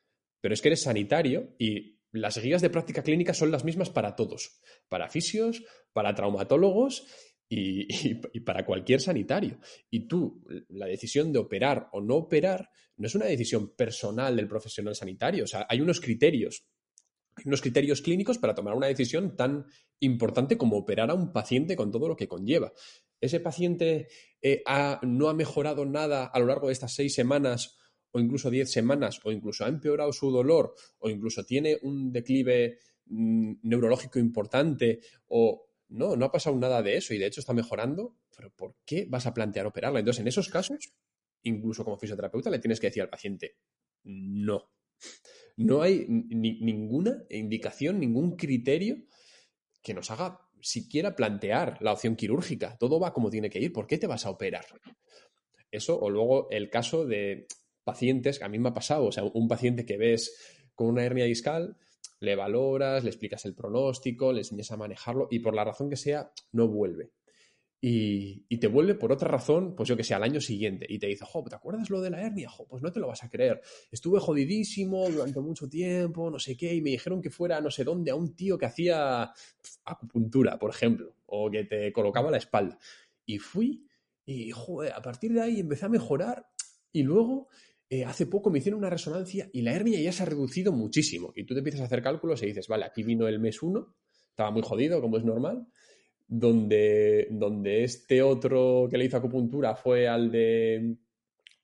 pero 0.44 0.54
es 0.54 0.62
que 0.62 0.68
eres 0.68 0.82
sanitario 0.82 1.56
y 1.58 2.02
las 2.12 2.38
guías 2.38 2.62
de 2.62 2.70
práctica 2.70 3.02
clínica 3.02 3.34
son 3.34 3.50
las 3.50 3.64
mismas 3.64 3.90
para 3.90 4.14
todos, 4.18 4.60
para 4.90 5.08
fisios, 5.08 5.64
para 5.94 6.14
traumatólogos 6.14 7.08
y, 7.48 8.16
para 8.42 8.66
cualquier 8.66 9.00
sanitario. 9.00 9.62
Y 9.90 10.06
tú, 10.06 10.44
la 10.68 10.88
decisión 10.88 11.32
de 11.32 11.40
operar 11.40 11.88
o 11.94 12.02
no 12.02 12.16
operar 12.16 12.70
no 12.98 13.08
es 13.08 13.16
una 13.16 13.26
decisión 13.26 13.74
personal 13.74 14.36
del 14.36 14.50
profesional 14.50 14.96
sanitario, 14.96 15.46
o 15.46 15.48
sea, 15.48 15.66
hay 15.70 15.80
unos 15.80 16.02
criterios 16.02 16.68
unos 17.46 17.62
criterios 17.62 18.02
clínicos 18.02 18.38
para 18.38 18.54
tomar 18.54 18.76
una 18.76 18.88
decisión 18.88 19.36
tan 19.36 19.66
importante 20.02 20.56
como 20.58 20.78
operar 20.78 21.10
a 21.10 21.16
un 21.16 21.32
paciente 21.32 21.76
con 21.78 21.90
todo 21.90 22.08
lo 22.10 22.16
que 22.16 22.28
conlleva. 22.28 22.74
Ese 23.20 23.40
paciente 23.40 24.08
eh, 24.42 24.62
no 25.02 25.30
ha 25.30 25.34
mejorado 25.34 25.86
nada 25.86 26.26
a 26.26 26.40
lo 26.40 26.46
largo 26.46 26.68
de 26.68 26.74
estas 26.74 26.94
seis 26.94 27.16
semanas 27.16 27.80
o 28.14 28.20
incluso 28.20 28.50
diez 28.50 28.72
semanas, 28.72 29.20
o 29.24 29.32
incluso 29.32 29.66
ha 29.66 29.68
empeorado 29.68 30.14
su 30.14 30.32
dolor, 30.32 30.76
o 31.00 31.10
incluso 31.10 31.44
tiene 31.44 31.80
un 31.82 32.12
declive 32.12 32.78
mm, 33.08 33.54
neurológico 33.64 34.20
importante, 34.20 35.02
o 35.28 35.66
no, 35.90 36.16
no 36.16 36.26
ha 36.26 36.32
pasado 36.32 36.56
nada 36.56 36.82
de 36.82 36.98
eso 36.98 37.14
y 37.14 37.18
de 37.18 37.26
hecho 37.26 37.42
está 37.42 37.54
mejorando, 37.54 38.16
pero 38.36 38.52
¿por 38.52 38.76
qué 38.86 39.08
vas 39.10 39.26
a 39.26 39.34
plantear 39.34 39.66
operarla? 39.66 40.00
Entonces, 40.00 40.22
en 40.22 40.28
esos 40.28 40.48
casos, 40.48 40.94
incluso 41.42 41.84
como 41.84 41.98
fisioterapeuta, 41.98 42.52
le 42.52 42.60
tienes 42.60 42.80
que 42.80 42.88
decir 42.88 43.02
al 43.02 43.10
paciente, 43.10 43.58
no. 44.04 44.70
No 45.58 45.82
hay 45.82 46.06
ninguna 46.08 47.24
indicación, 47.30 48.00
ningún 48.00 48.36
criterio 48.36 48.98
que 49.82 49.94
nos 49.94 50.10
haga 50.12 50.40
siquiera 50.62 51.16
plantear 51.16 51.78
la 51.82 51.94
opción 51.94 52.16
quirúrgica. 52.16 52.78
Todo 52.78 53.00
va 53.00 53.14
como 53.14 53.30
tiene 53.30 53.50
que 53.50 53.60
ir. 53.60 53.74
¿Por 53.74 53.86
qué 53.86 53.98
te 53.98 54.08
vas 54.08 54.26
a 54.26 54.30
operar? 54.30 54.66
Eso, 55.70 56.00
o 56.00 56.10
luego 56.10 56.50
el 56.50 56.70
caso 56.70 57.06
de 57.06 57.48
pacientes, 57.84 58.42
a 58.42 58.50
mí 58.50 58.60
me 58.60 58.70
ha 58.70 58.74
pasado, 58.74 59.06
o 59.06 59.12
sea, 59.12 59.24
un 59.24 59.48
paciente 59.48 59.86
que 59.86 59.98
ves 59.98 60.36
con 60.76 60.88
una 60.88 61.04
hernia 61.04 61.26
discal, 61.26 61.78
le 62.20 62.36
valoras, 62.36 63.04
le 63.04 63.10
explicas 63.10 63.46
el 63.46 63.54
pronóstico, 63.54 64.32
le 64.32 64.40
enseñas 64.40 64.72
a 64.72 64.78
manejarlo 64.78 65.28
y 65.30 65.40
por 65.40 65.54
la 65.54 65.66
razón 65.66 65.90
que 65.90 65.98
sea, 65.98 66.32
no 66.52 66.68
vuelve 66.68 67.12
y, 67.86 68.58
te 68.60 68.68
vuelve 68.68 68.96
por 68.96 69.12
otra 69.12 69.28
razón, 69.28 69.76
pues 69.76 69.90
yo 69.90 69.98
que 69.98 70.06
sé, 70.06 70.14
al 70.14 70.24
año 70.24 70.40
siguiente, 70.40 70.86
y 70.88 71.00
te 71.00 71.08
dice, 71.08 71.26
jo, 71.28 71.44
¿te 71.44 71.56
acuerdas 71.58 71.90
lo 71.90 72.00
de 72.00 72.12
la 72.12 72.22
hernia? 72.22 72.50
Jo, 72.50 72.66
pues 72.66 72.82
no 72.82 72.94
te 72.94 73.02
lo 73.02 73.08
vas 73.08 73.26
a 73.26 73.30
creer. 73.30 73.60
Estuve 73.92 74.22
jodidísimo 74.22 75.10
durante 75.10 75.42
mucho 75.42 75.68
tiempo, 75.68 76.32
no 76.32 76.40
sé 76.40 76.56
qué, 76.56 76.74
y 76.74 76.82
me 76.82 76.92
dijeron 76.92 77.22
que 77.22 77.30
fuera 77.30 77.60
no 77.60 77.70
sé 77.70 77.84
dónde 77.84 78.12
a 78.12 78.16
un 78.16 78.38
tío 78.38 78.58
que 78.58 78.68
hacía 78.68 79.34
acupuntura, 79.84 80.58
por 80.58 80.70
ejemplo, 80.70 81.18
o 81.26 81.52
que 81.52 81.66
te 81.66 81.92
colocaba 81.92 82.32
la 82.32 82.38
espalda. 82.38 82.80
Y 83.26 83.38
fui, 83.40 83.86
y 84.26 84.52
joder, 84.52 84.94
a 84.94 85.02
partir 85.02 85.34
de 85.34 85.42
ahí 85.42 85.60
empecé 85.60 85.86
a 85.86 85.90
mejorar, 85.90 86.48
y 86.94 87.04
luego 87.04 87.50
eh, 88.00 88.06
hace 88.06 88.26
poco 88.26 88.50
me 88.50 88.60
hicieron 88.60 88.80
una 88.80 88.90
resonancia 88.90 89.50
y 89.52 89.62
la 89.62 89.74
hernia 89.74 90.00
ya 90.00 90.12
se 90.12 90.24
ha 90.24 90.26
reducido 90.26 90.72
muchísimo. 90.72 91.34
Y 91.36 91.46
tú 91.46 91.54
te 91.54 91.60
empiezas 91.60 91.82
a 91.82 91.86
hacer 91.86 92.02
cálculos 92.02 92.42
y 92.44 92.48
dices, 92.48 92.68
vale, 92.68 92.86
aquí 92.86 93.04
vino 93.04 93.28
el 93.28 93.40
mes 93.40 93.62
uno, 93.62 93.96
estaba 94.30 94.52
muy 94.52 94.62
jodido, 94.62 95.02
como 95.02 95.18
es 95.18 95.24
normal 95.24 95.68
donde, 96.28 97.28
donde 97.30 97.84
este 97.84 98.22
otro 98.24 98.88
que 98.90 98.98
le 98.98 99.06
hizo 99.06 99.18
acupuntura 99.18 99.76
fue 99.76 100.08
al 100.08 100.32
de 100.32 100.96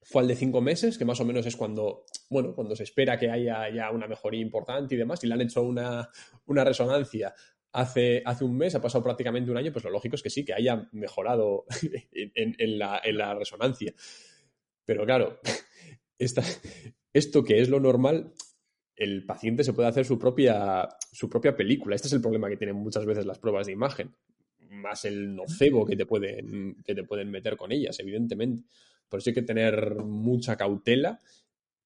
fue 0.01 0.21
al 0.21 0.27
de 0.27 0.35
cinco 0.35 0.61
meses, 0.61 0.97
que 0.97 1.05
más 1.05 1.19
o 1.19 1.25
menos 1.25 1.45
es 1.45 1.55
cuando, 1.55 2.05
bueno, 2.29 2.55
cuando 2.55 2.75
se 2.75 2.83
espera 2.83 3.17
que 3.17 3.29
haya 3.29 3.69
ya 3.69 3.91
una 3.91 4.07
mejoría 4.07 4.41
importante 4.41 4.95
y 4.95 4.97
demás, 4.97 5.23
y 5.23 5.27
le 5.27 5.33
han 5.33 5.41
hecho 5.41 5.61
una, 5.61 6.09
resonancia 6.47 7.33
hace, 7.73 8.23
hace 8.25 8.43
un 8.43 8.57
mes, 8.57 8.73
ha 8.73 8.81
pasado 8.81 9.03
prácticamente 9.03 9.51
un 9.51 9.57
año, 9.57 9.71
pues 9.71 9.85
lo 9.85 9.91
lógico 9.91 10.15
es 10.15 10.23
que 10.23 10.29
sí, 10.29 10.43
que 10.43 10.53
haya 10.53 10.87
mejorado 10.93 11.65
en, 12.13 12.79
la, 12.79 13.01
en 13.03 13.17
la, 13.17 13.35
resonancia. 13.35 13.93
Pero 14.83 15.05
claro, 15.05 15.39
esto 16.19 17.43
que 17.43 17.61
es 17.61 17.69
lo 17.69 17.79
normal, 17.79 18.33
el 18.95 19.25
paciente 19.25 19.63
se 19.63 19.73
puede 19.73 19.87
hacer 19.87 20.05
su 20.05 20.19
propia, 20.19 20.87
su 21.11 21.29
propia 21.29 21.55
película. 21.55 21.95
Este 21.95 22.07
es 22.07 22.13
el 22.13 22.21
problema 22.21 22.49
que 22.49 22.57
tienen 22.57 22.75
muchas 22.75 23.05
veces 23.05 23.25
las 23.25 23.39
pruebas 23.39 23.67
de 23.67 23.73
imagen 23.73 24.13
más 24.69 25.05
el 25.05 25.35
nocebo 25.35 25.85
que 25.85 25.95
te 25.95 26.05
pueden, 26.05 26.75
que 26.83 26.95
te 26.95 27.03
pueden 27.03 27.31
meter 27.31 27.57
con 27.57 27.71
ellas, 27.71 27.99
evidentemente. 27.99 28.63
Por 29.07 29.19
eso 29.19 29.31
hay 29.31 29.33
que 29.33 29.41
tener 29.41 29.95
mucha 29.95 30.55
cautela 30.55 31.19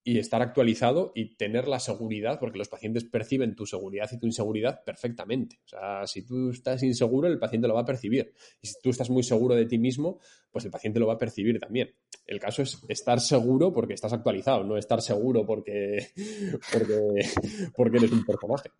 y 0.05 0.19
estar 0.19 0.41
actualizado 0.41 1.13
y 1.15 1.35
tener 1.35 1.67
la 1.67 1.79
seguridad, 1.79 2.39
porque 2.39 2.57
los 2.57 2.67
pacientes 2.67 3.05
perciben 3.05 3.55
tu 3.55 3.65
seguridad 3.65 4.09
y 4.11 4.19
tu 4.19 4.25
inseguridad 4.25 4.83
perfectamente. 4.83 5.59
O 5.65 5.67
sea, 5.69 6.07
si 6.07 6.25
tú 6.25 6.49
estás 6.49 6.83
inseguro, 6.83 7.27
el 7.27 7.39
paciente 7.39 7.67
lo 7.67 7.75
va 7.75 7.81
a 7.81 7.85
percibir. 7.85 8.33
Y 8.61 8.67
si 8.67 8.73
tú 8.81 8.89
estás 8.89 9.09
muy 9.09 9.23
seguro 9.23 9.55
de 9.55 9.65
ti 9.65 9.77
mismo, 9.77 10.19
pues 10.51 10.65
el 10.65 10.71
paciente 10.71 10.99
lo 10.99 11.07
va 11.07 11.13
a 11.13 11.17
percibir 11.17 11.57
también. 11.59 11.93
El 12.27 12.39
caso 12.39 12.61
es 12.63 12.81
estar 12.89 13.19
seguro 13.21 13.71
porque 13.71 13.93
estás 13.93 14.11
actualizado, 14.11 14.63
no 14.63 14.77
estar 14.77 15.01
seguro 15.01 15.45
porque, 15.45 16.09
porque, 16.73 16.99
porque 17.75 17.97
eres 17.97 18.11
un 18.11 18.25
personaje. 18.25 18.71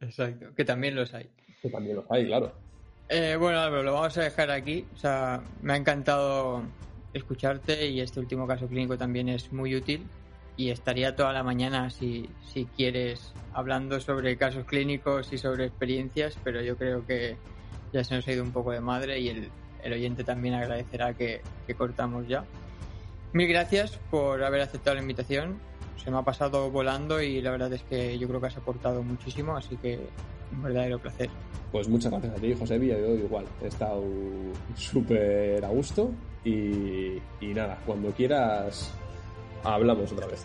exacto, 0.00 0.54
que 0.54 0.64
también 0.64 0.94
los 0.94 1.12
hay. 1.14 1.30
Que 1.60 1.68
también 1.68 1.96
los 1.96 2.04
hay, 2.10 2.26
claro. 2.26 2.52
Eh, 3.08 3.36
bueno, 3.36 3.58
Álvaro, 3.58 3.82
lo 3.82 3.94
vamos 3.94 4.16
a 4.18 4.22
dejar 4.22 4.52
aquí. 4.52 4.86
O 4.94 4.96
sea, 4.96 5.42
me 5.62 5.72
ha 5.72 5.76
encantado 5.76 6.62
escucharte 7.12 7.88
y 7.88 8.00
este 8.00 8.20
último 8.20 8.46
caso 8.46 8.68
clínico 8.68 8.96
también 8.96 9.28
es 9.28 9.52
muy 9.52 9.74
útil. 9.74 10.06
Y 10.60 10.68
estaría 10.68 11.16
toda 11.16 11.32
la 11.32 11.42
mañana, 11.42 11.88
si, 11.88 12.28
si 12.52 12.66
quieres, 12.66 13.32
hablando 13.54 13.98
sobre 13.98 14.36
casos 14.36 14.66
clínicos 14.66 15.32
y 15.32 15.38
sobre 15.38 15.64
experiencias, 15.64 16.36
pero 16.44 16.60
yo 16.60 16.76
creo 16.76 17.06
que 17.06 17.38
ya 17.94 18.04
se 18.04 18.14
nos 18.14 18.28
ha 18.28 18.32
ido 18.32 18.44
un 18.44 18.52
poco 18.52 18.70
de 18.70 18.82
madre 18.82 19.18
y 19.20 19.30
el, 19.30 19.48
el 19.82 19.92
oyente 19.94 20.22
también 20.22 20.52
agradecerá 20.52 21.14
que, 21.14 21.40
que 21.66 21.74
cortamos 21.74 22.28
ya. 22.28 22.44
Mil 23.32 23.48
gracias 23.48 23.98
por 24.10 24.44
haber 24.44 24.60
aceptado 24.60 24.96
la 24.96 25.00
invitación. 25.00 25.58
Se 25.96 26.10
me 26.10 26.18
ha 26.18 26.22
pasado 26.24 26.70
volando 26.70 27.22
y 27.22 27.40
la 27.40 27.52
verdad 27.52 27.72
es 27.72 27.82
que 27.84 28.18
yo 28.18 28.28
creo 28.28 28.42
que 28.42 28.48
has 28.48 28.56
aportado 28.58 29.02
muchísimo, 29.02 29.56
así 29.56 29.78
que 29.78 29.98
un 30.52 30.62
verdadero 30.62 30.98
placer. 30.98 31.30
Pues 31.72 31.88
muchas 31.88 32.12
gracias 32.12 32.36
a 32.36 32.38
ti, 32.38 32.54
José 32.54 32.78
Villa. 32.78 32.98
Yo 32.98 33.14
igual, 33.14 33.46
he 33.62 33.68
estado 33.68 34.04
súper 34.76 35.64
a 35.64 35.68
gusto 35.68 36.10
y, 36.44 37.14
y 37.40 37.54
nada, 37.54 37.78
cuando 37.86 38.10
quieras 38.10 38.92
hablamos 39.64 40.12
otra 40.12 40.26
vez. 40.26 40.44